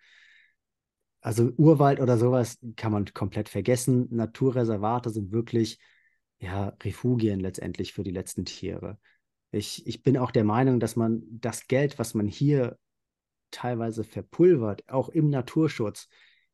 Also 1.21 1.51
Urwald 1.57 1.99
oder 1.99 2.17
sowas 2.17 2.57
kann 2.75 2.91
man 2.91 3.05
komplett 3.05 3.49
vergessen. 3.49 4.07
Naturreservate 4.11 5.09
sind 5.09 5.31
wirklich 5.31 5.79
ja, 6.39 6.69
Refugien 6.83 7.39
letztendlich 7.39 7.93
für 7.93 8.03
die 8.03 8.11
letzten 8.11 8.45
Tiere. 8.45 8.99
Ich, 9.51 9.85
ich 9.87 10.03
bin 10.03 10.17
auch 10.17 10.31
der 10.31 10.43
Meinung, 10.43 10.79
dass 10.79 10.95
man 10.95 11.23
das 11.29 11.67
Geld, 11.67 11.99
was 11.99 12.13
man 12.13 12.27
hier 12.27 12.77
teilweise 13.51 14.03
verpulvert, 14.03 14.87
auch 14.89 15.09
im 15.09 15.29
Naturschutz, 15.29 16.09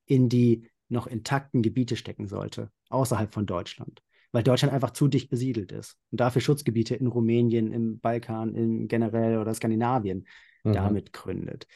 in 0.06 0.30
die 0.30 0.70
noch 0.90 1.08
intakten 1.08 1.62
Gebiete 1.62 1.96
stecken 1.96 2.28
sollte, 2.28 2.72
außerhalb 2.90 3.34
von 3.34 3.46
Deutschland. 3.46 4.02
Weil 4.34 4.44
Deutschland 4.44 4.74
einfach 4.74 4.92
zu 4.92 5.08
dicht 5.08 5.30
besiedelt 5.30 5.72
ist. 5.72 5.96
Und 6.12 6.20
dafür 6.20 6.42
Schutzgebiete 6.42 6.96
in 6.96 7.08
Rumänien, 7.08 7.72
im 7.72 8.00
Balkan, 8.00 8.56
in 8.56 8.90
generell 8.90 9.38
oder 9.38 9.54
Skandinavien 9.54 10.26
Mhm. 10.64 10.74
damit 10.74 11.14
gründet. 11.14 11.68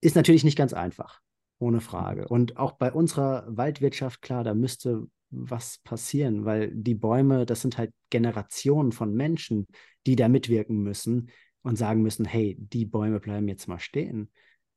Ist 0.00 0.16
natürlich 0.16 0.44
nicht 0.44 0.56
ganz 0.56 0.72
einfach, 0.72 1.20
ohne 1.58 1.80
Frage. 1.80 2.28
Und 2.28 2.56
auch 2.56 2.72
bei 2.72 2.92
unserer 2.92 3.44
Waldwirtschaft, 3.48 4.22
klar, 4.22 4.44
da 4.44 4.54
müsste 4.54 5.06
was 5.30 5.78
passieren, 5.78 6.44
weil 6.44 6.70
die 6.74 6.94
Bäume, 6.94 7.46
das 7.46 7.62
sind 7.62 7.78
halt 7.78 7.92
Generationen 8.10 8.92
von 8.92 9.14
Menschen, 9.14 9.66
die 10.06 10.16
da 10.16 10.28
mitwirken 10.28 10.82
müssen 10.82 11.30
und 11.62 11.76
sagen 11.76 12.02
müssen, 12.02 12.24
hey, 12.24 12.56
die 12.58 12.84
Bäume 12.84 13.20
bleiben 13.20 13.48
jetzt 13.48 13.66
mal 13.68 13.78
stehen. 13.78 14.30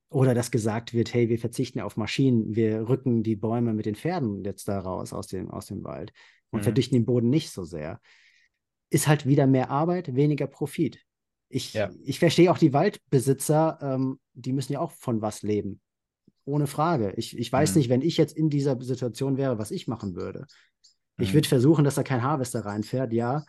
Oder 0.09 0.33
dass 0.33 0.51
gesagt 0.51 0.93
wird, 0.93 1.13
hey, 1.13 1.29
wir 1.29 1.39
verzichten 1.39 1.81
auf 1.81 1.97
Maschinen, 1.97 2.55
wir 2.55 2.87
rücken 2.87 3.23
die 3.23 3.35
Bäume 3.35 3.73
mit 3.73 3.85
den 3.85 3.95
Pferden 3.95 4.45
jetzt 4.45 4.67
da 4.67 4.79
raus 4.79 5.11
aus 5.11 5.27
dem, 5.27 5.49
aus 5.49 5.65
dem 5.65 5.83
Wald 5.83 6.13
und 6.51 6.59
Mhm. 6.59 6.63
verdichten 6.63 6.95
den 6.95 7.05
Boden 7.05 7.29
nicht 7.29 7.51
so 7.51 7.63
sehr. 7.63 7.99
Ist 8.89 9.07
halt 9.07 9.25
wieder 9.25 9.47
mehr 9.47 9.69
Arbeit, 9.69 10.15
weniger 10.15 10.47
Profit. 10.47 10.99
Ich, 11.49 11.73
Ja. 11.73 11.91
ich 12.03 12.19
verstehe 12.19 12.51
auch 12.51 12.57
die 12.57 12.73
Waldbesitzer, 12.73 13.79
ähm, 13.81 14.19
die 14.33 14.53
müssen 14.53 14.73
ja 14.73 14.79
auch 14.79 14.91
von 14.91 15.21
was 15.21 15.41
leben. 15.41 15.79
Ohne 16.45 16.67
Frage. 16.67 17.13
Ich, 17.17 17.37
ich 17.37 17.51
weiß 17.51 17.71
Mhm. 17.73 17.77
nicht, 17.79 17.89
wenn 17.89 18.01
ich 18.01 18.17
jetzt 18.17 18.35
in 18.37 18.49
dieser 18.49 18.79
Situation 18.81 19.37
wäre, 19.37 19.57
was 19.57 19.71
ich 19.71 19.87
machen 19.87 20.15
würde. 20.15 20.45
Ich 21.17 21.29
Mhm. 21.29 21.35
würde 21.35 21.47
versuchen, 21.47 21.83
dass 21.83 21.95
da 21.95 22.03
kein 22.03 22.23
Harvester 22.23 22.65
reinfährt, 22.65 23.13
ja. 23.13 23.45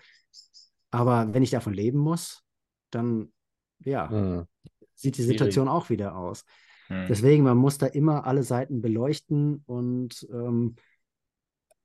Aber 0.90 1.34
wenn 1.34 1.42
ich 1.42 1.50
davon 1.50 1.74
leben 1.74 1.98
muss, 1.98 2.42
dann 2.90 3.32
ja, 3.80 4.06
Mhm. 4.08 4.46
sieht 4.94 5.16
die 5.18 5.22
Schwierig. 5.22 5.38
Situation 5.38 5.68
auch 5.68 5.90
wieder 5.90 6.16
aus. 6.16 6.44
Hm. 6.86 7.06
Deswegen, 7.08 7.42
man 7.42 7.58
muss 7.58 7.76
da 7.76 7.86
immer 7.86 8.26
alle 8.26 8.42
Seiten 8.42 8.80
beleuchten 8.80 9.62
und 9.66 10.26
ähm, 10.32 10.76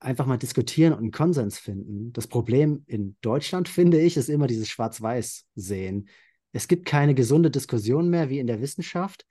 einfach 0.02 0.26
mal 0.28 0.38
diskutieren 0.38 0.94
und 0.94 1.00
einen 1.00 1.12
Konsens 1.12 1.60
finden. 1.60 2.14
Das 2.14 2.28
Problem 2.28 2.84
in 2.88 3.18
Deutschland, 3.22 3.70
finde 3.70 4.02
ich, 4.02 4.18
ist 4.18 4.30
immer 4.30 4.48
dieses 4.48 4.70
Schwarz-Weiß-Sehen. 4.70 6.10
Es 6.54 6.68
gibt 6.68 6.86
keine 6.86 7.16
gesunde 7.16 7.52
Diskussion 7.52 8.10
mehr 8.10 8.30
wie 8.30 8.40
in 8.40 8.48
der 8.48 8.62
Wissenschaft. 8.62 9.26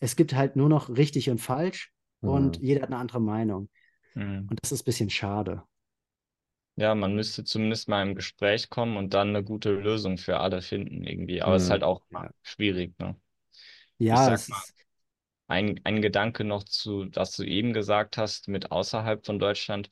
Es 0.00 0.16
gibt 0.16 0.34
halt 0.34 0.56
nur 0.56 0.68
noch 0.68 0.90
richtig 0.90 1.30
und 1.30 1.40
falsch 1.40 1.92
und 2.22 2.56
Mhm. 2.56 2.62
jeder 2.62 2.82
hat 2.82 2.88
eine 2.90 2.98
andere 2.98 3.20
Meinung. 3.20 3.70
Hm. 4.16 4.48
Und 4.48 4.60
das 4.62 4.72
ist 4.72 4.82
ein 4.82 4.86
bisschen 4.86 5.10
schade. 5.10 5.64
Ja, 6.76 6.94
man 6.94 7.14
müsste 7.14 7.44
zumindest 7.44 7.88
mal 7.88 8.02
im 8.06 8.14
Gespräch 8.14 8.70
kommen 8.70 8.96
und 8.96 9.12
dann 9.12 9.28
eine 9.30 9.42
gute 9.44 9.70
Lösung 9.72 10.16
für 10.16 10.38
alle 10.40 10.62
finden 10.62 11.04
irgendwie. 11.04 11.42
Aber 11.42 11.56
es 11.56 11.64
ist 11.64 11.70
Mhm. 11.70 11.70
halt 11.70 11.82
auch 11.82 12.02
Ja. 12.10 12.30
schwierig, 12.42 12.98
ne? 12.98 13.16
Ja, 13.98 14.32
ist, 14.32 14.74
Ein, 15.46 15.80
ein 15.84 16.02
Gedanke 16.02 16.44
noch 16.44 16.64
zu, 16.64 17.08
was 17.14 17.32
du 17.36 17.42
eben 17.44 17.72
gesagt 17.72 18.16
hast 18.18 18.48
mit 18.48 18.70
außerhalb 18.72 19.24
von 19.26 19.38
Deutschland. 19.38 19.88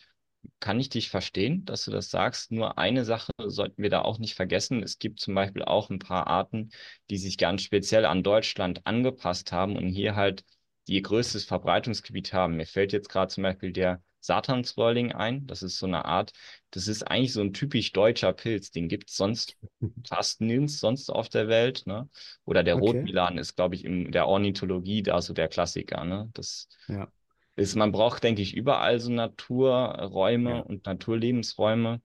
Kann 0.60 0.80
ich 0.80 0.88
dich 0.88 1.10
verstehen, 1.10 1.64
dass 1.64 1.84
du 1.84 1.90
das 1.90 2.10
sagst? 2.10 2.50
Nur 2.52 2.78
eine 2.78 3.04
Sache 3.04 3.32
sollten 3.46 3.82
wir 3.82 3.90
da 3.90 4.02
auch 4.02 4.18
nicht 4.18 4.34
vergessen. 4.34 4.82
Es 4.82 4.98
gibt 4.98 5.20
zum 5.20 5.34
Beispiel 5.34 5.62
auch 5.62 5.90
ein 5.90 5.98
paar 5.98 6.26
Arten, 6.28 6.70
die 7.10 7.18
sich 7.18 7.36
ganz 7.38 7.62
speziell 7.62 8.04
an 8.06 8.22
Deutschland 8.22 8.86
angepasst 8.86 9.52
haben 9.52 9.76
und 9.76 9.88
hier 9.88 10.14
halt 10.16 10.44
ihr 10.86 11.02
größtes 11.02 11.44
Verbreitungsgebiet 11.44 12.32
haben. 12.32 12.56
Mir 12.56 12.66
fällt 12.66 12.92
jetzt 12.92 13.08
gerade 13.08 13.32
zum 13.32 13.42
Beispiel 13.42 13.72
der 13.72 14.02
Satansröhrling 14.20 15.12
ein. 15.12 15.46
Das 15.46 15.62
ist 15.62 15.78
so 15.78 15.86
eine 15.86 16.04
Art, 16.04 16.32
das 16.70 16.88
ist 16.88 17.02
eigentlich 17.02 17.32
so 17.32 17.40
ein 17.42 17.52
typisch 17.52 17.92
deutscher 17.92 18.32
Pilz. 18.32 18.70
Den 18.70 18.88
gibt 18.88 19.10
es 19.10 19.16
sonst 19.16 19.56
fast 20.06 20.40
nirgends 20.40 20.78
sonst 20.80 21.10
auf 21.10 21.28
der 21.28 21.48
Welt. 21.48 21.82
Ne? 21.86 22.08
Oder 22.44 22.62
der 22.62 22.76
Okay. 22.76 22.82
Rotmilan 22.82 23.38
ist, 23.38 23.56
glaube 23.56 23.74
ich, 23.74 23.84
in 23.84 24.12
der 24.12 24.26
Ornithologie 24.28 25.02
da 25.02 25.20
so 25.20 25.32
der 25.34 25.48
Klassiker. 25.48 26.04
Ne? 26.04 26.30
Das 26.34 26.68
ja. 26.88 27.10
Ist, 27.56 27.74
man 27.74 27.92
braucht, 27.92 28.22
denke 28.22 28.42
ich, 28.42 28.54
überall 28.54 29.00
so 29.00 29.10
Naturräume 29.10 30.50
Ja. 30.50 30.60
und 30.60 30.86
Naturlebensräume. 30.86 32.00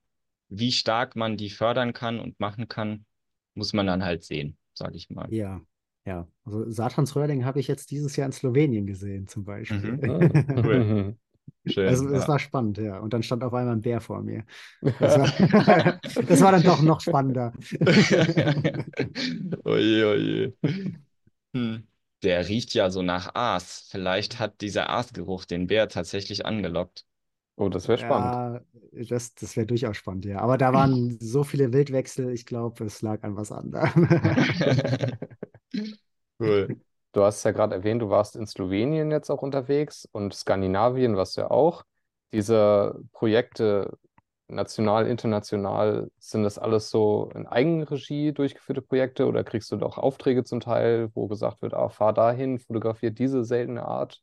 Wie 0.50 0.72
stark 0.72 1.16
man 1.16 1.38
die 1.38 1.50
fördern 1.50 1.94
kann 1.94 2.20
und 2.20 2.40
machen 2.40 2.68
kann, 2.68 3.06
muss 3.54 3.74
man 3.74 3.88
dann 3.88 4.04
halt 4.04 4.24
sehen, 4.24 4.58
sage 4.74 4.96
ich 4.98 5.10
mal. 5.10 5.32
Ja, 5.34 5.62
ja. 6.06 6.28
Also 6.44 6.70
Satansröhrling 6.70 7.46
habe 7.46 7.60
ich 7.60 7.68
jetzt 7.68 7.92
dieses 7.92 8.16
Jahr 8.16 8.26
in 8.26 8.32
Slowenien 8.32 8.86
gesehen, 8.86 9.28
zum 9.28 9.44
Beispiel. 9.44 9.94
Mhm. 9.94 10.10
Mhm. 10.10 10.64
Cool. 10.64 11.16
Schön. 11.68 11.88
Also 11.90 12.08
es 12.10 12.24
ja. 12.24 12.28
war 12.28 12.40
spannend, 12.40 12.78
ja. 12.80 12.98
Und 13.00 13.14
dann 13.14 13.22
stand 13.24 13.44
auf 13.44 13.54
einmal 13.54 13.76
ein 13.76 13.82
Bär 13.82 14.02
vor 14.02 14.22
mir. 14.22 14.46
Das 15.00 15.18
war, 15.20 16.00
das 16.28 16.42
war 16.42 16.52
dann 16.52 16.64
doch 16.64 16.82
noch 16.82 17.02
spannender. 17.02 17.54
Oje, 19.66 20.06
oje. 20.06 20.54
Hm. 21.54 21.84
Der 22.24 22.48
riecht 22.48 22.74
ja 22.74 22.90
so 22.90 23.02
nach 23.02 23.36
Aas. 23.36 23.88
Vielleicht 23.90 24.40
hat 24.40 24.62
dieser 24.62 24.90
Aasgeruch 24.90 25.46
den 25.46 25.68
Bär 25.68 25.88
tatsächlich 25.88 26.46
angelockt. 26.46 27.06
Oh, 27.56 27.70
das 27.70 27.88
wäre 27.88 27.98
spannend. 27.98 28.62
Ja, 28.94 29.06
das, 29.10 29.36
das 29.36 29.56
wäre 29.56 29.68
durchaus 29.68 29.98
spannend, 29.98 30.26
ja. 30.26 30.40
Aber 30.40 30.58
da 30.58 30.74
waren 30.74 31.18
so 31.20 31.44
viele 31.44 31.74
Wildwechsel, 31.74 32.32
ich 32.32 32.46
glaube, 32.46 32.86
es 32.86 33.02
lag 33.02 33.24
an 33.24 33.36
was 33.36 33.52
anderem. 33.52 34.08
Cool. 36.40 36.82
Du 37.12 37.24
hast 37.24 37.44
ja 37.44 37.52
gerade 37.52 37.76
erwähnt, 37.76 38.02
du 38.02 38.10
warst 38.10 38.36
in 38.36 38.48
Slowenien 38.48 39.12
jetzt 39.12 39.30
auch 39.30 39.44
unterwegs 39.44 40.08
und 40.12 40.34
Skandinavien 40.34 41.16
warst 41.16 41.38
du 41.38 41.42
ja 41.42 41.52
auch. 41.52 41.84
Diese 42.34 43.00
Projekte, 43.12 43.98
national, 44.52 45.08
international, 45.08 46.12
sind 46.20 46.44
das 46.44 46.58
alles 46.60 46.90
so 46.90 47.32
in 47.36 47.48
Eigenregie 47.48 48.34
durchgeführte 48.34 48.82
Projekte 48.82 49.28
oder 49.28 49.44
kriegst 49.44 49.72
du 49.72 49.78
doch 49.78 49.98
Aufträge 49.98 50.44
zum 50.44 50.60
Teil, 50.60 51.10
wo 51.16 51.28
gesagt 51.28 51.62
wird, 51.62 51.74
ah, 51.74 51.90
fahr 51.90 52.14
dahin, 52.14 52.60
fotografiert 52.60 53.20
diese 53.20 53.44
seltene 53.44 53.84
Art? 53.86 54.22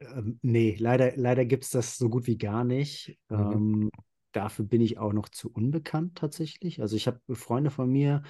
Ähm, 0.00 0.38
nee, 0.42 0.76
leider, 0.78 1.16
leider 1.16 1.44
gibt 1.44 1.64
es 1.64 1.70
das 1.70 1.96
so 1.98 2.08
gut 2.08 2.26
wie 2.26 2.38
gar 2.38 2.64
nicht. 2.64 3.18
Mhm. 3.30 3.52
Ähm, 3.52 3.90
dafür 4.32 4.64
bin 4.64 4.80
ich 4.80 4.98
auch 4.98 5.12
noch 5.12 5.28
zu 5.28 5.50
unbekannt 5.52 6.16
tatsächlich. 6.16 6.80
Also 6.80 6.96
ich 6.96 7.06
habe 7.06 7.20
Freunde 7.34 7.70
von 7.70 7.90
mir, 7.90 8.22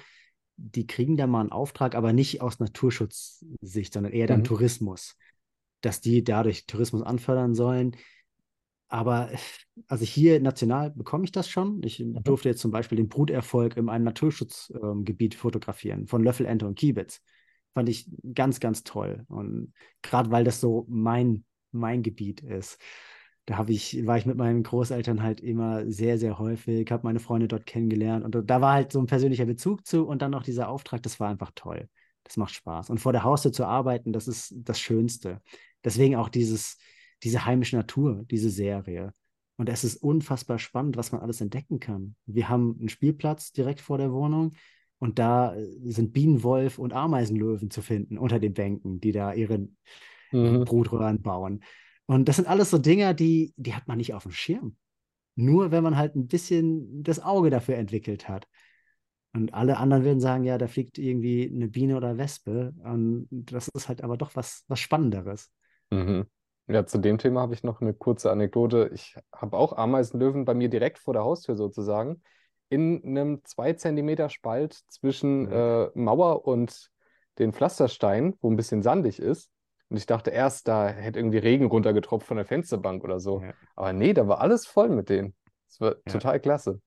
die 0.55 0.85
kriegen 0.85 1.17
da 1.17 1.27
mal 1.27 1.41
einen 1.41 1.51
Auftrag, 1.51 1.95
aber 1.95 2.13
nicht 2.13 2.41
aus 2.41 2.59
Naturschutzsicht, 2.59 3.93
sondern 3.93 4.13
eher 4.13 4.27
dann 4.27 4.41
Mhm. 4.41 4.43
Tourismus, 4.43 5.17
dass 5.81 6.01
die 6.01 6.23
dadurch 6.23 6.65
Tourismus 6.67 7.01
anfördern 7.01 7.55
sollen. 7.55 7.95
Aber 8.93 9.31
also 9.87 10.05
hier 10.05 10.39
national 10.39 10.91
bekomme 10.91 11.23
ich 11.23 11.31
das 11.31 11.49
schon. 11.49 11.81
Ich 11.81 11.97
Mhm. 11.99 12.23
durfte 12.23 12.49
jetzt 12.49 12.61
zum 12.61 12.69
Beispiel 12.69 12.95
den 12.97 13.09
Bruterfolg 13.09 13.75
in 13.75 13.89
einem 13.89 14.03
Naturschutzgebiet 14.03 15.33
fotografieren 15.33 16.05
von 16.05 16.23
Löffelente 16.23 16.67
und 16.67 16.77
Kiebitz. 16.77 17.19
Fand 17.73 17.89
ich 17.89 18.07
ganz, 18.35 18.59
ganz 18.59 18.83
toll. 18.83 19.25
Und 19.29 19.73
gerade 20.03 20.29
weil 20.29 20.43
das 20.43 20.61
so 20.61 20.85
mein, 20.87 21.43
mein 21.71 22.03
Gebiet 22.03 22.41
ist. 22.41 22.77
Da 23.47 23.57
habe 23.57 23.71
ich, 23.71 24.05
war 24.05 24.15
ich 24.15 24.27
mit 24.27 24.37
meinen 24.37 24.61
Großeltern 24.61 25.23
halt 25.23 25.41
immer 25.41 25.89
sehr, 25.89 26.19
sehr 26.19 26.37
häufig, 26.37 26.91
habe 26.91 27.07
meine 27.07 27.19
Freunde 27.19 27.47
dort 27.47 27.65
kennengelernt 27.65 28.23
und 28.23 28.47
da 28.47 28.61
war 28.61 28.73
halt 28.73 28.91
so 28.91 28.99
ein 28.99 29.07
persönlicher 29.07 29.45
Bezug 29.45 29.87
zu 29.87 30.05
und 30.07 30.21
dann 30.21 30.31
noch 30.31 30.43
dieser 30.43 30.69
Auftrag, 30.69 31.01
das 31.01 31.19
war 31.19 31.29
einfach 31.29 31.51
toll. 31.55 31.89
Das 32.23 32.37
macht 32.37 32.53
Spaß. 32.53 32.91
Und 32.91 32.99
vor 32.99 33.11
der 33.11 33.23
Haustür 33.23 33.51
zu 33.51 33.65
arbeiten, 33.65 34.13
das 34.13 34.27
ist 34.27 34.53
das 34.55 34.79
Schönste. 34.79 35.41
Deswegen 35.83 36.15
auch 36.15 36.29
dieses, 36.29 36.77
diese 37.23 37.45
heimische 37.45 37.75
Natur, 37.75 38.25
diese 38.29 38.49
Serie. 38.49 39.13
Und 39.57 39.69
es 39.69 39.83
ist 39.83 39.97
unfassbar 39.97 40.59
spannend, 40.59 40.97
was 40.97 41.11
man 41.11 41.21
alles 41.21 41.41
entdecken 41.41 41.79
kann. 41.79 42.15
Wir 42.25 42.49
haben 42.49 42.75
einen 42.79 42.89
Spielplatz 42.89 43.51
direkt 43.51 43.81
vor 43.81 43.97
der 43.97 44.11
Wohnung 44.11 44.53
und 44.99 45.19
da 45.19 45.55
sind 45.83 46.13
Bienenwolf 46.13 46.79
und 46.79 46.93
Ameisenlöwen 46.93 47.69
zu 47.69 47.81
finden 47.81 48.17
unter 48.17 48.39
den 48.39 48.53
Bänken, 48.53 48.99
die 48.99 49.11
da 49.11 49.33
ihre 49.33 49.67
Mhm. 50.33 50.65
Brutröhren 50.65 51.21
bauen. 51.21 51.63
Und 52.05 52.27
das 52.27 52.35
sind 52.35 52.47
alles 52.47 52.69
so 52.69 52.77
Dinger, 52.77 53.13
die, 53.13 53.53
die 53.55 53.75
hat 53.75 53.87
man 53.87 53.97
nicht 53.97 54.13
auf 54.13 54.23
dem 54.23 54.31
Schirm. 54.31 54.75
Nur 55.35 55.71
wenn 55.71 55.83
man 55.83 55.95
halt 55.95 56.15
ein 56.15 56.27
bisschen 56.27 57.03
das 57.03 57.19
Auge 57.19 57.49
dafür 57.49 57.75
entwickelt 57.75 58.27
hat. 58.27 58.47
Und 59.33 59.53
alle 59.53 59.77
anderen 59.77 60.03
würden 60.03 60.19
sagen, 60.19 60.43
ja, 60.43 60.57
da 60.57 60.67
fliegt 60.67 60.97
irgendwie 60.97 61.51
eine 61.53 61.67
Biene 61.67 61.97
oder 61.97 62.17
Wespe. 62.17 62.73
Und 62.83 63.27
das 63.31 63.67
ist 63.69 63.87
halt 63.87 64.03
aber 64.03 64.17
doch 64.17 64.35
was, 64.35 64.63
was 64.67 64.79
Spannenderes. 64.79 65.51
Mhm. 65.91 66.25
Ja, 66.67 66.85
zu 66.85 66.97
dem 66.97 67.17
Thema 67.17 67.41
habe 67.41 67.53
ich 67.53 67.63
noch 67.63 67.81
eine 67.81 67.93
kurze 67.93 68.31
Anekdote. 68.31 68.89
Ich 68.93 69.17
habe 69.33 69.57
auch 69.57 69.73
Ameisenlöwen 69.73 70.45
bei 70.45 70.53
mir 70.53 70.69
direkt 70.69 70.97
vor 70.97 71.13
der 71.13 71.23
Haustür 71.23 71.55
sozusagen, 71.55 72.21
in 72.69 73.03
einem 73.05 73.41
2 73.43 73.73
Zentimeter 73.73 74.29
Spalt 74.29 74.73
zwischen 74.87 75.51
äh, 75.51 75.89
Mauer 75.93 76.47
und 76.47 76.89
den 77.37 77.51
Pflastersteinen, 77.51 78.35
wo 78.41 78.49
ein 78.49 78.55
bisschen 78.55 78.81
sandig 78.81 79.19
ist. 79.19 79.49
Und 79.89 79.97
ich 79.97 80.05
dachte 80.05 80.31
erst, 80.31 80.67
da 80.67 80.87
hätte 80.87 81.19
irgendwie 81.19 81.37
Regen 81.37 81.65
runtergetropft 81.65 82.25
von 82.25 82.37
der 82.37 82.45
Fensterbank 82.45 83.03
oder 83.03 83.19
so. 83.19 83.41
Ja. 83.41 83.53
Aber 83.75 83.93
nee, 83.93 84.13
da 84.13 84.27
war 84.27 84.39
alles 84.39 84.65
voll 84.65 84.89
mit 84.89 85.09
denen. 85.09 85.35
Das 85.67 85.81
war 85.81 85.91
Ja. 85.91 86.13
total 86.13 86.39
klasse. 86.39 86.79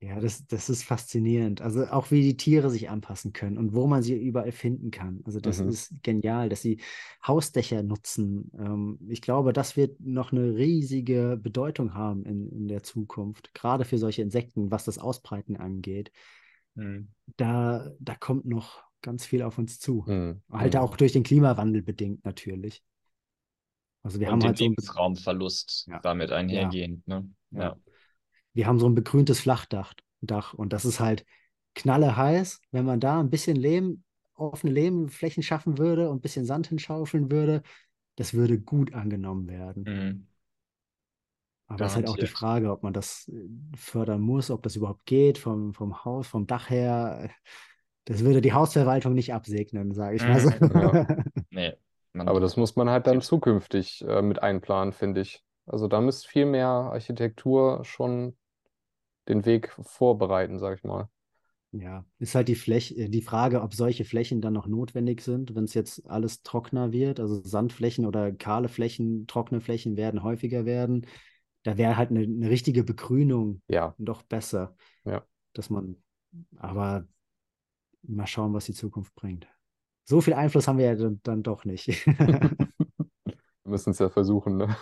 Ja, 0.00 0.20
das, 0.20 0.46
das 0.46 0.70
ist 0.70 0.84
faszinierend. 0.84 1.60
Also 1.60 1.84
auch 1.88 2.12
wie 2.12 2.22
die 2.22 2.36
Tiere 2.36 2.70
sich 2.70 2.88
anpassen 2.88 3.32
können 3.32 3.58
und 3.58 3.74
wo 3.74 3.88
man 3.88 4.00
sie 4.00 4.14
überall 4.14 4.52
finden 4.52 4.92
kann. 4.92 5.22
Also 5.24 5.40
das 5.40 5.58
Mhm. 5.58 5.60
ist 5.60 5.92
genial, 6.04 6.48
dass 6.48 6.62
sie 6.62 6.80
Hausdächer 7.26 7.82
nutzen. 7.82 8.52
Ähm, 8.56 9.00
ich 9.08 9.22
glaube, 9.22 9.52
das 9.52 9.76
wird 9.76 9.98
noch 10.00 10.30
eine 10.30 10.54
riesige 10.56 11.36
Bedeutung 11.42 11.94
haben 11.94 12.24
in, 12.26 12.48
in 12.52 12.68
der 12.68 12.84
Zukunft, 12.84 13.52
gerade 13.54 13.84
für 13.84 13.98
solche 13.98 14.22
Insekten, 14.22 14.70
was 14.70 14.84
das 14.84 14.98
Ausbreiten 14.98 15.56
angeht. 15.56 16.12
Hm. 16.76 17.08
Da, 17.36 17.90
da 18.00 18.14
kommt 18.14 18.44
noch 18.46 18.82
ganz 19.02 19.24
viel 19.26 19.42
auf 19.42 19.58
uns 19.58 19.78
zu. 19.80 20.06
Mhm. 20.06 20.42
Halt 20.52 20.74
Mhm. 20.74 20.80
auch 20.82 20.96
durch 20.96 21.12
den 21.12 21.22
Klimawandel 21.24 21.82
bedingt 21.82 22.24
natürlich. 22.24 22.82
Also 24.02 24.20
wir 24.20 24.30
Und 24.30 24.30
haben 24.30 24.42
den 24.42 24.54
halt 24.54 24.58
so 24.58 24.64
Lebensraumverlust 24.64 25.88
Ja. 25.88 26.02
damit 26.02 26.32
einhergehend, 26.32 27.06
ne? 27.08 27.28
Ja. 27.50 27.72
Ja. 27.72 27.76
Wir 28.54 28.66
haben 28.66 28.78
so 28.78 28.88
ein 28.88 28.94
begrüntes 28.94 29.40
Flachdach 29.40 29.94
Dach, 30.20 30.54
und 30.54 30.72
das 30.72 30.84
ist 30.84 31.00
halt 31.00 31.24
knalleheiß. 31.74 32.60
Wenn 32.72 32.84
man 32.84 33.00
da 33.00 33.20
ein 33.20 33.30
bisschen 33.30 33.56
Lehm, 33.56 34.02
offene 34.34 34.72
Lehmflächen 34.72 35.42
schaffen 35.42 35.78
würde 35.78 36.10
und 36.10 36.18
ein 36.18 36.20
bisschen 36.20 36.44
Sand 36.44 36.68
hinschaufeln 36.68 37.30
würde, 37.30 37.62
das 38.16 38.34
würde 38.34 38.58
gut 38.58 38.94
angenommen 38.94 39.48
werden. 39.48 39.86
Hm. 39.86 40.26
Aber 41.68 41.84
es 41.84 41.92
ist 41.92 41.96
halt 41.96 42.08
auch 42.08 42.16
die. 42.16 42.26
Frage, 42.26 42.72
ob 42.72 42.82
man 42.82 42.94
das 42.94 43.28
äh, 43.28 43.46
fördern 43.76 44.22
muss, 44.22 44.50
ob 44.50 44.62
das 44.62 44.74
überhaupt 44.74 45.04
geht, 45.04 45.38
vom, 45.38 45.74
vom 45.74 46.04
Haus, 46.04 46.26
vom 46.26 46.46
Dach 46.46 46.70
her. 46.70 47.30
Das 48.06 48.24
würde 48.24 48.40
die 48.40 48.54
Hausverwaltung 48.54 49.12
nicht 49.14 49.34
absegnen, 49.34 49.92
sage 49.92 50.16
ich 50.16 50.22
mal 50.22 50.40
so. 50.40 50.50
Mhm. 50.50 50.70
Ja. 50.74 51.06
Nee. 51.50 51.74
Aber 52.14 52.40
das 52.40 52.56
muss 52.56 52.74
man 52.74 52.88
halt 52.88 53.06
dann 53.06 53.20
zukünftig 53.20 54.04
äh, 54.06 54.22
mit 54.22 54.42
einplanen, 54.42 54.92
finde 54.92 55.20
ich. 55.20 55.44
Also 55.68 55.86
da 55.88 56.00
müsste 56.00 56.28
viel 56.28 56.46
mehr 56.46 56.66
Architektur 56.66 57.84
schon 57.84 58.36
den 59.28 59.44
Weg 59.44 59.70
vorbereiten, 59.82 60.58
sag 60.58 60.78
ich 60.78 60.84
mal. 60.84 61.08
Ja, 61.72 62.06
ist 62.18 62.34
halt 62.34 62.48
die 62.48 62.54
Fläche, 62.54 63.10
die 63.10 63.20
Frage, 63.20 63.60
ob 63.60 63.74
solche 63.74 64.06
Flächen 64.06 64.40
dann 64.40 64.54
noch 64.54 64.66
notwendig 64.66 65.20
sind, 65.20 65.54
wenn 65.54 65.64
es 65.64 65.74
jetzt 65.74 66.08
alles 66.08 66.42
trockener 66.42 66.92
wird. 66.92 67.20
Also 67.20 67.42
Sandflächen 67.42 68.06
oder 68.06 68.32
kahle 68.32 68.68
Flächen, 68.68 69.26
trockene 69.26 69.60
Flächen 69.60 69.98
werden 69.98 70.22
häufiger 70.22 70.64
werden. 70.64 71.06
Da 71.64 71.76
wäre 71.76 71.98
halt 71.98 72.10
eine, 72.10 72.20
eine 72.20 72.48
richtige 72.48 72.84
Begrünung 72.84 73.60
Ja, 73.68 73.94
doch 73.98 74.22
besser. 74.22 74.76
Ja. 75.04 75.22
Dass 75.52 75.68
man, 75.68 75.96
aber 76.56 77.06
mal 78.02 78.26
schauen, 78.26 78.54
was 78.54 78.64
die 78.64 78.74
Zukunft 78.74 79.14
bringt. 79.14 79.46
So 80.04 80.22
viel 80.22 80.32
Einfluss 80.32 80.68
haben 80.68 80.78
wir 80.78 80.86
ja 80.86 80.94
dann, 80.94 81.20
dann 81.22 81.42
doch 81.42 81.66
nicht. 81.66 82.06
wir 82.16 83.38
müssen 83.64 83.90
es 83.90 83.98
ja 83.98 84.08
versuchen, 84.08 84.56
ne? 84.56 84.74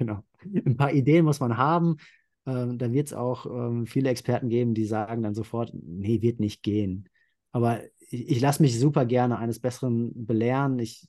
Genau. 0.00 0.24
Ein 0.64 0.78
paar 0.78 0.94
Ideen 0.94 1.26
muss 1.26 1.40
man 1.40 1.58
haben. 1.58 1.98
Ähm, 2.46 2.78
dann 2.78 2.94
wird 2.94 3.08
es 3.08 3.12
auch 3.12 3.44
ähm, 3.44 3.84
viele 3.86 4.08
Experten 4.08 4.48
geben, 4.48 4.72
die 4.72 4.86
sagen 4.86 5.22
dann 5.22 5.34
sofort, 5.34 5.72
nee, 5.74 6.22
wird 6.22 6.40
nicht 6.40 6.62
gehen. 6.62 7.06
Aber 7.52 7.82
ich, 8.08 8.30
ich 8.30 8.40
lasse 8.40 8.62
mich 8.62 8.80
super 8.80 9.04
gerne 9.04 9.38
eines 9.38 9.60
Besseren 9.60 10.26
belehren. 10.26 10.78
Ich, 10.78 11.06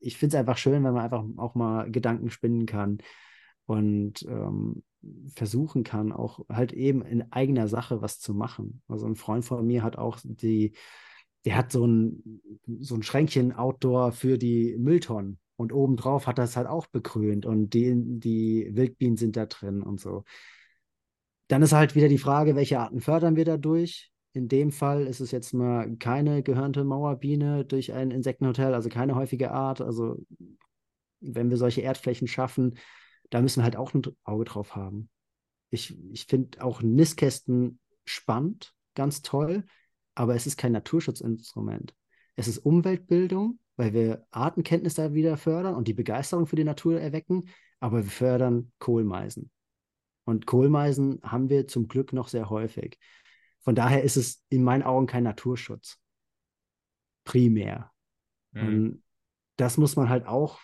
ich 0.00 0.18
finde 0.18 0.36
es 0.36 0.40
einfach 0.40 0.58
schön, 0.58 0.84
wenn 0.84 0.92
man 0.92 1.04
einfach 1.04 1.24
auch 1.38 1.54
mal 1.54 1.90
Gedanken 1.90 2.28
spinnen 2.28 2.66
kann 2.66 2.98
und 3.64 4.22
ähm, 4.28 4.82
versuchen 5.34 5.82
kann, 5.82 6.12
auch 6.12 6.40
halt 6.50 6.74
eben 6.74 7.00
in 7.06 7.32
eigener 7.32 7.68
Sache 7.68 8.02
was 8.02 8.20
zu 8.20 8.34
machen. 8.34 8.82
Also 8.86 9.06
ein 9.06 9.16
Freund 9.16 9.46
von 9.46 9.66
mir 9.66 9.82
hat 9.82 9.96
auch 9.96 10.18
die, 10.22 10.76
der 11.46 11.56
hat 11.56 11.72
so 11.72 11.86
ein, 11.86 12.42
so 12.80 12.96
ein 12.96 13.02
Schränkchen 13.02 13.54
Outdoor 13.54 14.12
für 14.12 14.36
die 14.36 14.76
Mülltonnen. 14.76 15.38
Und 15.56 15.72
obendrauf 15.72 16.26
hat 16.26 16.38
es 16.38 16.56
halt 16.56 16.66
auch 16.66 16.86
begrünt 16.86 17.46
und 17.46 17.70
die, 17.70 17.94
die 17.96 18.70
Wildbienen 18.72 19.16
sind 19.16 19.36
da 19.36 19.46
drin 19.46 19.82
und 19.82 20.00
so. 20.00 20.24
Dann 21.48 21.62
ist 21.62 21.72
halt 21.72 21.94
wieder 21.94 22.08
die 22.08 22.18
Frage, 22.18 22.56
welche 22.56 22.78
Arten 22.78 23.00
fördern 23.00 23.36
wir 23.36 23.44
dadurch? 23.44 24.12
In 24.32 24.48
dem 24.48 24.70
Fall 24.70 25.06
ist 25.06 25.20
es 25.20 25.30
jetzt 25.30 25.54
mal 25.54 25.96
keine 25.96 26.42
gehörnte 26.42 26.84
Mauerbiene 26.84 27.64
durch 27.64 27.94
ein 27.94 28.10
Insektenhotel, 28.10 28.74
also 28.74 28.90
keine 28.90 29.14
häufige 29.14 29.50
Art. 29.50 29.80
Also 29.80 30.18
wenn 31.20 31.48
wir 31.48 31.56
solche 31.56 31.80
Erdflächen 31.80 32.28
schaffen, 32.28 32.76
da 33.30 33.40
müssen 33.40 33.60
wir 33.60 33.64
halt 33.64 33.76
auch 33.76 33.94
ein 33.94 34.02
Auge 34.24 34.44
drauf 34.44 34.76
haben. 34.76 35.08
Ich, 35.70 35.96
ich 36.12 36.26
finde 36.26 36.62
auch 36.62 36.82
Nistkästen 36.82 37.80
spannend, 38.04 38.74
ganz 38.94 39.22
toll, 39.22 39.64
aber 40.14 40.34
es 40.34 40.46
ist 40.46 40.58
kein 40.58 40.72
Naturschutzinstrument. 40.72 41.94
Es 42.34 42.46
ist 42.46 42.58
Umweltbildung, 42.58 43.58
weil 43.76 43.92
wir 43.92 44.26
Artenkenntnis 44.30 44.94
da 44.94 45.14
wieder 45.14 45.36
fördern 45.36 45.74
und 45.74 45.88
die 45.88 45.94
Begeisterung 45.94 46.46
für 46.46 46.56
die 46.56 46.64
Natur 46.64 47.00
erwecken, 47.00 47.48
aber 47.80 47.98
wir 48.04 48.10
fördern 48.10 48.72
Kohlmeisen. 48.78 49.50
Und 50.24 50.46
Kohlmeisen 50.46 51.20
haben 51.22 51.50
wir 51.50 51.68
zum 51.68 51.86
Glück 51.86 52.12
noch 52.12 52.28
sehr 52.28 52.50
häufig. 52.50 52.98
Von 53.60 53.74
daher 53.74 54.02
ist 54.02 54.16
es 54.16 54.44
in 54.48 54.64
meinen 54.64 54.82
Augen 54.82 55.06
kein 55.06 55.24
Naturschutz. 55.24 55.98
Primär. 57.24 57.92
Hm. 58.52 58.66
Und 58.66 59.02
das 59.56 59.76
muss 59.76 59.96
man 59.96 60.08
halt 60.08 60.26
auch 60.26 60.60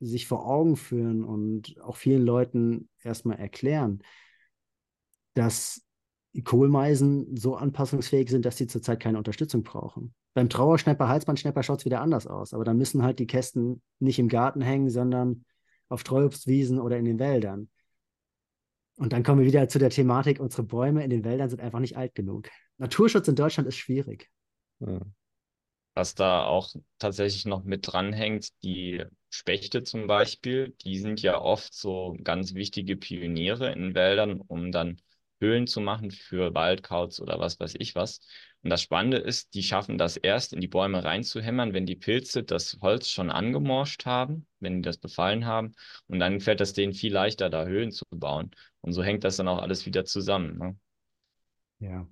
sich 0.00 0.26
vor 0.26 0.46
Augen 0.46 0.76
führen 0.76 1.24
und 1.24 1.80
auch 1.80 1.96
vielen 1.96 2.24
Leuten 2.24 2.88
erstmal 3.02 3.38
erklären, 3.38 4.02
dass 5.34 5.85
Kohlmeisen 6.42 7.36
so 7.36 7.56
anpassungsfähig 7.56 8.28
sind, 8.28 8.44
dass 8.44 8.56
sie 8.56 8.66
zurzeit 8.66 9.00
keine 9.00 9.18
Unterstützung 9.18 9.62
brauchen. 9.62 10.14
Beim 10.34 10.48
Trauerschnepper, 10.48 11.08
Halsbandschnepper 11.08 11.62
schaut 11.62 11.80
es 11.80 11.84
wieder 11.84 12.00
anders 12.00 12.26
aus, 12.26 12.52
aber 12.52 12.64
dann 12.64 12.76
müssen 12.76 13.02
halt 13.02 13.18
die 13.18 13.26
Kästen 13.26 13.82
nicht 14.00 14.18
im 14.18 14.28
Garten 14.28 14.60
hängen, 14.60 14.90
sondern 14.90 15.44
auf 15.88 16.00
Streuobstwiesen 16.00 16.78
oder 16.78 16.98
in 16.98 17.04
den 17.04 17.18
Wäldern. 17.18 17.68
Und 18.96 19.12
dann 19.12 19.22
kommen 19.22 19.40
wir 19.40 19.46
wieder 19.46 19.68
zu 19.68 19.78
der 19.78 19.90
Thematik, 19.90 20.40
unsere 20.40 20.62
Bäume 20.62 21.04
in 21.04 21.10
den 21.10 21.24
Wäldern 21.24 21.48
sind 21.48 21.60
einfach 21.60 21.80
nicht 21.80 21.96
alt 21.96 22.14
genug. 22.14 22.48
Naturschutz 22.78 23.28
in 23.28 23.36
Deutschland 23.36 23.68
ist 23.68 23.76
schwierig. 23.76 24.30
Was 25.94 26.14
da 26.14 26.44
auch 26.44 26.74
tatsächlich 26.98 27.46
noch 27.46 27.64
mit 27.64 27.90
dranhängt, 27.90 28.62
die 28.62 29.04
Spechte 29.30 29.82
zum 29.82 30.06
Beispiel, 30.06 30.74
die 30.82 30.98
sind 30.98 31.22
ja 31.22 31.40
oft 31.40 31.72
so 31.72 32.16
ganz 32.22 32.54
wichtige 32.54 32.96
Pioniere 32.96 33.72
in 33.72 33.94
Wäldern, 33.94 34.40
um 34.40 34.72
dann 34.72 35.00
Höhlen 35.40 35.66
zu 35.66 35.80
machen 35.80 36.10
für 36.10 36.54
Waldkauz 36.54 37.20
oder 37.20 37.38
was 37.38 37.60
weiß 37.60 37.74
ich 37.78 37.94
was. 37.94 38.20
Und 38.62 38.70
das 38.70 38.82
Spannende 38.82 39.18
ist, 39.18 39.54
die 39.54 39.62
schaffen 39.62 39.98
das 39.98 40.16
erst 40.16 40.52
in 40.52 40.60
die 40.60 40.68
Bäume 40.68 41.04
reinzuhämmern, 41.04 41.72
wenn 41.72 41.86
die 41.86 41.96
Pilze 41.96 42.42
das 42.42 42.78
Holz 42.80 43.08
schon 43.08 43.30
angemorscht 43.30 44.06
haben, 44.06 44.46
wenn 44.60 44.76
die 44.76 44.82
das 44.82 44.98
befallen 44.98 45.46
haben. 45.46 45.74
Und 46.08 46.18
dann 46.18 46.40
fällt 46.40 46.60
es 46.60 46.72
denen 46.72 46.92
viel 46.92 47.12
leichter, 47.12 47.50
da 47.50 47.66
Höhlen 47.66 47.92
zu 47.92 48.04
bauen. 48.10 48.50
Und 48.80 48.92
so 48.92 49.02
hängt 49.02 49.24
das 49.24 49.36
dann 49.36 49.48
auch 49.48 49.58
alles 49.58 49.86
wieder 49.86 50.04
zusammen. 50.04 50.58
Ne? 50.58 50.76
Ja. 51.78 52.08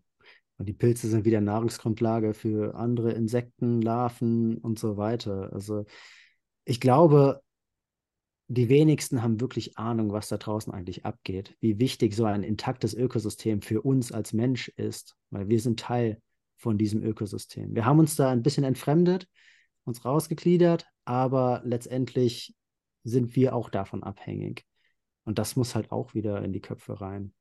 Und 0.57 0.67
die 0.67 0.73
Pilze 0.73 1.09
sind 1.09 1.25
wieder 1.25 1.41
Nahrungsgrundlage 1.41 2.35
für 2.35 2.75
andere 2.77 3.13
Insekten, 3.13 3.83
Larven 3.83 4.59
und 4.59 4.79
so 4.79 4.97
weiter. 4.97 5.53
Also 5.53 5.85
ich 6.65 6.81
glaube, 6.81 7.43
die 8.49 8.69
wenigsten 8.69 9.23
haben 9.23 9.41
wirklich 9.41 9.79
Ahnung, 9.79 10.13
was 10.13 10.29
da 10.29 10.37
draußen 10.37 10.73
eigentlich 10.73 11.05
abgeht, 11.05 11.57
wie 11.61 11.79
wichtig 11.79 12.15
so 12.15 12.25
ein 12.25 12.43
intaktes 12.43 12.95
Ökosystem 12.95 13.63
für 13.63 13.83
uns 13.83 14.13
als 14.13 14.33
Mensch 14.33 14.69
ist, 14.69 15.17
weil 15.31 15.49
wir 15.49 15.61
sind 15.61 15.81
Teil 15.81 16.21
von 16.57 16.79
diesem 16.79 17.03
Ökosystem. 17.03 17.75
Wir 17.75 17.85
haben 17.85 17.99
uns 17.99 18.17
da 18.17 18.31
ein 18.31 18.43
bisschen 18.43 18.65
entfremdet, 18.65 19.29
uns 19.85 20.05
rausgegliedert, 20.05 20.87
aber 21.05 21.63
letztendlich 21.65 22.55
sind 23.03 23.37
wir 23.37 23.55
auch 23.55 23.71
davon 23.71 24.03
abhängig. 24.03 24.65
Und 25.25 25.39
das 25.39 25.57
muss 25.57 25.75
halt 25.75 25.91
auch 25.91 26.15
wieder 26.15 26.43
in 26.43 26.53
die 26.53 26.61
Köpfe 26.61 27.01
rein. 27.01 27.33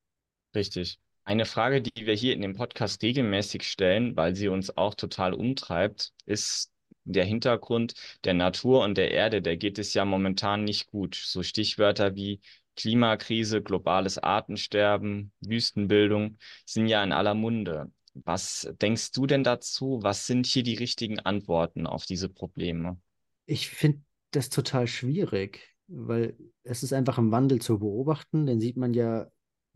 Richtig. 0.55 0.99
Eine 1.25 1.45
Frage, 1.45 1.81
die 1.81 2.05
wir 2.05 2.15
hier 2.15 2.33
in 2.33 2.41
dem 2.41 2.53
Podcast 2.53 3.01
regelmäßig 3.01 3.63
stellen, 3.63 4.15
weil 4.17 4.35
sie 4.35 4.49
uns 4.49 4.75
auch 4.75 4.93
total 4.93 5.33
umtreibt, 5.33 6.11
ist 6.25 6.72
der 7.05 7.25
Hintergrund 7.25 7.93
der 8.23 8.33
Natur 8.33 8.83
und 8.83 8.97
der 8.97 9.11
Erde, 9.11 9.41
der 9.41 9.57
geht 9.57 9.79
es 9.79 9.93
ja 9.93 10.05
momentan 10.05 10.63
nicht 10.63 10.87
gut. 10.87 11.15
So 11.15 11.43
Stichwörter 11.43 12.15
wie 12.15 12.41
Klimakrise, 12.75 13.61
globales 13.61 14.17
Artensterben, 14.17 15.31
Wüstenbildung 15.41 16.37
sind 16.65 16.87
ja 16.87 17.03
in 17.03 17.11
aller 17.11 17.35
Munde. 17.35 17.91
Was 18.13 18.71
denkst 18.81 19.11
du 19.11 19.25
denn 19.25 19.43
dazu? 19.43 19.99
Was 20.01 20.27
sind 20.27 20.45
hier 20.45 20.63
die 20.63 20.75
richtigen 20.75 21.19
Antworten 21.19 21.87
auf 21.87 22.05
diese 22.05 22.29
Probleme? 22.29 22.99
Ich 23.45 23.69
finde 23.69 24.01
das 24.31 24.49
total 24.49 24.87
schwierig, 24.87 25.75
weil 25.87 26.37
es 26.63 26.83
ist 26.83 26.93
einfach 26.93 27.17
im 27.17 27.31
Wandel 27.31 27.59
zu 27.59 27.79
beobachten. 27.79 28.45
Den 28.45 28.59
sieht 28.59 28.77
man 28.77 28.93
ja 28.93 29.27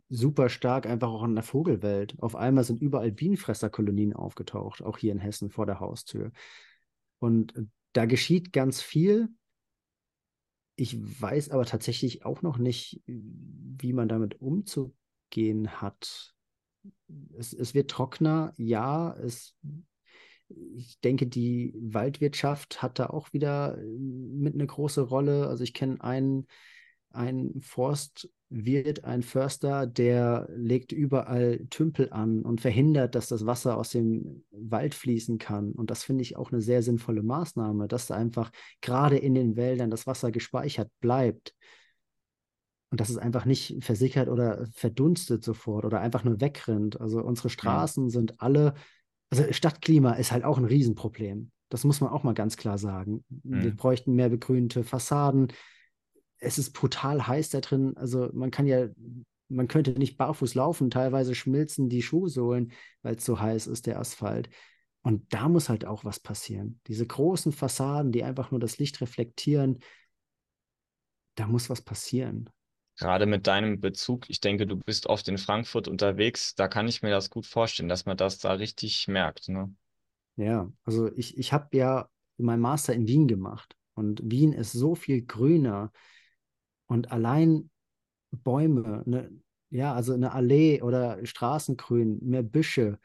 super 0.09 0.49
stark 0.49 0.85
einfach 0.85 1.09
auch 1.09 1.23
in 1.23 1.35
der 1.35 1.43
Vogelwelt. 1.43 2.15
Auf 2.19 2.35
einmal 2.35 2.63
sind 2.63 2.81
überall 2.81 3.11
Bienenfresserkolonien 3.11 4.13
aufgetaucht, 4.13 4.81
auch 4.81 4.97
hier 4.97 5.11
in 5.11 5.19
Hessen 5.19 5.49
vor 5.49 5.65
der 5.65 5.79
Haustür. 5.79 6.31
Und 7.19 7.53
da 7.93 8.05
geschieht 8.05 8.53
ganz 8.53 8.81
viel. 8.81 9.29
Ich 10.75 10.97
weiß 11.21 11.49
aber 11.49 11.65
tatsächlich 11.65 12.23
auch 12.25 12.41
noch 12.41 12.57
nicht, 12.57 13.01
wie 13.07 13.93
man 13.93 14.07
damit 14.07 14.39
umzugehen 14.39 15.81
hat. 15.81 16.35
Es, 17.35 17.53
es 17.53 17.73
wird 17.73 17.89
trockener, 17.89 18.53
ja. 18.57 19.13
Es, 19.13 19.55
ich 20.47 20.99
denke, 20.99 21.27
die 21.27 21.73
Waldwirtschaft 21.75 22.81
hat 22.81 22.99
da 22.99 23.07
auch 23.07 23.33
wieder 23.33 23.77
mit 23.77 24.53
eine 24.53 24.67
große 24.67 25.01
Rolle. 25.01 25.47
Also 25.47 25.63
ich 25.63 25.73
kenne 25.73 26.01
einen, 26.01 26.47
einen 27.09 27.61
Forst, 27.61 28.29
wird 28.49 29.03
ein 29.03 29.23
Förster, 29.23 29.85
der 29.85 30.47
legt 30.55 30.91
überall 30.93 31.65
Tümpel 31.69 32.11
an 32.11 32.43
und 32.43 32.61
verhindert, 32.61 33.15
dass 33.15 33.27
das 33.27 33.45
Wasser 33.45 33.77
aus 33.77 33.89
dem 33.89 34.45
Wald 34.51 34.95
fließen 34.95 35.37
kann. 35.37 35.73
Und 35.73 35.91
das 35.91 36.03
finde 36.03 36.21
ich 36.21 36.37
auch 36.37 36.51
eine 36.51 36.61
sehr 36.61 36.81
sinnvolle 36.81 37.23
Maßnahme, 37.23 37.87
dass 37.87 38.07
da 38.07 38.15
einfach 38.15 38.51
gerade 38.81 39.17
in 39.17 39.33
den 39.35 39.57
Wäldern 39.57 39.89
das 39.89 40.07
Wasser 40.07 40.31
gespeichert 40.31 40.89
bleibt. 41.01 41.53
Und 42.89 43.01
dass 43.01 43.09
es 43.09 43.17
einfach 43.17 43.43
nicht 43.43 43.83
versickert 43.83 44.29
oder 44.29 44.65
verdunstet 44.71 45.43
sofort 45.43 45.83
oder 45.83 45.99
einfach 45.99 46.23
nur 46.23 46.39
wegrennt. 46.39 47.01
Also 47.01 47.21
unsere 47.21 47.49
Straßen 47.49 48.05
ja. 48.05 48.09
sind 48.09 48.39
alle, 48.39 48.75
also 49.29 49.43
Stadtklima 49.51 50.13
ist 50.13 50.31
halt 50.31 50.45
auch 50.45 50.57
ein 50.57 50.63
Riesenproblem. 50.63 51.51
Das 51.67 51.83
muss 51.83 51.99
man 51.99 52.11
auch 52.11 52.23
mal 52.23 52.33
ganz 52.33 52.55
klar 52.55 52.77
sagen. 52.77 53.25
Mhm. 53.29 53.63
Wir 53.63 53.75
bräuchten 53.75 54.13
mehr 54.13 54.29
begrünte 54.29 54.85
Fassaden 54.85 55.49
es 56.39 56.57
ist 56.57 56.71
brutal 56.71 57.27
heiß 57.27 57.49
da 57.49 57.61
drin. 57.61 57.95
Also 57.97 58.29
man 58.33 58.51
kann 58.51 58.67
ja, 58.67 58.87
man 59.49 59.67
könnte 59.67 59.91
nicht 59.91 60.17
barfuß 60.17 60.55
laufen. 60.55 60.89
Teilweise 60.89 61.35
schmilzen 61.35 61.89
die 61.89 62.01
Schuhsohlen, 62.01 62.71
weil 63.01 63.15
es 63.15 63.25
so 63.25 63.39
heiß 63.39 63.67
ist, 63.67 63.87
der 63.87 63.99
Asphalt. 63.99 64.49
Und 65.01 65.33
da 65.33 65.47
muss 65.47 65.69
halt 65.69 65.85
auch 65.85 66.03
was 66.03 66.19
passieren. 66.19 66.79
Diese 66.87 67.07
großen 67.07 67.51
Fassaden, 67.51 68.11
die 68.11 68.23
einfach 68.23 68.51
nur 68.51 68.59
das 68.59 68.77
Licht 68.77 68.99
reflektieren, 69.01 69.79
da 71.35 71.47
muss 71.47 71.69
was 71.69 71.81
passieren. 71.81 72.49
Gerade 72.97 73.27
mit 73.27 73.45
deinem 73.45 73.79
Bezug, 73.79 74.27
ich 74.29 74.41
denke, 74.41 74.65
du 74.65 74.75
bist 74.75 75.05
oft 75.05 75.27
in 75.27 75.37
Frankfurt 75.37 75.87
unterwegs, 75.87 76.55
da 76.55 76.67
kann 76.67 76.87
ich 76.87 77.03
mir 77.03 77.11
das 77.11 77.29
gut 77.29 77.45
vorstellen, 77.45 77.89
dass 77.89 78.05
man 78.05 78.17
das 78.17 78.39
da 78.39 78.53
richtig 78.53 79.07
merkt. 79.07 79.49
Ne? 79.49 79.73
Ja, 80.35 80.71
also 80.83 81.11
ich, 81.15 81.37
ich 81.37 81.53
habe 81.53 81.77
ja 81.77 82.09
mein 82.37 82.59
Master 82.59 82.93
in 82.93 83.07
Wien 83.07 83.27
gemacht 83.27 83.75
und 83.93 84.21
Wien 84.23 84.51
ist 84.51 84.71
so 84.71 84.95
viel 84.95 85.21
grüner, 85.21 85.91
und 86.87 87.11
allein 87.11 87.69
Bäume, 88.31 89.03
ne, 89.05 89.31
ja, 89.69 89.93
also 89.93 90.13
eine 90.13 90.31
Allee 90.31 90.81
oder 90.81 91.25
Straßengrün, 91.25 92.19
mehr 92.21 92.43
Büsche, 92.43 92.99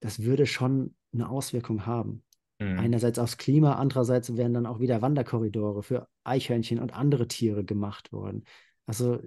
das 0.00 0.22
würde 0.22 0.46
schon 0.46 0.94
eine 1.12 1.28
Auswirkung 1.28 1.86
haben. 1.86 2.22
Mhm. 2.58 2.78
Einerseits 2.78 3.18
aufs 3.18 3.36
Klima, 3.36 3.74
andererseits 3.74 4.36
werden 4.36 4.54
dann 4.54 4.66
auch 4.66 4.80
wieder 4.80 5.02
Wanderkorridore 5.02 5.82
für 5.82 6.08
Eichhörnchen 6.24 6.78
und 6.78 6.94
andere 6.94 7.28
Tiere 7.28 7.64
gemacht 7.64 8.12
worden. 8.12 8.44
Also 8.86 9.20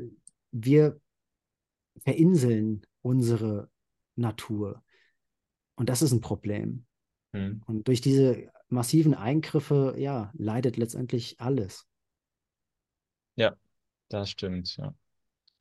wir 0.52 1.00
verinseln 2.04 2.86
unsere 3.02 3.70
Natur. 4.16 4.84
Und 5.76 5.90
das 5.90 6.02
ist 6.02 6.12
ein 6.12 6.22
Problem. 6.22 6.86
Mhm. 7.34 7.62
Und 7.66 7.88
durch 7.88 8.02
diese 8.02 8.50
massiven 8.70 9.14
Eingriffe, 9.14 9.96
ja, 9.98 10.32
leidet 10.36 10.78
letztendlich 10.78 11.40
alles. 11.40 11.89
Ja, 13.40 13.56
das 14.10 14.30
stimmt, 14.30 14.76
ja. 14.78 14.94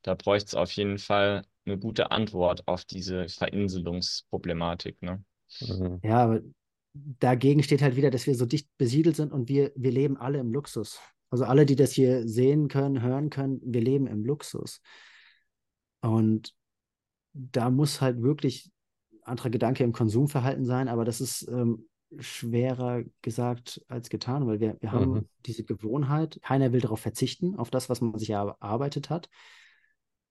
Da 0.01 0.13
bräuchte 0.13 0.47
es 0.47 0.55
auf 0.55 0.71
jeden 0.73 0.97
Fall 0.97 1.43
eine 1.65 1.77
gute 1.77 2.11
Antwort 2.11 2.67
auf 2.67 2.83
diese 2.83 3.27
Verinselungsproblematik, 3.29 5.01
ne? 5.01 5.23
Mhm. 5.61 5.99
Ja, 6.03 6.23
aber 6.23 6.41
dagegen 6.93 7.63
steht 7.63 7.81
halt 7.81 7.95
wieder, 7.95 8.11
dass 8.11 8.27
wir 8.27 8.35
so 8.35 8.45
dicht 8.45 8.67
besiedelt 8.77 9.15
sind 9.15 9.31
und 9.31 9.47
wir, 9.47 9.71
wir 9.75 9.91
leben 9.91 10.17
alle 10.17 10.39
im 10.39 10.51
Luxus. 10.51 10.99
Also 11.29 11.45
alle, 11.45 11.65
die 11.65 11.75
das 11.75 11.91
hier 11.91 12.27
sehen 12.27 12.67
können, 12.67 13.01
hören 13.01 13.29
können, 13.29 13.61
wir 13.63 13.81
leben 13.81 14.07
im 14.07 14.25
Luxus. 14.25 14.81
Und 16.01 16.53
da 17.33 17.69
muss 17.69 18.01
halt 18.01 18.21
wirklich 18.21 18.71
anderer 19.23 19.49
Gedanke 19.49 19.83
im 19.83 19.93
Konsumverhalten 19.93 20.65
sein, 20.65 20.87
aber 20.87 21.05
das 21.05 21.21
ist 21.21 21.47
ähm, 21.47 21.88
schwerer 22.17 23.03
gesagt 23.21 23.81
als 23.87 24.09
getan, 24.09 24.47
weil 24.47 24.59
wir, 24.59 24.77
wir 24.79 24.91
haben 24.91 25.11
mhm. 25.11 25.29
diese 25.45 25.63
Gewohnheit, 25.63 26.39
keiner 26.41 26.71
will 26.73 26.81
darauf 26.81 26.99
verzichten, 26.99 27.55
auf 27.55 27.69
das, 27.69 27.89
was 27.89 28.01
man 28.01 28.17
sich 28.17 28.31
erarbeitet 28.31 29.09
hat. 29.09 29.29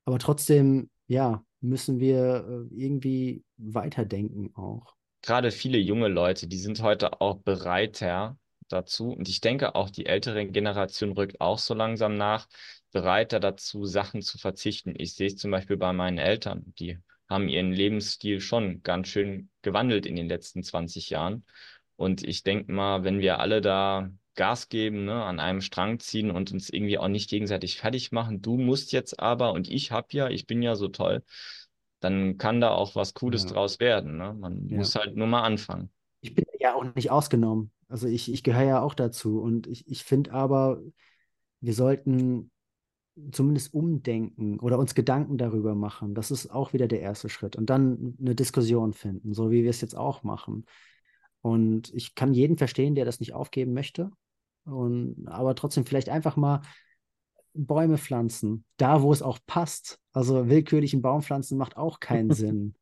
Aber 0.05 0.19
trotzdem, 0.19 0.91
ja, 1.07 1.45
müssen 1.61 2.01
wir 2.01 2.69
äh, 2.71 2.75
irgendwie 2.75 3.45
weiterdenken 3.57 4.55
auch. 4.55 4.95
Gerade 5.23 5.51
viele 5.51 5.79
junge 5.79 6.09
Leute, 6.09 6.47
die 6.47 6.59
sind 6.59 6.83
heute 6.83 7.21
auch 7.21 7.39
bereiter 7.39 8.39
dazu. 8.69 9.13
Und 9.13 9.29
ich 9.29 9.41
denke 9.41 9.75
auch, 9.75 9.91
die 9.91 10.07
ältere 10.07 10.47
Generation 10.47 11.13
rückt 11.13 11.41
auch 11.41 11.59
so 11.59 11.75
langsam 11.75 12.15
nach, 12.15 12.47
bereiter 12.93 13.41
dazu, 13.41 13.85
Sachen 13.85 14.23
zu 14.23 14.39
verzichten. 14.39 14.95
Ich 14.97 15.15
sehe 15.15 15.27
es 15.27 15.37
zum 15.37 15.51
Beispiel 15.51 15.77
bei 15.77 15.93
meinen 15.93 16.19
Eltern, 16.19 16.73
die 16.79 16.99
haben 17.29 17.49
ihren 17.49 17.73
Lebensstil 17.73 18.41
schon 18.41 18.83
ganz 18.83 19.09
schön 19.09 19.51
gewandelt 19.63 20.07
in 20.07 20.17
den 20.17 20.29
letzten 20.29 20.63
20 20.63 21.11
Jahren. 21.11 21.45
Und 21.97 22.27
ich 22.27 22.43
denke 22.43 22.73
mal, 22.73 23.05
wenn 23.05 23.21
wir 23.21 23.41
alle 23.41 23.61
da 23.61 24.11
Gas 24.35 24.69
geben, 24.69 25.05
ne, 25.05 25.25
an 25.25 25.41
einem 25.41 25.61
Strang 25.61 25.99
ziehen 25.99 26.31
und 26.31 26.53
uns 26.53 26.71
irgendwie 26.71 26.97
auch 26.99 27.09
nicht 27.09 27.29
gegenseitig 27.29 27.77
fertig 27.77 28.13
machen, 28.13 28.41
du 28.41 28.57
musst 28.57 28.93
jetzt 28.93 29.19
aber 29.19 29.53
und 29.53 29.69
ich 29.69 29.91
hab 29.91 30.13
ja, 30.13 30.29
ich 30.29 30.47
bin 30.47 30.63
ja 30.63 30.77
so 30.77 30.89
toll, 30.89 31.25
dann 32.01 32.39
kann 32.39 32.61
da 32.61 32.71
auch 32.71 32.95
was 32.95 33.15
Cooles 33.15 33.43
ja. 33.45 33.51
draus 33.51 33.81
werden. 33.81 34.17
Ne? 34.17 34.35
Man 34.35 34.69
ja. 34.69 34.77
muss 34.77 34.95
halt 34.95 35.17
nur 35.17 35.27
mal 35.27 35.43
anfangen. 35.43 35.91
Ich 36.21 36.35
bin 36.35 36.45
ja 36.61 36.75
auch 36.75 36.85
nicht 36.95 37.11
ausgenommen. 37.11 37.73
Also 37.89 38.07
ich, 38.07 38.33
ich 38.33 38.45
gehöre 38.45 38.63
ja 38.63 38.81
auch 38.81 38.95
dazu. 38.95 39.41
Und 39.41 39.67
ich, 39.67 39.89
ich 39.89 40.05
finde 40.05 40.33
aber, 40.33 40.81
wir 41.61 41.75
sollten 41.75 42.51
zumindest 43.33 43.75
umdenken 43.75 44.59
oder 44.61 44.79
uns 44.79 44.95
Gedanken 44.95 45.39
darüber 45.39 45.75
machen. 45.75 46.15
Das 46.15 46.31
ist 46.31 46.51
auch 46.51 46.73
wieder 46.73 46.89
der 46.89 47.01
erste 47.01 47.29
Schritt. 47.29 47.57
Und 47.57 47.71
dann 47.71 48.17
eine 48.21 48.35
Diskussion 48.35 48.93
finden, 48.93 49.35
so 49.35 49.51
wie 49.51 49.63
wir 49.63 49.71
es 49.71 49.81
jetzt 49.81 49.97
auch 49.97 50.23
machen. 50.23 50.65
Und 51.41 51.93
ich 51.95 52.15
kann 52.15 52.33
jeden 52.33 52.57
verstehen, 52.57 52.95
der 52.95 53.05
das 53.05 53.21
nicht 53.21 53.35
aufgeben 53.35 53.73
möchte. 53.73 54.11
Und, 54.65 55.27
aber 55.27 55.55
trotzdem 55.55 55.87
vielleicht 55.87 56.09
einfach 56.09 56.37
mal 56.37 56.63
Bäume 57.55 57.99
pflanzen, 57.99 58.65
da 58.77 59.03
wo 59.03 59.13
es 59.13 59.23
auch 59.23 59.39
passt. 59.47 59.99
Also 60.13 60.49
willkürlichen 60.49 61.03
Baumpflanzen 61.03 61.59
macht 61.59 61.77
auch 61.77 62.01
keinen 62.01 62.31
Sinn. 62.33 62.75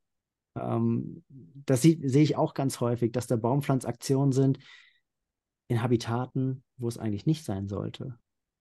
Ähm, 0.57 1.25
das 1.31 1.83
sehe 1.83 2.23
ich 2.23 2.37
auch 2.37 2.55
ganz 2.55 2.81
häufig, 2.81 3.13
dass 3.13 3.27
da 3.27 3.37
Baumpflanzaktionen 3.37 4.33
sind 4.33 4.59
in 5.69 5.83
Habitaten, 5.83 6.63
wo 6.77 6.89
es 6.89 6.99
eigentlich 6.99 7.27
nicht 7.27 7.45
sein 7.45 7.69
sollte. 7.69 8.19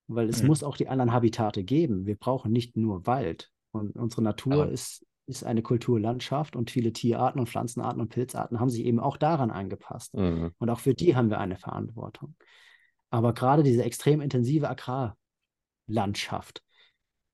Weil 0.07 0.29
es 0.29 0.41
mhm. 0.41 0.47
muss 0.47 0.63
auch 0.63 0.77
die 0.77 0.87
anderen 0.87 1.11
Habitate 1.11 1.63
geben. 1.63 2.05
Wir 2.05 2.15
brauchen 2.15 2.51
nicht 2.51 2.77
nur 2.77 3.05
Wald. 3.07 3.51
Und 3.71 3.95
unsere 3.95 4.21
Natur 4.21 4.53
Aber 4.53 4.71
ist 4.71 5.05
ist 5.27 5.43
eine 5.43 5.61
Kulturlandschaft 5.61 6.55
und 6.55 6.71
viele 6.71 6.93
Tierarten 6.93 7.39
und 7.39 7.49
Pflanzenarten 7.49 8.01
und 8.01 8.09
Pilzarten 8.09 8.59
haben 8.59 8.69
sich 8.69 8.85
eben 8.85 8.99
auch 8.99 9.17
daran 9.17 9.51
angepasst. 9.51 10.13
Mhm. 10.13 10.51
Und 10.59 10.69
auch 10.69 10.79
für 10.79 10.93
die 10.93 11.15
haben 11.15 11.29
wir 11.29 11.39
eine 11.39 11.57
Verantwortung. 11.57 12.35
Aber 13.09 13.33
gerade 13.33 13.63
diese 13.63 13.83
extrem 13.83 14.21
intensive 14.21 14.69
Agrarlandschaft, 14.69 16.63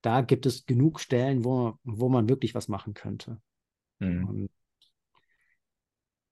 da 0.01 0.21
gibt 0.21 0.45
es 0.45 0.65
genug 0.65 0.99
Stellen, 0.99 1.43
wo, 1.43 1.73
wo 1.83 2.09
man 2.09 2.29
wirklich 2.29 2.55
was 2.55 2.67
machen 2.67 2.93
könnte. 2.93 3.41
Mhm. 3.99 4.27
Und, 4.27 4.49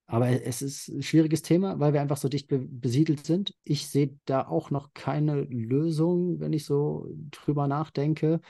aber 0.09 0.27
es 0.43 0.63
ist 0.63 0.87
ein 0.87 1.03
schwieriges 1.03 1.43
Thema, 1.43 1.79
weil 1.79 1.93
wir 1.93 2.01
einfach 2.01 2.17
so 2.17 2.29
dicht 2.29 2.47
be 2.47 2.57
besiedelt 2.57 3.27
sind. 3.27 3.53
Ich 3.63 3.87
sehe 3.87 4.17
da 4.25 4.47
auch 4.47 4.71
noch 4.71 4.93
keine 4.95 5.41
Lösung, 5.41 6.39
wenn 6.39 6.51
ich 6.51 6.65
so 6.65 7.07
drüber 7.29 7.67
nachdenke, 7.67 8.41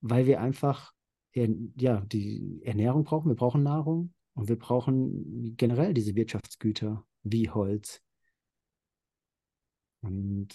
weil 0.00 0.24
wir 0.24 0.40
einfach 0.40 0.92
ja, 1.34 2.00
die 2.00 2.62
Ernährung 2.64 3.04
brauchen. 3.04 3.28
Wir 3.28 3.36
brauchen 3.36 3.62
Nahrung 3.62 4.14
und 4.32 4.48
wir 4.48 4.58
brauchen 4.58 5.54
generell 5.58 5.92
diese 5.92 6.14
Wirtschaftsgüter 6.14 7.04
wie 7.24 7.50
Holz. 7.50 8.00
Und 10.00 10.48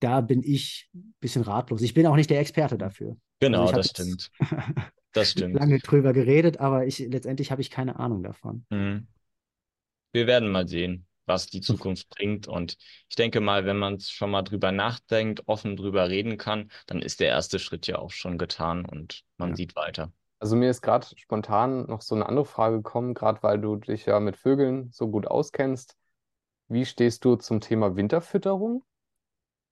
da 0.00 0.22
bin 0.22 0.42
ich 0.42 0.88
ein 0.94 1.14
bisschen 1.20 1.42
ratlos. 1.42 1.82
Ich 1.82 1.92
bin 1.92 2.06
auch 2.06 2.16
nicht 2.16 2.30
der 2.30 2.40
Experte 2.40 2.78
dafür. 2.78 3.18
Genau, 3.40 3.62
Also 3.64 3.74
das 3.74 3.90
stimmt. 3.90 4.30
Das 5.12 5.30
stimmt. 5.30 5.58
lange 5.58 5.78
drüber 5.78 6.12
geredet, 6.12 6.58
aber 6.60 6.86
ich, 6.86 6.98
letztendlich 6.98 7.50
habe 7.50 7.60
ich 7.62 7.70
keine 7.70 7.98
Ahnung 7.98 8.22
davon. 8.22 8.66
Mhm. 8.70 9.06
Wir 10.12 10.26
werden 10.26 10.50
mal 10.50 10.68
sehen, 10.68 11.06
was 11.26 11.46
die 11.46 11.60
Zukunft 11.60 12.08
bringt. 12.10 12.46
Und 12.48 12.76
ich 13.08 13.16
denke 13.16 13.40
mal, 13.40 13.64
wenn 13.64 13.78
man 13.78 14.00
schon 14.00 14.30
mal 14.30 14.42
drüber 14.42 14.72
nachdenkt, 14.72 15.42
offen 15.48 15.76
drüber 15.76 16.08
reden 16.08 16.38
kann, 16.38 16.70
dann 16.86 17.00
ist 17.02 17.20
der 17.20 17.28
erste 17.28 17.58
Schritt 17.58 17.86
ja 17.86 17.98
auch 17.98 18.10
schon 18.10 18.38
getan 18.38 18.84
und 18.84 19.22
man 19.38 19.50
Ja. 19.50 19.56
sieht 19.56 19.76
weiter. 19.76 20.12
Also 20.40 20.56
mir 20.56 20.70
ist 20.70 20.82
gerade 20.82 21.06
spontan 21.16 21.86
noch 21.86 22.02
so 22.02 22.14
eine 22.16 22.26
andere 22.26 22.44
Frage 22.46 22.76
gekommen, 22.78 23.14
gerade 23.14 23.42
weil 23.42 23.60
du 23.60 23.76
dich 23.76 24.06
ja 24.06 24.18
mit 24.20 24.36
Vögeln 24.36 24.90
so 24.92 25.08
gut 25.08 25.26
auskennst. 25.26 25.96
Wie 26.68 26.86
stehst 26.86 27.24
du 27.24 27.36
zum 27.36 27.60
Thema 27.60 27.96
Winterfütterung? 27.96 28.84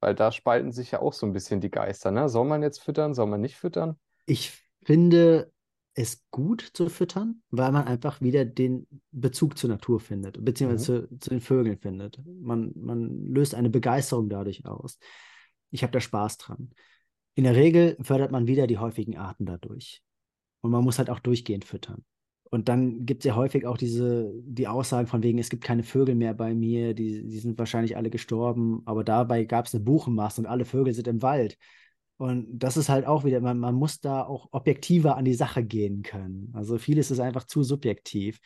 Weil 0.00 0.14
da 0.14 0.32
spalten 0.32 0.72
sich 0.72 0.92
ja 0.92 1.00
auch 1.00 1.12
so 1.14 1.26
ein 1.26 1.32
bisschen 1.32 1.60
die 1.60 1.70
Geister, 1.70 2.10
ne? 2.10 2.28
Soll 2.28 2.46
man 2.46 2.62
jetzt 2.62 2.80
füttern, 2.82 3.14
soll 3.14 3.26
man 3.26 3.40
nicht 3.40 3.56
füttern? 3.56 3.98
Ich 4.26 4.62
finde 4.84 5.52
es 5.94 6.24
gut 6.30 6.70
zu 6.72 6.88
füttern, 6.88 7.42
weil 7.50 7.72
man 7.72 7.86
einfach 7.86 8.20
wieder 8.20 8.44
den 8.44 8.86
Bezug 9.10 9.58
zur 9.58 9.70
Natur 9.70 10.00
findet, 10.00 10.42
beziehungsweise 10.44 11.08
zu, 11.08 11.18
zu 11.18 11.30
den 11.30 11.40
Vögeln 11.40 11.78
findet. 11.78 12.20
Man, 12.24 12.72
man 12.76 13.26
löst 13.26 13.54
eine 13.54 13.70
Begeisterung 13.70 14.28
dadurch 14.28 14.64
aus. 14.66 14.98
Ich 15.70 15.82
habe 15.82 15.92
da 15.92 16.00
Spaß 16.00 16.38
dran. 16.38 16.70
In 17.34 17.44
der 17.44 17.56
Regel 17.56 17.96
fördert 18.00 18.30
man 18.30 18.46
wieder 18.46 18.66
die 18.66 18.78
häufigen 18.78 19.16
Arten 19.16 19.46
dadurch. 19.46 20.02
Und 20.60 20.70
man 20.70 20.84
muss 20.84 20.98
halt 20.98 21.10
auch 21.10 21.20
durchgehend 21.20 21.64
füttern. 21.64 22.04
Und 22.50 22.68
dann 22.68 23.06
gibt 23.06 23.22
es 23.22 23.28
ja 23.28 23.36
häufig 23.36 23.64
auch 23.64 23.76
diese, 23.76 24.32
die 24.42 24.66
Aussagen 24.66 25.06
von 25.06 25.22
wegen, 25.22 25.38
es 25.38 25.50
gibt 25.50 25.62
keine 25.62 25.84
Vögel 25.84 26.16
mehr 26.16 26.34
bei 26.34 26.52
mir, 26.52 26.94
die, 26.94 27.24
die 27.24 27.38
sind 27.38 27.58
wahrscheinlich 27.58 27.96
alle 27.96 28.10
gestorben, 28.10 28.82
aber 28.86 29.04
dabei 29.04 29.44
gab 29.44 29.66
es 29.66 29.74
eine 29.74 29.84
Buchenmast 29.84 30.40
und 30.40 30.46
alle 30.46 30.64
Vögel 30.64 30.92
sind 30.92 31.06
im 31.06 31.22
Wald. 31.22 31.56
Und 32.20 32.46
das 32.50 32.76
ist 32.76 32.90
halt 32.90 33.06
auch 33.06 33.24
wieder, 33.24 33.40
man, 33.40 33.58
man 33.58 33.74
muss 33.74 33.98
da 34.00 34.22
auch 34.22 34.48
objektiver 34.50 35.16
an 35.16 35.24
die 35.24 35.32
Sache 35.32 35.64
gehen 35.64 36.02
können. 36.02 36.52
Also 36.54 36.76
vieles 36.76 37.10
ist 37.10 37.18
einfach 37.18 37.44
zu 37.44 37.62
subjektiv. 37.62 38.40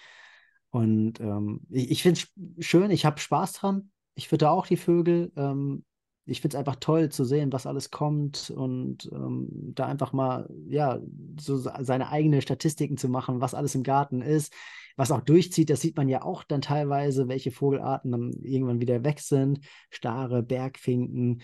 Und 0.70 1.18
ähm, 1.18 1.62
ich, 1.70 1.90
ich 1.90 2.02
finde 2.04 2.20
es 2.20 2.64
schön, 2.64 2.92
ich 2.92 3.04
habe 3.04 3.18
Spaß 3.18 3.54
dran. 3.54 3.90
Ich 4.14 4.28
fütter 4.28 4.52
auch 4.52 4.68
die 4.68 4.76
Vögel. 4.76 5.32
Ähm, 5.34 5.84
ich 6.24 6.40
finde 6.40 6.56
es 6.56 6.58
einfach 6.60 6.76
toll 6.76 7.08
zu 7.08 7.24
sehen, 7.24 7.52
was 7.52 7.66
alles 7.66 7.90
kommt 7.90 8.48
und 8.50 9.10
ähm, 9.12 9.48
da 9.74 9.86
einfach 9.86 10.12
mal, 10.12 10.48
ja, 10.68 11.00
so 11.40 11.56
seine 11.56 12.10
eigenen 12.10 12.42
Statistiken 12.42 12.96
zu 12.96 13.08
machen, 13.08 13.40
was 13.40 13.54
alles 13.54 13.74
im 13.74 13.82
Garten 13.82 14.22
ist, 14.22 14.54
was 14.96 15.10
auch 15.10 15.20
durchzieht. 15.20 15.68
Das 15.68 15.80
sieht 15.80 15.96
man 15.96 16.08
ja 16.08 16.22
auch 16.22 16.44
dann 16.44 16.62
teilweise, 16.62 17.26
welche 17.26 17.50
Vogelarten 17.50 18.12
dann 18.12 18.30
irgendwann 18.40 18.80
wieder 18.80 19.02
weg 19.02 19.18
sind. 19.18 19.66
Stare, 19.90 20.44
Bergfinken. 20.44 21.42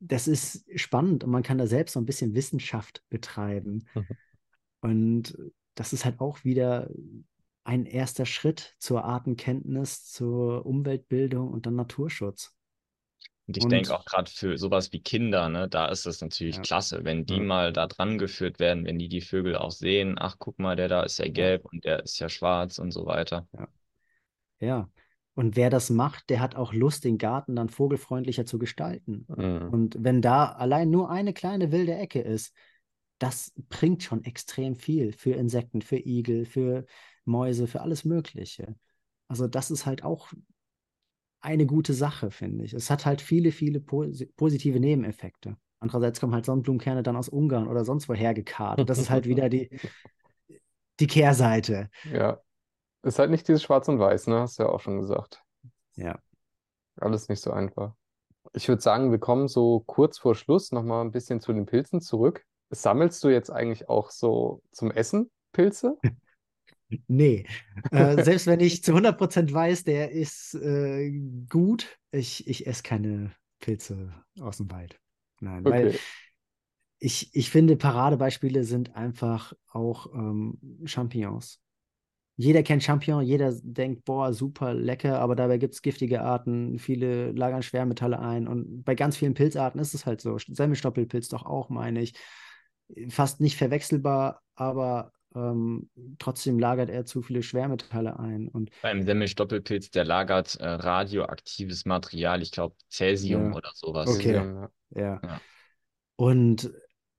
Das 0.00 0.26
ist 0.26 0.64
spannend 0.80 1.24
und 1.24 1.30
man 1.30 1.42
kann 1.42 1.58
da 1.58 1.66
selbst 1.66 1.92
so 1.92 2.00
ein 2.00 2.06
bisschen 2.06 2.34
Wissenschaft 2.34 3.04
betreiben. 3.10 3.86
Mhm. 3.94 4.06
Und 4.80 5.38
das 5.74 5.92
ist 5.92 6.04
halt 6.04 6.20
auch 6.20 6.42
wieder 6.44 6.90
ein 7.64 7.84
erster 7.84 8.24
Schritt 8.24 8.74
zur 8.78 9.04
Artenkenntnis, 9.04 10.04
zur 10.06 10.64
Umweltbildung 10.64 11.50
und 11.50 11.66
dann 11.66 11.76
Naturschutz. 11.76 12.54
Und 13.46 13.56
ich 13.58 13.64
Und- 13.64 13.70
denke 13.70 13.94
auch 13.94 14.04
gerade 14.06 14.30
für 14.30 14.56
sowas 14.56 14.92
wie 14.92 15.00
Kinder, 15.00 15.48
ne, 15.50 15.68
da 15.68 15.86
ist 15.86 16.06
es 16.06 16.20
natürlich 16.22 16.56
Ja. 16.56 16.62
klasse, 16.62 17.04
wenn 17.04 17.26
die 17.26 17.40
Mhm. 17.40 17.46
mal 17.46 17.72
da 17.72 17.86
dran 17.86 18.16
geführt 18.16 18.58
werden, 18.58 18.86
wenn 18.86 18.98
die 18.98 19.08
die 19.08 19.20
Vögel 19.20 19.56
auch 19.56 19.70
sehen, 19.72 20.16
ach, 20.18 20.36
guck 20.38 20.58
mal, 20.58 20.76
der 20.76 20.88
da 20.88 21.02
ist 21.02 21.18
ja 21.18 21.28
gelb 21.28 21.66
und 21.66 21.84
der 21.84 22.02
ist 22.04 22.18
ja 22.18 22.28
schwarz 22.28 22.78
und 22.78 22.90
so 22.92 23.04
weiter. 23.06 23.46
Ja. 24.60 24.88
Und 25.34 25.56
wer 25.56 25.70
das 25.70 25.90
macht, 25.90 26.28
der 26.28 26.40
hat 26.40 26.56
auch 26.56 26.72
Lust, 26.72 27.04
den 27.04 27.18
Garten 27.18 27.56
dann 27.56 27.68
vogelfreundlicher 27.68 28.46
zu 28.46 28.58
gestalten. 28.58 29.26
Mhm. 29.28 29.68
Und 29.70 29.96
wenn 29.98 30.22
da 30.22 30.46
allein 30.46 30.90
nur 30.90 31.10
eine 31.10 31.32
kleine 31.32 31.72
wilde 31.72 31.94
Ecke 31.94 32.20
ist, 32.20 32.54
das 33.18 33.52
bringt 33.68 34.02
schon 34.02 34.24
extrem 34.24 34.74
viel 34.74 35.12
für 35.12 35.32
Insekten, 35.32 35.82
für 35.82 35.98
Igel, 35.98 36.46
für 36.46 36.86
Mäuse, 37.24 37.66
für 37.66 37.82
alles 37.82 38.04
Mögliche. 38.04 38.74
Also 39.28 39.46
das 39.46 39.70
ist 39.70 39.86
halt 39.86 40.02
auch 40.02 40.32
eine 41.40 41.66
gute 41.66 41.94
Sache, 41.94 42.30
finde 42.30 42.64
ich. 42.64 42.74
Es 42.74 42.90
hat 42.90 43.06
halt 43.06 43.20
viele, 43.20 43.52
viele 43.52 43.80
posi 43.80 44.26
positive 44.36 44.80
Nebeneffekte. 44.80 45.56
Andererseits 45.80 46.20
kommen 46.20 46.34
halt 46.34 46.44
Sonnenblumenkerne 46.44 47.02
dann 47.02 47.16
aus 47.16 47.28
Ungarn 47.28 47.66
oder 47.66 47.84
sonst 47.84 48.08
woher 48.08 48.34
gekarrt. 48.34 48.88
Das 48.88 48.98
ist 48.98 49.08
halt 49.10 49.26
wieder 49.26 49.48
die, 49.48 49.70
die 51.00 51.06
Kehrseite. 51.06 51.88
Ja. 52.12 52.40
Ist 53.02 53.18
halt 53.18 53.30
nicht 53.30 53.48
dieses 53.48 53.62
Schwarz 53.62 53.88
und 53.88 53.98
Weiß, 53.98 54.26
ne? 54.26 54.40
Hast 54.40 54.58
du 54.58 54.64
ja 54.64 54.68
auch 54.68 54.80
schon 54.80 55.00
gesagt. 55.00 55.42
Ja. 55.96 56.18
Alles 56.96 57.28
nicht 57.28 57.40
so 57.40 57.52
einfach. 57.52 57.94
Ich 58.54 58.68
würde 58.68 58.82
sagen, 58.82 59.10
wir 59.12 59.18
kommen 59.18 59.48
so 59.48 59.80
kurz 59.86 60.18
vor 60.18 60.34
Schluss 60.34 60.72
nochmal 60.72 61.04
ein 61.04 61.12
bisschen 61.12 61.40
zu 61.40 61.52
den 61.52 61.66
Pilzen 61.66 62.00
zurück. 62.00 62.44
Sammelst 62.70 63.22
du 63.24 63.28
jetzt 63.28 63.50
eigentlich 63.50 63.88
auch 63.88 64.10
so 64.10 64.62
zum 64.72 64.90
Essen 64.90 65.30
Pilze? 65.52 65.96
Nee, 67.06 67.46
äh, 67.92 68.20
selbst 68.20 68.48
wenn 68.48 68.58
ich 68.58 68.82
zu 68.82 68.92
100% 68.94 69.52
weiß, 69.52 69.84
der 69.84 70.10
ist 70.10 70.54
äh, 70.54 71.12
gut, 71.48 71.96
ich, 72.10 72.48
ich 72.48 72.66
esse 72.66 72.82
keine 72.82 73.32
Pilze 73.60 74.12
aus 74.40 74.56
dem 74.56 74.70
Wald. 74.72 74.98
Nein, 75.38 75.68
weil 75.68 75.88
Okay. 75.88 75.98
ich, 76.98 77.34
ich 77.34 77.50
finde, 77.50 77.76
Paradebeispiele 77.76 78.64
sind 78.64 78.94
einfach 78.94 79.52
auch 79.68 80.12
ähm, 80.14 80.58
Champignons. 80.84 81.60
Jeder 82.40 82.62
kennt 82.62 82.82
Champignon, 82.82 83.22
jeder 83.22 83.52
denkt, 83.62 84.06
boah, 84.06 84.32
super 84.32 84.72
lecker, 84.72 85.18
aber 85.20 85.36
dabei 85.36 85.58
gibt 85.58 85.74
es 85.74 85.82
giftige 85.82 86.22
Arten, 86.22 86.78
viele 86.78 87.32
lagern 87.32 87.62
Schwermetalle 87.62 88.18
ein 88.18 88.48
und 88.48 88.82
bei 88.82 88.94
ganz 88.94 89.18
vielen 89.18 89.34
Pilzarten 89.34 89.78
ist 89.78 89.92
es 89.92 90.06
halt 90.06 90.22
so. 90.22 90.38
Semmelstoppelpilz 90.38 91.28
doch 91.28 91.44
auch, 91.44 91.68
meine 91.68 92.00
ich. 92.00 92.14
Fast 93.10 93.42
nicht 93.42 93.58
verwechselbar, 93.58 94.40
aber 94.54 95.12
ähm, 95.34 95.90
trotzdem 96.18 96.58
lagert 96.58 96.88
er 96.88 97.04
zu 97.04 97.20
viele 97.20 97.42
Schwermetalle 97.42 98.18
ein. 98.18 98.48
Und 98.48 98.70
Beim 98.80 99.02
Semmelstoppelpilz, 99.02 99.90
der 99.90 100.06
lagert 100.06 100.56
äh, 100.56 100.66
radioaktives 100.66 101.84
Material, 101.84 102.40
ich 102.40 102.52
glaube 102.52 102.74
Cäsium 102.88 103.50
Ja. 103.50 103.54
oder 103.54 103.70
sowas. 103.74 104.16
Okay. 104.16 104.32
Ja. 104.34 104.70
ja. 104.94 105.20
Ja. 105.22 105.40
Und 106.16 106.72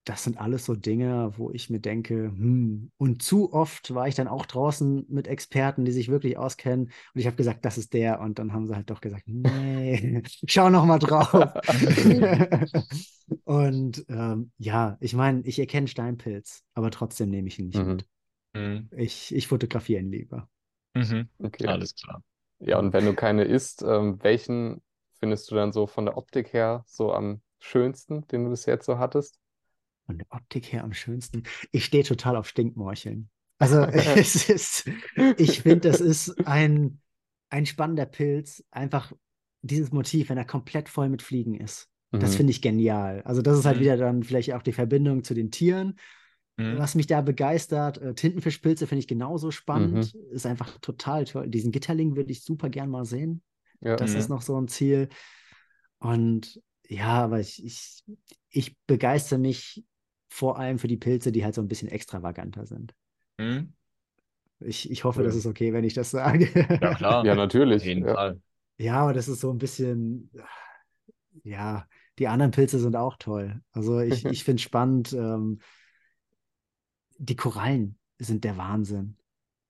das 0.04 0.24
sind 0.24 0.40
alles 0.40 0.66
so 0.66 0.76
Dinge, 0.76 1.34
wo 1.38 1.52
ich 1.52 1.70
mir 1.70 1.80
denke, 1.80 2.16
hm, 2.26 2.92
und 2.98 3.22
zu 3.22 3.54
oft 3.54 3.94
war 3.94 4.08
ich 4.08 4.16
dann 4.16 4.28
auch 4.28 4.46
draußen 4.48 5.06
mit 5.10 5.28
Experten, 5.28 5.86
die 5.86 5.92
sich 5.92 6.10
wirklich 6.10 6.38
auskennen. 6.38 6.86
Und 7.14 7.22
ich 7.22 7.28
habe 7.28 7.36
gesagt, 7.38 7.66
das 7.66 7.78
ist 7.78 7.94
der. 7.94 8.20
Und 8.22 8.40
dann 8.40 8.54
haben 8.54 8.68
sie 8.68 8.76
halt 8.76 8.90
doch 8.90 9.02
gesagt, 9.02 9.26
nee, 9.28 10.24
schau 10.48 10.70
noch 10.70 10.86
mal 10.86 11.00
drauf. 11.00 11.32
und 13.46 14.06
ähm, 14.10 14.52
ja, 14.58 14.98
ich 15.02 15.14
meine, 15.14 15.42
ich 15.46 15.60
erkenne 15.60 15.88
Steinpilz, 15.88 16.64
aber 16.74 16.92
trotzdem 16.92 17.30
nehme 17.30 17.48
ich 17.48 17.60
ihn 17.60 17.68
nicht 17.68 17.78
Mhm. 17.78 17.86
mit. 17.86 18.08
Mhm. 18.54 18.92
Ich, 18.92 19.34
ich 19.36 19.48
fotografiere 19.48 20.02
ihn 20.02 20.12
lieber. 20.12 20.50
Mhm. 20.96 21.30
Okay. 21.40 21.68
Alles 21.68 21.96
klar. 21.96 22.24
Ja, 22.60 22.80
und 22.80 22.94
wenn 22.94 23.06
du 23.06 23.16
keine 23.16 23.46
isst, 23.46 23.84
ähm, 23.84 24.24
welchen 24.24 24.84
findest 25.20 25.52
du 25.52 25.56
dann 25.56 25.74
so 25.74 25.88
von 25.88 26.06
der 26.06 26.18
Optik 26.18 26.54
her 26.54 26.86
so 26.88 27.14
am 27.14 27.44
schönsten, 27.60 28.28
den 28.30 28.46
du 28.46 28.52
bis 28.52 28.68
jetzt 28.68 28.86
so 28.88 29.00
hattest? 29.00 29.41
Von 30.12 30.18
der 30.18 30.28
Optik 30.30 30.72
her 30.74 30.84
am 30.84 30.94
schönsten. 30.94 31.44
Ich 31.72 31.86
stehe 31.86 32.04
total 32.04 32.36
auf 32.36 32.48
Stinkmorcheln. 32.48 33.30
Also 33.60 33.82
es 33.92 34.50
ist, 34.50 34.90
ich 35.38 35.62
finde, 35.62 35.90
das 35.90 36.02
ist 36.02 36.46
ein, 36.48 37.00
ein 37.50 37.66
spannender 37.66 38.06
Pilz. 38.06 38.64
Einfach 38.72 39.12
dieses 39.62 39.92
Motiv, 39.92 40.30
wenn 40.30 40.38
er 40.38 40.46
komplett 40.46 40.90
voll 40.90 41.10
mit 41.10 41.22
Fliegen 41.22 41.56
ist. 41.56 41.88
Das 42.12 42.32
Mhm. 42.34 42.38
finde 42.38 42.52
ich 42.52 42.62
genial. 42.62 43.22
Also 43.24 43.42
das 43.42 43.58
ist 43.58 43.66
halt 43.66 43.78
Mhm. 43.78 43.82
wieder 43.82 43.98
dann 43.98 44.24
vielleicht 44.24 44.54
auch 44.54 44.64
die 44.64 44.74
Verbindung 44.74 45.24
zu 45.24 45.34
den 45.34 45.50
Tieren, 45.52 45.98
Mhm. 46.58 46.78
was 46.78 46.96
mich 46.96 47.08
da 47.08 47.22
begeistert. 47.22 48.00
Äh, 48.00 48.14
Tintenfischpilze 48.16 48.86
finde 48.88 49.00
ich 49.00 49.08
genauso 49.08 49.50
spannend. 49.52 50.14
Ist 50.32 50.46
einfach 50.46 50.78
total 50.80 51.26
toll. 51.26 51.48
Diesen 51.48 51.72
Gitterling 51.72 52.16
würde 52.18 52.32
ich 52.32 52.44
super 52.44 52.70
gern 52.70 52.90
mal 52.90 53.06
sehen. 53.06 53.42
Ja. 53.80 53.96
Das 53.96 54.12
Mhm. 54.12 54.18
ist 54.20 54.30
noch 54.30 54.42
so 54.42 54.60
ein 54.60 54.68
Ziel. 54.68 55.08
Und 56.00 56.62
ja, 56.88 57.24
aber 57.24 57.40
ich, 57.40 57.64
ich, 57.64 58.04
ich 58.50 58.76
begeister 58.88 59.38
mich 59.38 59.86
vor 60.32 60.58
allem 60.58 60.80
für 60.80 60.88
die 60.88 60.98
Pilze, 60.98 61.32
die 61.32 61.44
halt 61.44 61.56
so 61.56 61.62
ein 61.62 61.68
bisschen 61.68 61.90
extravaganter 61.90 62.66
sind. 62.66 62.96
Hm? 63.38 63.74
Ich, 64.60 64.90
ich 64.90 65.04
hoffe, 65.04 65.20
Cool. 65.20 65.26
das 65.26 65.36
ist 65.36 65.46
okay, 65.46 65.74
wenn 65.74 65.84
ich 65.84 65.94
das 65.94 66.12
sage. 66.12 66.50
Ja, 66.82 66.94
klar. 66.96 67.26
Ja, 67.26 67.36
natürlich. 67.36 67.82
Auf 67.82 67.88
jeden 67.88 68.06
Ja. 68.08 68.14
Fall. 68.16 68.42
Ja, 68.78 68.96
aber 69.02 69.14
das 69.14 69.28
ist 69.28 69.42
so 69.42 69.52
ein 69.52 69.58
bisschen, 69.58 70.32
ja, 71.44 71.88
die 72.20 72.28
anderen 72.28 72.52
Pilze 72.52 72.80
sind 72.80 72.96
auch 72.96 73.18
toll. 73.18 73.62
Also 73.72 74.00
ich, 74.00 74.26
ich 74.26 74.44
finde 74.44 74.58
es 74.60 74.64
spannend. 74.64 75.14
Ähm, 75.14 75.60
die 77.18 77.36
Korallen 77.36 77.98
sind 78.20 78.44
der 78.44 78.58
Wahnsinn, 78.58 79.18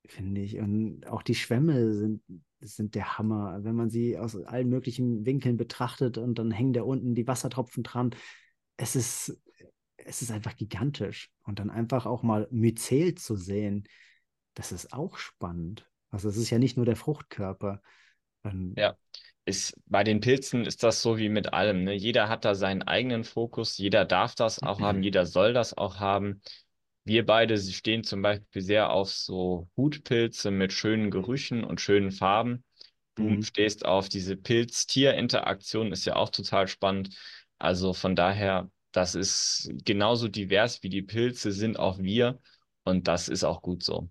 finde 0.05 0.41
ich. 0.41 0.57
Und 0.57 1.07
auch 1.07 1.21
die 1.23 1.35
Schwämme 1.35 1.93
sind, 1.93 2.21
sind 2.59 2.95
der 2.95 3.17
Hammer. 3.17 3.59
Wenn 3.63 3.75
man 3.75 3.89
sie 3.89 4.17
aus 4.17 4.35
allen 4.35 4.69
möglichen 4.69 5.25
Winkeln 5.25 5.57
betrachtet 5.57 6.17
und 6.17 6.39
dann 6.39 6.51
hängen 6.51 6.73
da 6.73 6.83
unten 6.83 7.15
die 7.15 7.27
Wassertropfen 7.27 7.83
dran. 7.83 8.11
Es 8.77 8.95
ist, 8.95 9.41
es 10.05 10.21
ist 10.21 10.31
einfach 10.31 10.55
gigantisch. 10.57 11.31
Und 11.43 11.59
dann 11.59 11.69
einfach 11.69 12.05
auch 12.05 12.23
mal 12.23 12.47
Myzel 12.51 13.15
zu 13.15 13.35
sehen, 13.35 13.87
das 14.55 14.71
ist 14.71 14.93
auch 14.93 15.17
spannend. 15.17 15.89
Also 16.09 16.29
es 16.29 16.37
ist 16.37 16.49
ja 16.49 16.59
nicht 16.59 16.77
nur 16.77 16.85
der 16.85 16.95
Fruchtkörper. 16.97 17.81
Ähm, 18.43 18.77
Ja, 18.77 18.95
ist, 19.45 19.73
bei 19.87 20.03
den 20.03 20.19
Pilzen 20.21 20.65
ist 20.65 20.83
das 20.83 21.01
so 21.01 21.17
wie 21.17 21.29
mit 21.29 21.53
allem, 21.53 21.83
ne? 21.83 21.93
Jeder 21.93 22.29
hat 22.29 22.45
da 22.45 22.55
seinen 22.55 22.83
eigenen 22.83 23.23
Fokus, 23.23 23.77
jeder 23.77 24.05
darf 24.05 24.35
das 24.35 24.61
auch 24.63 24.79
haben, 24.79 25.03
jeder 25.03 25.25
soll 25.25 25.53
das 25.53 25.77
auch 25.77 25.99
haben. 25.99 26.41
Wir 27.03 27.25
beide 27.25 27.57
stehen 27.59 28.03
zum 28.03 28.21
Beispiel 28.21 28.61
sehr 28.61 28.91
auf 28.91 29.09
so 29.11 29.69
Hutpilze 29.75 30.51
mit 30.51 30.71
schönen 30.73 31.11
Gerüchen 31.11 31.63
und 31.63 31.81
schönen 31.81 32.11
Farben. 32.11 32.63
Du 33.15 33.35
Mhm. 33.35 33.41
stehst 33.41 33.85
auf 33.85 34.09
diese 34.09 34.37
Pilz-Tier-Interaktion, 34.37 35.91
ist 35.91 36.05
ja 36.05 36.15
auch 36.15 36.29
total 36.29 36.67
spannend. 36.67 37.15
Also 37.59 37.93
von 37.93 38.15
daher, 38.15 38.69
das 38.91 39.15
ist 39.15 39.69
genauso 39.85 40.27
divers 40.27 40.83
wie 40.83 40.89
die 40.89 41.01
Pilze 41.01 41.51
sind 41.51 41.79
auch 41.79 41.99
wir 41.99 42.39
und 42.83 43.07
das 43.07 43.29
ist 43.29 43.43
auch 43.43 43.61
gut 43.61 43.83
so. 43.83 44.09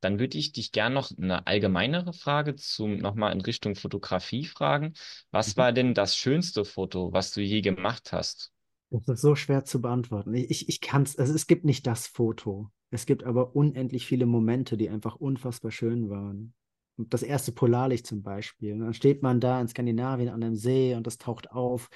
Dann 0.00 0.18
würde 0.20 0.38
ich 0.38 0.52
dich 0.52 0.72
gern 0.72 0.92
noch 0.94 1.10
eine 1.16 1.46
allgemeinere 1.46 2.12
Frage 2.12 2.56
zum 2.56 2.98
nochmal 2.98 3.32
in 3.32 3.40
Richtung 3.40 3.74
Fotografie 3.74 4.44
fragen. 4.44 4.94
Was 5.32 5.56
Mhm. 5.56 5.58
war 5.58 5.72
denn 5.72 5.94
das 5.94 6.16
schönste 6.16 6.64
Foto, 6.64 7.12
was 7.12 7.32
du 7.32 7.40
je 7.40 7.62
gemacht 7.62 8.12
hast? 8.12 8.52
Das 8.90 9.08
ist 9.08 9.20
so 9.22 9.34
schwer 9.34 9.64
zu 9.64 9.80
beantworten. 9.80 10.34
Ich, 10.34 10.68
ich, 10.68 10.80
kann 10.80 11.02
es, 11.02 11.18
also 11.18 11.34
es 11.34 11.46
gibt 11.46 11.64
nicht 11.64 11.86
das 11.86 12.06
Foto. 12.06 12.70
Es 12.90 13.06
gibt 13.06 13.24
aber 13.24 13.56
unendlich 13.56 14.06
viele 14.06 14.26
Momente, 14.26 14.76
die 14.76 14.88
einfach 14.88 15.16
unfassbar 15.16 15.72
schön 15.72 16.08
waren. 16.08 16.54
Und 16.96 17.12
das 17.12 17.24
erste 17.24 17.50
Polarlicht 17.50 18.06
zum 18.06 18.22
Beispiel. 18.22 18.78
Dann 18.78 18.94
steht 18.94 19.22
man 19.22 19.40
da 19.40 19.60
in 19.60 19.66
Skandinavien 19.66 20.28
an 20.28 20.42
einem 20.44 20.54
See 20.54 20.94
und 20.94 21.06
das 21.06 21.18
taucht 21.18 21.50
auf. 21.50 21.88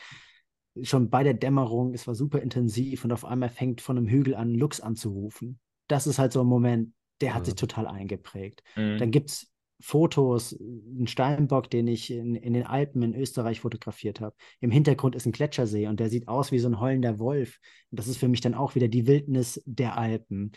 Schon 0.82 1.10
bei 1.10 1.22
der 1.22 1.34
Dämmerung, 1.34 1.94
es 1.94 2.06
war 2.06 2.14
super 2.14 2.40
intensiv 2.40 3.04
und 3.04 3.12
auf 3.12 3.24
einmal 3.24 3.48
fängt 3.48 3.80
von 3.80 3.96
einem 3.98 4.08
Hügel 4.08 4.34
an 4.34 4.54
Luchs 4.54 4.80
anzurufen. 4.80 5.58
Das 5.88 6.06
ist 6.06 6.18
halt 6.18 6.32
so 6.32 6.40
ein 6.40 6.46
Moment, 6.46 6.92
der 7.20 7.34
hat 7.34 7.46
sich 7.46 7.54
Mhm. 7.54 7.58
total 7.58 7.86
eingeprägt. 7.86 8.62
Mhm. 8.76 8.98
Dann 8.98 9.10
gibt 9.10 9.30
es 9.30 9.50
Fotos, 9.80 10.58
einen 10.60 11.06
Steinbock, 11.06 11.70
den 11.70 11.86
ich 11.86 12.10
in, 12.10 12.34
in 12.34 12.52
den 12.52 12.64
Alpen 12.66 13.02
in 13.02 13.14
Österreich 13.14 13.60
fotografiert 13.60 14.20
habe. 14.20 14.34
Im 14.60 14.72
Hintergrund 14.72 15.14
ist 15.14 15.24
ein 15.26 15.32
Gletschersee 15.32 15.86
und 15.86 16.00
der 16.00 16.10
sieht 16.10 16.26
aus 16.26 16.50
wie 16.50 16.58
so 16.58 16.68
ein 16.68 16.80
heulender 16.80 17.18
Wolf. 17.20 17.58
Und 17.90 18.00
das 18.00 18.08
ist 18.08 18.18
für 18.18 18.26
mich 18.28 18.40
dann 18.40 18.54
auch 18.54 18.74
wieder 18.74 18.88
die 18.88 19.06
Wildnis 19.06 19.62
der 19.66 19.96
Alpen. 19.96 20.52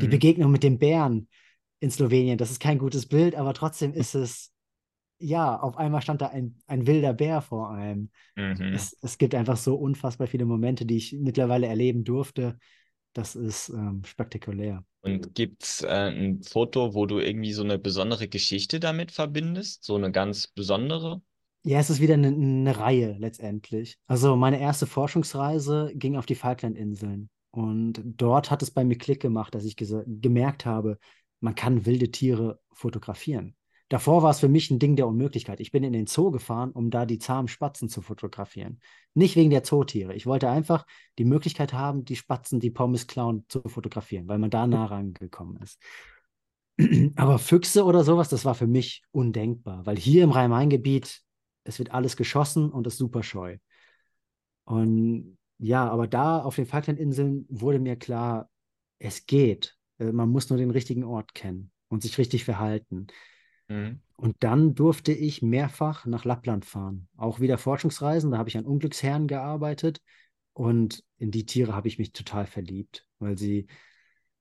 Die 0.00 0.06
Mhm. 0.06 0.10
Begegnung 0.10 0.50
mit 0.50 0.62
dem 0.62 0.78
Bären 0.78 1.28
in 1.80 1.90
Slowenien, 1.90 2.38
das 2.38 2.50
ist 2.50 2.60
kein 2.60 2.78
gutes 2.78 3.06
Bild, 3.06 3.34
aber 3.34 3.52
trotzdem 3.52 3.92
ist 3.92 4.14
es, 4.14 4.53
ja, 5.18 5.58
auf 5.58 5.76
einmal 5.76 6.02
stand 6.02 6.20
da 6.20 6.28
ein, 6.28 6.56
ein 6.66 6.86
wilder 6.86 7.12
Bär 7.12 7.40
vor 7.40 7.70
einem. 7.70 8.10
Mhm. 8.36 8.72
Es, 8.74 8.96
es 9.02 9.18
gibt 9.18 9.34
einfach 9.34 9.56
so 9.56 9.76
unfassbar 9.76 10.26
viele 10.26 10.44
Momente, 10.44 10.86
die 10.86 10.96
ich 10.96 11.12
mittlerweile 11.12 11.66
erleben 11.66 12.04
durfte. 12.04 12.58
Das 13.12 13.36
ist 13.36 13.68
ähm, 13.68 14.02
spektakulär. 14.04 14.84
Und 15.02 15.34
gibt's 15.34 15.82
äh, 15.82 16.10
ein 16.10 16.42
Foto, 16.42 16.94
wo 16.94 17.06
du 17.06 17.20
irgendwie 17.20 17.52
so 17.52 17.62
eine 17.62 17.78
besondere 17.78 18.26
Geschichte 18.26 18.80
damit 18.80 19.12
verbindest? 19.12 19.84
So 19.84 19.94
eine 19.94 20.10
ganz 20.10 20.48
besondere? 20.48 21.22
Ja, 21.62 21.78
es 21.78 21.90
ist 21.90 22.00
wieder 22.00 22.14
eine, 22.14 22.28
eine 22.28 22.76
Reihe 22.76 23.16
letztendlich. 23.18 23.96
Also 24.06 24.36
meine 24.36 24.60
erste 24.60 24.86
Forschungsreise 24.86 25.92
ging 25.94 26.16
auf 26.16 26.26
die 26.26 26.34
Falklandinseln. 26.34 27.30
Und 27.50 28.02
dort 28.04 28.50
hat 28.50 28.62
es 28.62 28.72
bei 28.72 28.84
mir 28.84 28.98
Klick 28.98 29.20
gemacht, 29.20 29.54
dass 29.54 29.64
ich 29.64 29.76
gemerkt 29.76 30.66
habe, 30.66 30.98
man 31.40 31.54
kann 31.54 31.86
wilde 31.86 32.10
Tiere 32.10 32.60
fotografieren. 32.72 33.54
Davor 33.88 34.22
war 34.22 34.30
es 34.30 34.40
für 34.40 34.48
mich 34.48 34.70
ein 34.70 34.78
Ding 34.78 34.96
der 34.96 35.06
Unmöglichkeit. 35.06 35.60
Ich 35.60 35.70
bin 35.70 35.84
in 35.84 35.92
den 35.92 36.06
Zoo 36.06 36.30
gefahren, 36.30 36.70
um 36.70 36.90
da 36.90 37.04
die 37.04 37.18
zahmen 37.18 37.48
Spatzen 37.48 37.88
zu 37.88 38.00
fotografieren. 38.00 38.80
Nicht 39.12 39.36
wegen 39.36 39.50
der 39.50 39.62
Zootiere. 39.62 40.14
Ich 40.14 40.26
wollte 40.26 40.48
einfach 40.48 40.86
die 41.18 41.24
Möglichkeit 41.24 41.72
haben, 41.74 42.04
die 42.04 42.16
Spatzen, 42.16 42.60
die 42.60 42.70
Pommes 42.70 43.06
klauen, 43.06 43.44
zu 43.48 43.60
fotografieren, 43.62 44.26
weil 44.26 44.38
man 44.38 44.50
da 44.50 44.66
nah 44.66 44.86
rangekommen 44.86 45.58
ist. 45.62 45.80
Aber 47.16 47.38
Füchse 47.38 47.84
oder 47.84 48.04
sowas, 48.04 48.28
das 48.30 48.44
war 48.44 48.54
für 48.54 48.66
mich 48.66 49.02
undenkbar, 49.12 49.84
weil 49.86 49.96
hier 49.96 50.24
im 50.24 50.30
Rhein-Main-Gebiet, 50.30 51.20
es 51.64 51.78
wird 51.78 51.92
alles 51.92 52.16
geschossen 52.16 52.70
und 52.70 52.86
ist 52.86 52.98
super 52.98 53.22
scheu. 53.22 53.58
Und 54.64 55.38
ja, 55.58 55.88
aber 55.88 56.06
da 56.06 56.40
auf 56.42 56.56
den 56.56 56.66
Falklandinseln 56.66 57.46
wurde 57.48 57.78
mir 57.78 57.96
klar, 57.96 58.50
es 58.98 59.26
geht. 59.26 59.76
Äh, 59.98 60.12
Man 60.12 60.30
muss 60.30 60.50
nur 60.50 60.58
den 60.58 60.70
richtigen 60.70 61.04
Ort 61.04 61.34
kennen 61.34 61.70
und 61.88 62.02
sich 62.02 62.18
richtig 62.18 62.44
verhalten. 62.44 63.06
Mhm. 63.68 64.00
Und 64.16 64.36
dann 64.40 64.74
durfte 64.74 65.12
ich 65.12 65.42
mehrfach 65.42 66.06
nach 66.06 66.24
Lappland 66.24 66.64
fahren. 66.64 67.08
Auch 67.16 67.40
wieder 67.40 67.58
Forschungsreisen, 67.58 68.30
da 68.30 68.38
habe 68.38 68.48
ich 68.48 68.56
an 68.56 68.66
Unglücksherren 68.66 69.26
gearbeitet. 69.26 70.00
Und 70.52 71.02
in 71.18 71.30
die 71.30 71.46
Tiere 71.46 71.74
habe 71.74 71.88
ich 71.88 71.98
mich 71.98 72.12
total 72.12 72.46
verliebt, 72.46 73.06
weil 73.18 73.36
sie 73.36 73.66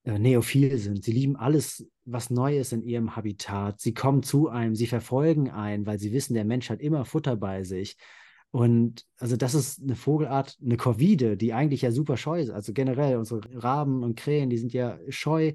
äh, 0.03 0.19
neophil 0.19 0.77
sind. 0.77 1.03
Sie 1.03 1.11
lieben 1.11 1.35
alles, 1.35 1.89
was 2.05 2.29
neu 2.29 2.57
ist 2.57 2.71
in 2.71 2.83
ihrem 2.83 3.15
Habitat. 3.15 3.79
Sie 3.79 3.93
kommen 3.93 4.21
zu 4.21 4.49
einem, 4.49 4.75
sie 4.75 4.87
verfolgen 4.87 5.49
einen, 5.49 5.85
weil 5.85 5.97
sie 5.97 6.13
wissen, 6.13 6.33
der 6.35 6.45
Mensch 6.45 6.69
hat 6.69 6.81
immer 6.81 7.05
Futter 7.05 7.35
bei 7.35 7.63
sich. 7.63 7.97
Und 8.51 9.05
also 9.17 9.35
das 9.35 9.55
ist 9.55 9.81
eine 9.81 9.95
Vogelart, 9.95 10.59
eine 10.63 10.77
Korvide, 10.77 11.37
die 11.37 11.53
eigentlich 11.53 11.81
ja 11.81 11.91
super 11.91 12.17
scheu 12.17 12.39
ist. 12.39 12.51
Also 12.51 12.71
generell 12.73 13.17
unsere 13.17 13.41
Raben 13.63 14.03
und 14.03 14.15
Krähen, 14.15 14.51
die 14.51 14.59
sind 14.59 14.73
ja 14.73 14.99
scheu, 15.09 15.53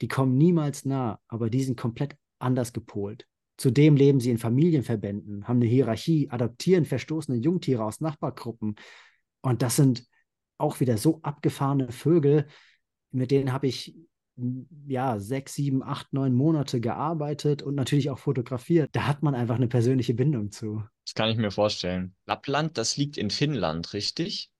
die 0.00 0.08
kommen 0.08 0.38
niemals 0.38 0.84
nah, 0.84 1.18
aber 1.26 1.50
die 1.50 1.64
sind 1.64 1.76
komplett 1.76 2.16
anders 2.40 2.72
gepolt. 2.72 3.26
Zudem 3.56 3.94
leben 3.96 4.20
sie 4.20 4.30
in 4.30 4.38
Familienverbänden, 4.38 5.46
haben 5.46 5.56
eine 5.58 5.66
Hierarchie, 5.66 6.30
adoptieren 6.30 6.86
verstoßene 6.86 7.36
Jungtiere 7.36 7.84
aus 7.84 8.00
Nachbargruppen. 8.00 8.76
Und 9.42 9.62
das 9.62 9.76
sind 9.76 10.06
auch 10.58 10.80
wieder 10.80 10.96
so 10.96 11.20
abgefahrene 11.22 11.92
Vögel, 11.92 12.46
mit 13.10 13.30
denen 13.30 13.52
habe 13.52 13.66
ich 13.66 13.96
m, 14.36 14.66
ja 14.86 15.18
sechs, 15.18 15.54
sieben, 15.54 15.82
acht, 15.82 16.12
neun 16.12 16.34
Monate 16.34 16.80
gearbeitet 16.80 17.62
und 17.62 17.74
natürlich 17.74 18.10
auch 18.10 18.18
fotografiert. 18.18 18.90
Da 18.92 19.06
hat 19.06 19.22
man 19.22 19.34
einfach 19.34 19.56
eine 19.56 19.68
persönliche 19.68 20.14
Bindung 20.14 20.50
zu. 20.52 20.82
Das 21.04 21.14
kann 21.14 21.30
ich 21.30 21.36
mir 21.36 21.50
vorstellen. 21.50 22.14
Lappland, 22.26 22.78
das 22.78 22.96
liegt 22.96 23.18
in 23.18 23.30
Finnland, 23.30 23.92
richtig? 23.92 24.50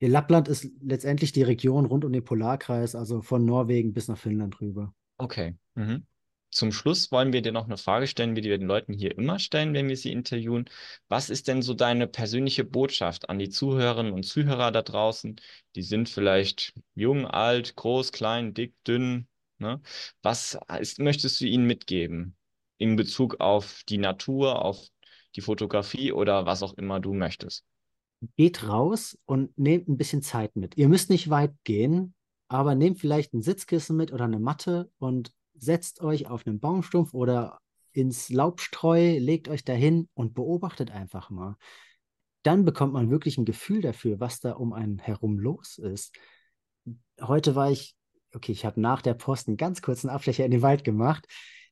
Ja, 0.00 0.08
Lappland 0.08 0.48
ist 0.48 0.70
letztendlich 0.80 1.32
die 1.32 1.42
Region 1.42 1.84
rund 1.84 2.04
um 2.04 2.12
den 2.12 2.24
Polarkreis, 2.24 2.94
also 2.94 3.20
von 3.20 3.44
Norwegen 3.44 3.92
bis 3.92 4.06
nach 4.06 4.18
Finnland 4.18 4.60
rüber. 4.60 4.94
Okay. 5.16 5.56
Mhm. 5.74 6.06
Zum 6.50 6.72
Schluss 6.72 7.12
wollen 7.12 7.32
wir 7.32 7.42
dir 7.42 7.52
noch 7.52 7.66
eine 7.66 7.76
Frage 7.76 8.06
stellen, 8.06 8.34
wie 8.34 8.42
wir 8.42 8.56
den 8.56 8.66
Leuten 8.66 8.94
hier 8.94 9.16
immer 9.16 9.38
stellen, 9.38 9.74
wenn 9.74 9.88
wir 9.88 9.96
sie 9.96 10.12
interviewen. 10.12 10.68
Was 11.08 11.28
ist 11.28 11.46
denn 11.46 11.60
so 11.60 11.74
deine 11.74 12.06
persönliche 12.06 12.64
Botschaft 12.64 13.28
an 13.28 13.38
die 13.38 13.50
Zuhörerinnen 13.50 14.12
und 14.12 14.24
Zuhörer 14.24 14.72
da 14.72 14.82
draußen? 14.82 15.36
Die 15.74 15.82
sind 15.82 16.08
vielleicht 16.08 16.72
jung, 16.94 17.26
alt, 17.26 17.76
groß, 17.76 18.12
klein, 18.12 18.54
dick, 18.54 18.74
dünn. 18.84 19.28
Ne? 19.58 19.82
Was 20.22 20.58
ist, 20.80 20.98
möchtest 21.00 21.40
du 21.40 21.44
ihnen 21.44 21.66
mitgeben 21.66 22.36
in 22.78 22.96
Bezug 22.96 23.40
auf 23.40 23.82
die 23.88 23.98
Natur, 23.98 24.64
auf 24.64 24.88
die 25.36 25.42
Fotografie 25.42 26.12
oder 26.12 26.46
was 26.46 26.62
auch 26.62 26.74
immer 26.74 26.98
du 26.98 27.12
möchtest? 27.12 27.64
Geht 28.36 28.66
raus 28.66 29.18
und 29.26 29.56
nehmt 29.58 29.88
ein 29.88 29.98
bisschen 29.98 30.22
Zeit 30.22 30.56
mit. 30.56 30.76
Ihr 30.76 30.88
müsst 30.88 31.10
nicht 31.10 31.28
weit 31.28 31.54
gehen, 31.64 32.14
aber 32.48 32.74
nehmt 32.74 32.98
vielleicht 32.98 33.34
ein 33.34 33.42
Sitzkissen 33.42 33.96
mit 33.96 34.12
oder 34.12 34.24
eine 34.24 34.40
Matte 34.40 34.90
und 34.98 35.32
setzt 35.58 36.00
euch 36.00 36.26
auf 36.26 36.46
einen 36.46 36.60
Baumstumpf 36.60 37.14
oder 37.14 37.60
ins 37.92 38.28
Laubstreu, 38.28 39.18
legt 39.18 39.48
euch 39.48 39.64
dahin 39.64 40.08
und 40.14 40.34
beobachtet 40.34 40.90
einfach 40.90 41.30
mal. 41.30 41.56
Dann 42.42 42.64
bekommt 42.64 42.92
man 42.92 43.10
wirklich 43.10 43.38
ein 43.38 43.44
Gefühl 43.44 43.80
dafür, 43.80 44.20
was 44.20 44.40
da 44.40 44.52
um 44.52 44.72
einen 44.72 44.98
herum 44.98 45.38
los 45.38 45.78
ist. 45.78 46.16
Heute 47.20 47.54
war 47.54 47.70
ich, 47.70 47.96
okay, 48.32 48.52
ich 48.52 48.64
habe 48.64 48.80
nach 48.80 49.02
der 49.02 49.14
Post 49.14 49.48
einen 49.48 49.56
ganz 49.56 49.82
kurzen 49.82 50.08
Abstecher 50.08 50.44
in 50.44 50.50
den 50.50 50.62
Wald 50.62 50.84
gemacht. 50.84 51.26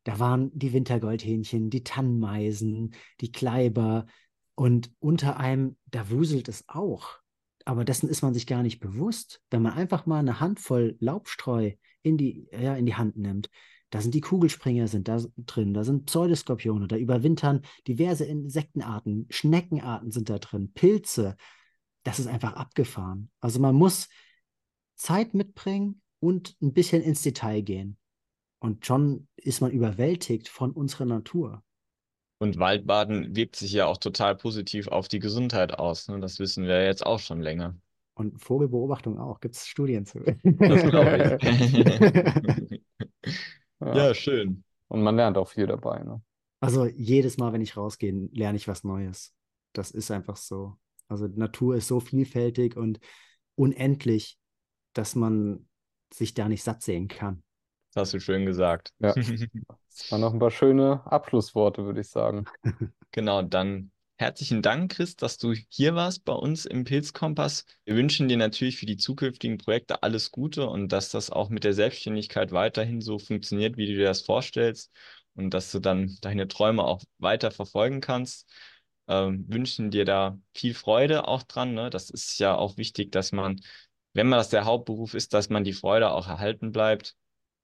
Da 0.04 0.18
waren 0.18 0.50
die 0.52 0.72
Wintergoldhähnchen, 0.72 1.70
die 1.70 1.84
Tannmeisen, 1.84 2.94
die 3.20 3.32
Kleiber 3.32 4.06
und 4.54 4.90
unter 4.98 5.38
einem, 5.38 5.76
da 5.86 6.10
wuselt 6.10 6.48
es 6.48 6.64
auch. 6.68 7.18
Aber 7.64 7.84
dessen 7.84 8.08
ist 8.08 8.22
man 8.22 8.32
sich 8.32 8.46
gar 8.46 8.62
nicht 8.62 8.80
bewusst, 8.80 9.42
wenn 9.50 9.62
man 9.62 9.72
einfach 9.72 10.06
mal 10.06 10.20
eine 10.20 10.40
Handvoll 10.40 10.96
Laubstreu 11.00 11.72
in 12.02 12.16
die, 12.16 12.48
ja, 12.52 12.76
in 12.76 12.86
die 12.86 12.94
Hand 12.94 13.16
nimmt. 13.16 13.50
Da 13.90 14.00
sind 14.00 14.14
die 14.14 14.20
Kugelspringer 14.20 14.88
sind 14.88 15.08
da 15.08 15.22
drin, 15.36 15.72
da 15.72 15.84
sind 15.84 16.06
Pseudoskorpione, 16.06 16.88
da 16.88 16.96
überwintern 16.96 17.62
diverse 17.86 18.24
Insektenarten, 18.24 19.26
Schneckenarten 19.30 20.10
sind 20.10 20.28
da 20.28 20.38
drin, 20.38 20.72
Pilze. 20.72 21.36
Das 22.02 22.18
ist 22.18 22.26
einfach 22.26 22.54
abgefahren. 22.54 23.30
Also 23.40 23.60
man 23.60 23.74
muss 23.74 24.08
Zeit 24.96 25.34
mitbringen 25.34 26.02
und 26.18 26.56
ein 26.60 26.72
bisschen 26.72 27.02
ins 27.02 27.22
Detail 27.22 27.60
gehen. 27.62 27.96
Und 28.58 28.86
schon 28.86 29.28
ist 29.36 29.60
man 29.60 29.70
überwältigt 29.70 30.48
von 30.48 30.72
unserer 30.72 31.04
Natur. 31.04 31.62
Und 32.38 32.58
Waldbaden 32.58 33.36
wirkt 33.36 33.56
sich 33.56 33.72
ja 33.72 33.86
auch 33.86 33.98
total 33.98 34.36
positiv 34.36 34.88
auf 34.88 35.08
die 35.08 35.20
Gesundheit 35.20 35.78
aus. 35.78 36.08
Ne? 36.08 36.20
Das 36.20 36.38
wissen 36.38 36.64
wir 36.64 36.84
jetzt 36.84 37.06
auch 37.06 37.20
schon 37.20 37.40
länger. 37.40 37.76
Und 38.14 38.42
Vogelbeobachtung 38.42 39.18
auch, 39.18 39.40
gibt 39.40 39.56
es 39.56 39.66
Studien 39.66 40.06
zu. 40.06 40.20
Das 40.20 40.82
glaube 40.82 41.38
ich. 41.40 42.82
Ja. 43.86 44.06
Ja, 44.08 44.14
schön. 44.14 44.64
Und 44.88 45.02
man 45.02 45.16
lernt 45.16 45.36
auch 45.38 45.48
viel 45.48 45.66
dabei. 45.66 46.02
Ne? 46.02 46.20
Also 46.60 46.86
jedes 46.86 47.38
Mal, 47.38 47.52
wenn 47.52 47.60
ich 47.60 47.76
rausgehe, 47.76 48.28
lerne 48.32 48.56
ich 48.56 48.68
was 48.68 48.84
Neues. 48.84 49.34
Das 49.72 49.90
ist 49.90 50.10
einfach 50.10 50.36
so. 50.36 50.76
Also 51.08 51.26
Natur 51.28 51.76
ist 51.76 51.88
so 51.88 52.00
vielfältig 52.00 52.76
und 52.76 52.98
unendlich, 53.54 54.38
dass 54.92 55.14
man 55.14 55.68
sich 56.12 56.34
da 56.34 56.48
nicht 56.48 56.62
satt 56.62 56.82
sehen 56.82 57.08
kann. 57.08 57.42
Das 57.94 58.08
hast 58.08 58.14
du 58.14 58.20
schön 58.20 58.46
gesagt. 58.46 58.92
Ja. 58.98 59.14
Das 59.98 60.12
waren 60.12 60.20
noch 60.20 60.34
ein 60.34 60.38
paar 60.38 60.50
schöne 60.50 61.00
Abschlussworte, 61.06 61.84
würde 61.86 62.00
ich 62.02 62.08
sagen. 62.08 62.44
Genau, 63.12 63.40
dann 63.40 63.90
herzlichen 64.16 64.62
Dank, 64.62 64.92
Chris, 64.92 65.16
dass 65.16 65.38
du 65.38 65.52
hier 65.68 65.94
warst 65.94 66.24
bei 66.24 66.32
uns 66.32 66.66
im 66.66 66.84
Pilzkompass. 66.84 67.64
Wir 67.84 67.96
wünschen 67.96 68.28
dir 68.28 68.36
natürlich 68.36 68.78
für 68.78 68.86
die 68.86 68.96
zukünftigen 68.96 69.58
Projekte 69.58 70.02
alles 70.02 70.30
Gute 70.30 70.68
und 70.68 70.90
dass 70.90 71.10
das 71.10 71.30
auch 71.30 71.50
mit 71.50 71.64
der 71.64 71.74
Selbstständigkeit 71.74 72.52
weiterhin 72.52 73.00
so 73.00 73.18
funktioniert, 73.18 73.76
wie 73.76 73.86
du 73.86 73.94
dir 73.94 74.06
das 74.06 74.22
vorstellst 74.22 74.90
und 75.34 75.52
dass 75.52 75.70
du 75.70 75.78
dann 75.78 76.16
deine 76.20 76.48
Träume 76.48 76.84
auch 76.84 77.02
weiter 77.18 77.50
verfolgen 77.50 78.00
kannst. 78.00 78.48
Ähm, 79.08 79.44
wünschen 79.48 79.90
dir 79.90 80.04
da 80.04 80.38
viel 80.54 80.74
Freude 80.74 81.28
auch 81.28 81.42
dran. 81.44 81.74
Ne? 81.74 81.90
Das 81.90 82.10
ist 82.10 82.38
ja 82.38 82.56
auch 82.56 82.76
wichtig, 82.76 83.12
dass 83.12 83.32
man, 83.32 83.60
wenn 84.14 84.28
man 84.28 84.38
das 84.38 84.48
der 84.48 84.64
Hauptberuf 84.64 85.14
ist, 85.14 85.34
dass 85.34 85.48
man 85.48 85.62
die 85.62 85.74
Freude 85.74 86.10
auch 86.10 86.26
erhalten 86.26 86.72
bleibt. 86.72 87.14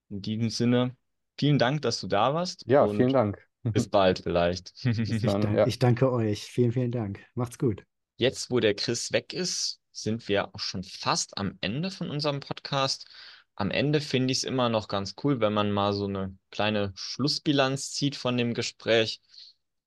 In 0.09 0.23
diesem 0.23 0.51
Sinne, 0.51 0.97
vielen 1.39 1.59
Dank, 1.59 1.83
dass 1.83 2.01
du 2.01 2.07
da 2.07 2.35
warst 2.35 2.65
Ja, 2.67 2.87
vielen 2.87 3.13
Dank. 3.13 3.49
Bis 3.63 3.89
bald 3.89 4.21
vielleicht. 4.21 4.73
Bis 4.83 4.99
Ich, 4.99 5.23
dann, 5.23 5.41
dank, 5.41 5.57
ja. 5.57 5.67
ich 5.67 5.79
danke 5.79 6.11
euch. 6.13 6.43
Vielen, 6.43 6.73
vielen 6.73 6.93
Dank. 6.93 7.21
Macht's 7.35 7.59
gut. 7.59 7.85
Jetzt, 8.17 8.51
wo 8.51 8.61
der 8.61 8.75
Chris 8.75 9.13
weg 9.13 9.33
ist, 9.33 9.81
sind 9.93 10.29
wir 10.29 10.55
auch 10.55 10.59
schon 10.59 10.83
fast 10.83 11.37
am 11.39 11.59
Ende 11.61 11.91
von 11.91 12.11
unserem 12.11 12.41
Podcast. 12.41 13.07
Am 13.55 13.71
Ende 13.71 14.01
finde 14.01 14.33
ich 14.33 14.39
es 14.39 14.45
immer 14.45 14.69
noch 14.69 14.89
ganz 14.89 15.15
cool, 15.23 15.41
wenn 15.41 15.53
man 15.53 15.71
mal 15.71 15.93
so 15.93 16.07
eine 16.07 16.37
kleine 16.51 16.93
Schlussbilanz 16.95 17.93
zieht 17.93 18.17
von 18.17 18.37
dem 18.37 18.55
Gespräch. 18.55 19.21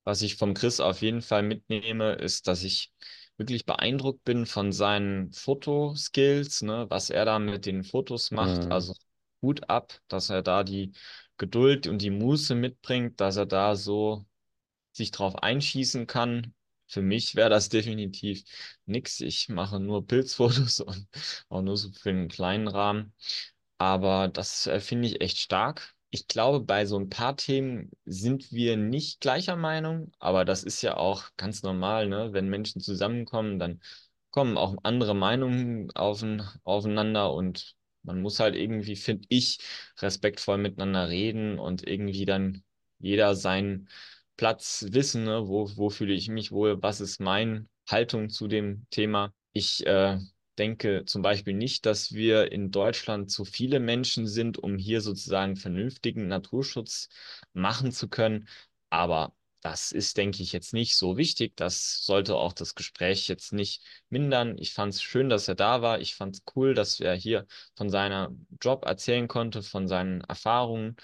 Was 0.03 0.21
ich 0.21 0.35
vom 0.35 0.53
Chris 0.53 0.79
auf 0.79 1.01
jeden 1.01 1.21
Fall 1.21 1.41
mitnehme, 1.43 2.13
ist, 2.13 2.47
dass 2.47 2.63
ich 2.63 2.93
wirklich 3.37 3.65
beeindruckt 3.65 4.23
bin 4.23 4.45
von 4.45 4.71
seinen 4.71 5.31
Fotoskills, 5.33 6.61
ne, 6.61 6.85
was 6.89 7.09
er 7.09 7.25
da 7.25 7.39
mit 7.39 7.65
den 7.65 7.83
Fotos 7.83 8.31
macht. 8.31 8.65
Mhm. 8.65 8.71
Also 8.71 8.93
Hut 9.41 9.69
ab, 9.69 9.99
dass 10.07 10.29
er 10.29 10.41
da 10.41 10.63
die 10.63 10.93
Geduld 11.37 11.87
und 11.87 12.01
die 12.01 12.09
Muße 12.11 12.55
mitbringt, 12.55 13.19
dass 13.21 13.37
er 13.37 13.45
da 13.45 13.75
so 13.75 14.25
sich 14.93 15.11
drauf 15.11 15.35
einschießen 15.37 16.07
kann. 16.07 16.53
Für 16.87 17.01
mich 17.01 17.35
wäre 17.35 17.49
das 17.49 17.69
definitiv 17.69 18.43
nix. 18.85 19.19
Ich 19.21 19.49
mache 19.49 19.79
nur 19.79 20.05
Pilzfotos 20.07 20.79
und 20.81 21.07
auch 21.49 21.61
nur 21.61 21.77
so 21.77 21.91
für 21.91 22.09
einen 22.09 22.27
kleinen 22.29 22.67
Rahmen. 22.67 23.13
Aber 23.77 24.27
das 24.29 24.67
äh, 24.67 24.79
finde 24.79 25.07
ich 25.07 25.21
echt 25.21 25.37
stark. 25.39 25.95
Ich 26.11 26.27
glaube, 26.27 26.61
bei 26.61 26.85
so 26.85 26.97
ein 26.97 27.09
paar 27.09 27.35
Themen 27.35 27.91
sind 28.05 28.51
wir 28.51 28.77
nicht 28.77 29.19
gleicher 29.19 29.57
Meinung, 29.57 30.13
aber 30.19 30.45
das 30.45 30.63
ist 30.63 30.81
ja 30.81 30.95
auch 30.97 31.25
ganz 31.35 31.61
normal, 31.63 32.07
ne? 32.07 32.31
Wenn 32.31 32.47
Menschen 32.49 32.79
zusammenkommen, 32.79 33.59
dann 33.59 33.81
kommen 34.31 34.57
auch 34.57 34.75
andere 34.83 35.13
Meinungen 35.15 35.91
aufeinander 35.91 37.33
und 37.33 37.75
man 38.05 38.21
muss 38.21 38.39
halt 38.39 38.55
irgendwie, 38.55 38.95
finde 38.95 39.25
ich, 39.29 39.59
respektvoll 39.99 40.57
miteinander 40.57 41.09
reden 41.09 41.59
und 41.59 41.87
irgendwie 41.87 42.25
dann 42.25 42.63
jeder 42.99 43.35
seinen 43.35 43.89
Platz 44.37 44.85
wissen, 44.89 45.23
ne? 45.25 45.47
Wo, 45.47 45.69
wo 45.77 45.89
fühle 45.89 46.13
ich 46.13 46.29
mich 46.29 46.51
wohl, 46.51 46.81
was 46.81 47.01
ist 47.01 47.19
meine 47.19 47.67
Haltung 47.87 48.29
zu 48.29 48.47
dem 48.47 48.85
Thema. 48.89 49.33
Ich 49.53 49.85
äh, 49.85 50.19
denke 50.57 51.05
zum 51.05 51.21
Beispiel 51.21 51.53
nicht, 51.53 51.85
dass 51.85 52.13
wir 52.13 52.51
in 52.51 52.71
Deutschland 52.71 53.31
zu 53.31 53.45
viele 53.45 53.79
Menschen 53.79 54.27
sind, 54.27 54.57
um 54.57 54.77
hier 54.77 55.01
sozusagen 55.01 55.55
vernünftigen 55.55 56.27
Naturschutz 56.27 57.09
machen 57.53 57.91
zu 57.91 58.09
können. 58.09 58.47
Aber 58.89 59.33
das 59.65 59.91
ist, 59.91 60.17
denke 60.17 60.43
ich, 60.43 60.51
jetzt 60.51 60.73
nicht 60.73 60.95
so 60.95 61.17
wichtig. 61.17 61.53
Das 61.55 62.05
sollte 62.05 62.35
auch 62.35 62.53
das 62.53 62.75
Gespräch 62.75 63.27
jetzt 63.27 63.51
nicht 63.51 63.81
mindern. 64.09 64.59
Ich 64.59 64.73
fand 64.75 64.93
es 64.93 65.01
schön, 65.01 65.27
dass 65.27 65.47
er 65.47 65.55
da 65.55 65.81
war. 65.81 65.99
Ich 66.01 66.13
fand 66.13 66.35
es 66.35 66.43
cool, 66.55 66.75
dass 66.75 66.99
er 66.99 67.15
hier 67.15 67.47
von 67.75 67.89
seinem 67.89 68.45
Job 68.61 68.85
erzählen 68.85 69.27
konnte, 69.27 69.63
von 69.63 69.87
seinen 69.87 70.21
Erfahrungen. 70.21 70.97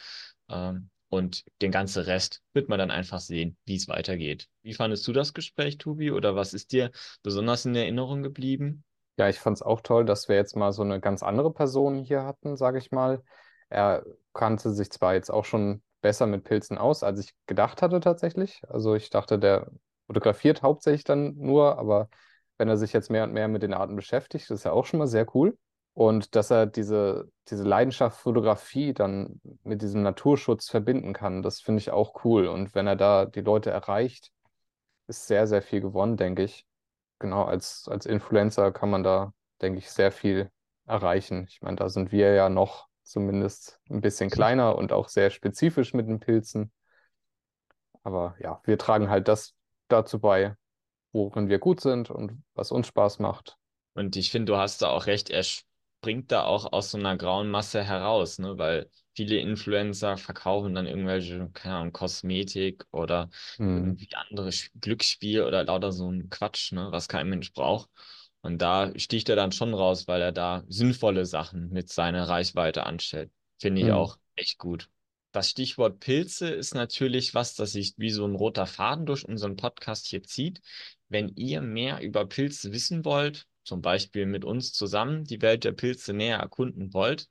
Ähm, 0.48 0.92
und 1.10 1.44
den 1.64 1.72
ganzen 1.72 2.04
Rest 2.04 2.44
wird 2.54 2.70
man 2.70 2.78
dann 2.78 2.92
einfach 2.92 3.20
sehen, 3.20 3.58
wie 3.66 3.78
es 3.78 3.88
weitergeht. 3.88 4.48
Wie 4.62 4.76
fandest 4.76 5.08
du 5.08 5.12
das 5.12 5.34
Gespräch, 5.34 5.80
Tobi? 5.80 6.12
Oder 6.12 6.36
was 6.36 6.54
ist 6.54 6.72
dir 6.72 6.92
besonders 7.24 7.66
in 7.66 7.76
Erinnerung 7.76 8.22
geblieben? 8.22 8.84
Ja, 9.18 9.28
ich 9.28 9.40
fand 9.40 9.58
es 9.58 9.64
auch 9.64 9.82
toll, 9.82 10.06
dass 10.06 10.30
wir 10.30 10.36
jetzt 10.36 10.56
mal 10.56 10.72
so 10.72 10.84
eine 10.84 11.00
ganz 11.00 11.24
andere 11.24 11.52
Person 11.52 11.98
hier 11.98 12.26
hatten, 12.26 12.58
sage 12.58 12.78
ich 12.78 12.92
mal. 12.92 13.24
Er 13.70 14.06
kannte 14.36 14.70
sich 14.70 14.92
zwar 14.92 15.16
jetzt 15.16 15.32
auch 15.32 15.46
schon 15.46 15.82
besser 16.02 16.28
mit 16.28 16.44
Pilzen 16.44 16.78
aus, 16.78 17.04
als 17.04 17.20
ich 17.20 17.34
gedacht 17.48 17.82
hatte 17.82 18.00
tatsächlich. 18.00 18.62
Also 18.68 18.96
ich 18.96 19.10
dachte, 19.10 19.40
der 19.40 19.72
fotografiert 20.08 20.62
hauptsächlich 20.62 21.04
dann 21.04 21.36
nur, 21.38 21.78
aber 21.78 22.10
wenn 22.58 22.70
er 22.70 22.78
sich 22.78 22.94
jetzt 22.94 23.10
mehr 23.10 23.24
und 23.24 23.34
mehr 23.34 23.48
mit 23.48 23.64
den 23.64 23.74
Arten 23.74 23.96
beschäftigt, 23.96 24.50
ist 24.52 24.66
ja 24.66 24.72
auch 24.72 24.86
schon 24.86 25.00
mal 25.00 25.08
sehr 25.08 25.26
cool. 25.36 25.58
Und 25.94 26.36
dass 26.36 26.52
er 26.52 26.68
diese, 26.68 27.30
diese 27.50 27.64
Leidenschaft 27.64 28.20
Fotografie 28.22 28.94
dann 28.94 29.42
mit 29.64 29.82
diesem 29.82 30.04
Naturschutz 30.04 30.70
verbinden 30.70 31.14
kann, 31.14 31.42
das 31.42 31.60
finde 31.62 31.80
ich 31.80 31.92
auch 31.92 32.24
cool. 32.24 32.48
Und 32.48 32.76
wenn 32.76 32.88
er 32.88 32.96
da 32.96 33.26
die 33.26 33.42
Leute 33.42 33.72
erreicht, 33.72 34.32
ist 35.08 35.28
sehr, 35.28 35.48
sehr 35.48 35.62
viel 35.62 35.82
gewonnen, 35.82 36.18
denke 36.18 36.44
ich. 36.44 36.66
Genau, 37.20 37.44
als, 37.44 37.88
als 37.90 38.06
Influencer 38.06 38.72
kann 38.72 38.90
man 38.90 39.04
da, 39.04 39.34
denke 39.62 39.80
ich, 39.80 39.92
sehr 39.92 40.12
viel 40.12 40.50
erreichen. 40.86 41.46
Ich 41.50 41.62
meine, 41.62 41.78
da 41.78 41.90
sind 41.90 42.12
wir 42.12 42.34
ja 42.34 42.50
noch 42.50 42.88
zumindest 43.04 43.80
ein 43.90 44.02
bisschen 44.02 44.30
kleiner 44.30 44.76
und 44.78 44.92
auch 44.94 45.10
sehr 45.10 45.30
spezifisch 45.30 45.94
mit 45.94 46.08
den 46.08 46.20
Pilzen. 46.20 46.72
Aber 48.04 48.36
ja, 48.40 48.62
wir 48.66 48.78
tragen 48.78 49.10
halt 49.10 49.28
das 49.28 49.56
dazu 49.88 50.20
bei, 50.20 50.56
worin 51.14 51.50
wir 51.50 51.60
gut 51.60 51.82
sind 51.82 52.12
und 52.12 52.44
was 52.56 52.72
uns 52.72 52.88
Spaß 52.88 53.20
macht. 53.20 53.58
Und 53.94 54.16
ich 54.16 54.32
finde, 54.32 54.52
du 54.54 54.58
hast 54.58 54.82
da 54.82 54.90
auch 54.90 55.06
recht, 55.06 55.30
er 55.30 55.44
springt 55.44 56.32
da 56.32 56.44
auch 56.46 56.72
aus 56.72 56.92
so 56.92 56.98
einer 56.98 57.18
grauen 57.18 57.50
Masse 57.50 57.84
heraus, 57.84 58.40
ne? 58.40 58.58
Weil 58.58 58.90
viele 59.16 59.38
Influencer 59.38 60.18
verkaufen 60.18 60.74
dann 60.76 60.88
irgendwelche, 60.88 61.50
keine 61.54 61.76
Ahnung, 61.76 61.94
Kosmetik 61.94 62.86
oder 62.92 63.30
Mhm. 63.60 63.96
irgendwie 63.96 64.10
andere 64.16 64.50
Glücksspiel 64.80 65.44
oder 65.44 65.64
lauter 65.66 65.92
so 65.92 66.10
ein 66.10 66.30
Quatsch, 66.30 66.72
ne? 66.72 66.88
Was 66.92 67.08
kein 67.08 67.28
Mensch 67.30 67.54
braucht. 67.54 67.90
Und 68.42 68.60
da 68.62 68.92
sticht 68.98 69.30
er 69.30 69.36
dann 69.36 69.52
schon 69.52 69.74
raus, 69.74 70.08
weil 70.08 70.22
er 70.22 70.32
da 70.32 70.64
sinnvolle 70.68 71.26
Sachen 71.26 71.70
mit 71.70 71.90
seiner 71.90 72.28
Reichweite 72.28 72.86
anstellt. 72.86 73.32
Finde 73.60 73.82
ich 73.82 73.88
Mhm. 73.88 73.94
auch 73.94 74.18
echt 74.36 74.58
gut. 74.58 74.90
Das 75.32 75.50
Stichwort 75.50 76.00
Pilze 76.00 76.50
ist 76.50 76.74
natürlich 76.74 77.34
was, 77.34 77.54
das 77.56 77.72
sich 77.74 77.94
wie 77.98 78.10
so 78.10 78.26
ein 78.26 78.36
roter 78.36 78.66
Faden 78.66 79.06
durch 79.06 79.24
unseren 79.26 79.56
Podcast 79.56 80.08
hier 80.08 80.24
zieht. 80.24 80.60
Wenn 81.08 81.30
ihr 81.36 81.62
mehr 81.62 82.02
über 82.02 82.26
Pilze 82.26 82.72
wissen 82.74 83.06
wollt, 83.06 83.46
zum 83.64 83.82
Beispiel 83.82 84.26
mit 84.26 84.44
uns 84.44 84.74
zusammen 84.74 85.24
die 85.24 85.42
Welt 85.42 85.64
der 85.64 85.72
Pilze 85.72 86.14
näher 86.14 86.38
erkunden 86.38 86.94
wollt, 86.94 87.28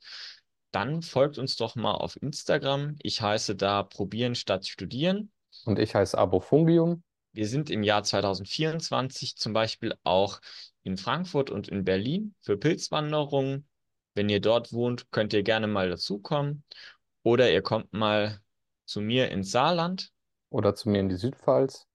dann 0.70 1.02
folgt 1.02 1.36
uns 1.38 1.56
doch 1.56 1.74
mal 1.74 1.94
auf 1.94 2.16
Instagram. 2.22 2.96
Ich 3.02 3.20
heiße 3.20 3.56
da 3.56 3.82
Probieren 3.82 4.34
statt 4.36 4.66
Studieren. 4.66 5.32
Und 5.64 5.78
ich 5.78 5.94
heiße 5.94 6.16
Abofungium. 6.16 7.02
Wir 7.32 7.48
sind 7.48 7.70
im 7.70 7.82
Jahr 7.82 8.02
2024 8.02 9.36
zum 9.36 9.52
Beispiel 9.52 9.94
auch 10.04 10.40
in 10.83 10.97
Frankfurt 10.97 11.51
und 11.51 11.68
in 11.68 11.85
Berlin 11.85 12.35
für 12.41 12.57
Pilzwanderungen. 12.57 13.66
Wenn 14.14 14.28
ihr 14.28 14.41
dort 14.41 14.72
wohnt, 14.72 15.11
könnt 15.11 15.33
ihr 15.33 15.43
gerne 15.43 15.66
mal 15.66 15.89
dazukommen. 15.89 16.64
Oder 17.22 17.53
ihr 17.53 17.62
kommt 17.62 17.93
mal 17.93 18.41
zu 18.87 19.01
mir 19.01 19.31
ins 19.31 19.51
Saarland. 19.51 20.11
oder 20.49 20.74
zu 20.74 20.89
mir 20.89 21.01
in 21.01 21.09
die 21.09 21.16
Südpfalz. 21.16 21.87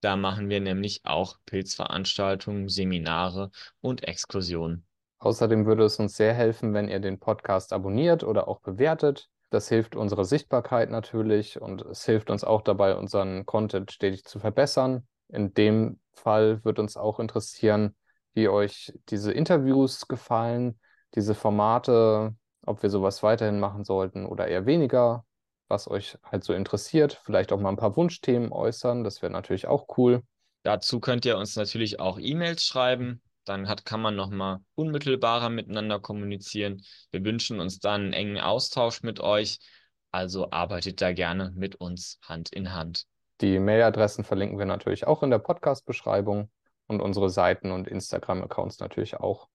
Da 0.00 0.16
machen 0.16 0.48
wir 0.48 0.60
nämlich 0.60 1.00
auch 1.04 1.38
Pilzveranstaltungen, 1.46 2.68
Seminare 2.68 3.50
und 3.80 4.02
Exkursionen. 4.04 4.84
Außerdem 5.18 5.64
würde 5.64 5.84
es 5.84 5.98
uns 5.98 6.16
sehr 6.16 6.34
helfen, 6.34 6.74
wenn 6.74 6.88
ihr 6.88 7.00
den 7.00 7.18
Podcast 7.18 7.72
abonniert 7.72 8.24
oder 8.24 8.48
auch 8.48 8.60
bewertet. 8.60 9.30
Das 9.50 9.68
hilft 9.68 9.96
unserer 9.96 10.24
Sichtbarkeit 10.24 10.90
natürlich 10.90 11.60
und 11.60 11.82
es 11.82 12.04
hilft 12.04 12.28
uns 12.28 12.44
auch 12.44 12.62
dabei, 12.62 12.96
unseren 12.96 13.46
Content 13.46 13.92
stetig 13.92 14.24
zu 14.24 14.40
verbessern. 14.40 15.06
In 15.28 15.54
dem 15.54 16.00
Fall 16.12 16.64
wird 16.64 16.78
uns 16.78 16.96
auch 16.96 17.20
interessieren, 17.20 17.94
wie 18.34 18.48
euch 18.48 18.92
diese 19.08 19.32
Interviews 19.32 20.06
gefallen, 20.08 20.78
diese 21.14 21.34
Formate, 21.34 22.34
ob 22.66 22.82
wir 22.82 22.90
sowas 22.90 23.22
weiterhin 23.22 23.60
machen 23.60 23.84
sollten 23.84 24.26
oder 24.26 24.48
eher 24.48 24.66
weniger, 24.66 25.24
was 25.68 25.88
euch 25.88 26.18
halt 26.24 26.44
so 26.44 26.52
interessiert. 26.52 27.20
Vielleicht 27.24 27.52
auch 27.52 27.60
mal 27.60 27.70
ein 27.70 27.76
paar 27.76 27.96
Wunschthemen 27.96 28.52
äußern, 28.52 29.04
das 29.04 29.22
wäre 29.22 29.32
natürlich 29.32 29.66
auch 29.66 29.96
cool. 29.96 30.22
Dazu 30.62 30.98
könnt 30.98 31.24
ihr 31.26 31.36
uns 31.36 31.56
natürlich 31.56 32.00
auch 32.00 32.18
E-Mails 32.18 32.64
schreiben. 32.64 33.20
Dann 33.44 33.68
hat, 33.68 33.84
kann 33.84 34.00
man 34.00 34.16
nochmal 34.16 34.60
unmittelbarer 34.74 35.50
miteinander 35.50 36.00
kommunizieren. 36.00 36.82
Wir 37.10 37.22
wünschen 37.22 37.60
uns 37.60 37.78
dann 37.78 38.00
einen 38.00 38.12
engen 38.14 38.40
Austausch 38.40 39.02
mit 39.02 39.20
euch. 39.20 39.58
Also 40.10 40.50
arbeitet 40.50 41.02
da 41.02 41.12
gerne 41.12 41.52
mit 41.54 41.74
uns 41.76 42.18
Hand 42.22 42.50
in 42.50 42.72
Hand. 42.72 43.04
Die 43.42 43.58
Mailadressen 43.58 44.24
verlinken 44.24 44.58
wir 44.58 44.64
natürlich 44.64 45.06
auch 45.06 45.22
in 45.22 45.30
der 45.30 45.40
Podcast-Beschreibung 45.40 46.48
und 46.86 47.00
unsere 47.00 47.30
Seiten 47.30 47.70
und 47.70 47.88
Instagram-Accounts 47.88 48.80
natürlich 48.80 49.16
auch. 49.16 49.48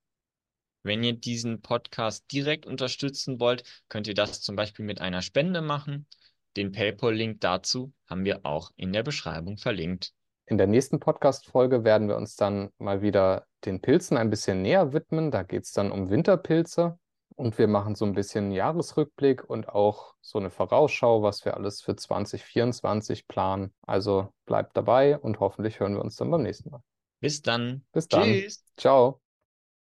Wenn 0.84 1.04
ihr 1.04 1.14
diesen 1.14 1.62
Podcast 1.62 2.32
direkt 2.32 2.66
unterstützen 2.66 3.40
wollt, 3.40 3.64
könnt 3.90 4.08
ihr 4.08 4.14
das 4.14 4.42
zum 4.42 4.56
Beispiel 4.56 4.86
mit 4.86 5.02
einer 5.02 5.22
Spende 5.22 5.62
machen. 5.62 6.08
Den 6.56 6.72
PayPal-Link 6.72 7.42
dazu 7.42 7.94
haben 8.08 8.24
wir 8.26 8.46
auch 8.46 8.72
in 8.76 8.94
der 8.94 9.04
Beschreibung 9.04 9.58
verlinkt. 9.58 10.14
In 10.46 10.58
der 10.58 10.68
nächsten 10.68 11.00
Podcast-Folge 11.00 11.84
werden 11.84 12.08
wir 12.08 12.18
uns 12.18 12.36
dann 12.36 12.70
mal 12.80 13.02
wieder 13.02 13.46
den 13.66 13.82
Pilzen 13.82 14.18
ein 14.18 14.30
bisschen 14.30 14.62
näher 14.62 14.94
widmen. 14.94 15.32
Da 15.32 15.44
geht 15.44 15.66
es 15.66 15.74
dann 15.74 15.92
um 15.92 16.10
Winterpilze 16.10 16.98
und 17.36 17.58
wir 17.58 17.68
machen 17.68 17.96
so 17.96 18.06
ein 18.06 18.14
bisschen 18.14 18.52
Jahresrückblick 18.52 19.48
und 19.48 19.70
auch 19.70 20.16
so 20.22 20.40
eine 20.40 20.50
Vorausschau, 20.50 21.22
was 21.22 21.46
wir 21.46 21.56
alles 21.56 21.82
für 21.82 21.96
2024 21.96 23.28
planen. 23.28 23.74
Also 23.86 24.34
bleibt 24.46 24.76
dabei 24.76 25.20
und 25.20 25.40
hoffentlich 25.40 25.80
hören 25.80 25.94
wir 25.94 26.02
uns 26.02 26.16
dann 26.16 26.32
beim 26.32 26.42
nächsten 26.42 26.72
Mal. 26.72 26.82
Bis 27.22 27.42
dann. 27.42 27.86
Bis 27.94 28.08
dann. 28.10 28.44
Tschüss. 28.44 28.64
Ciao. 28.78 29.22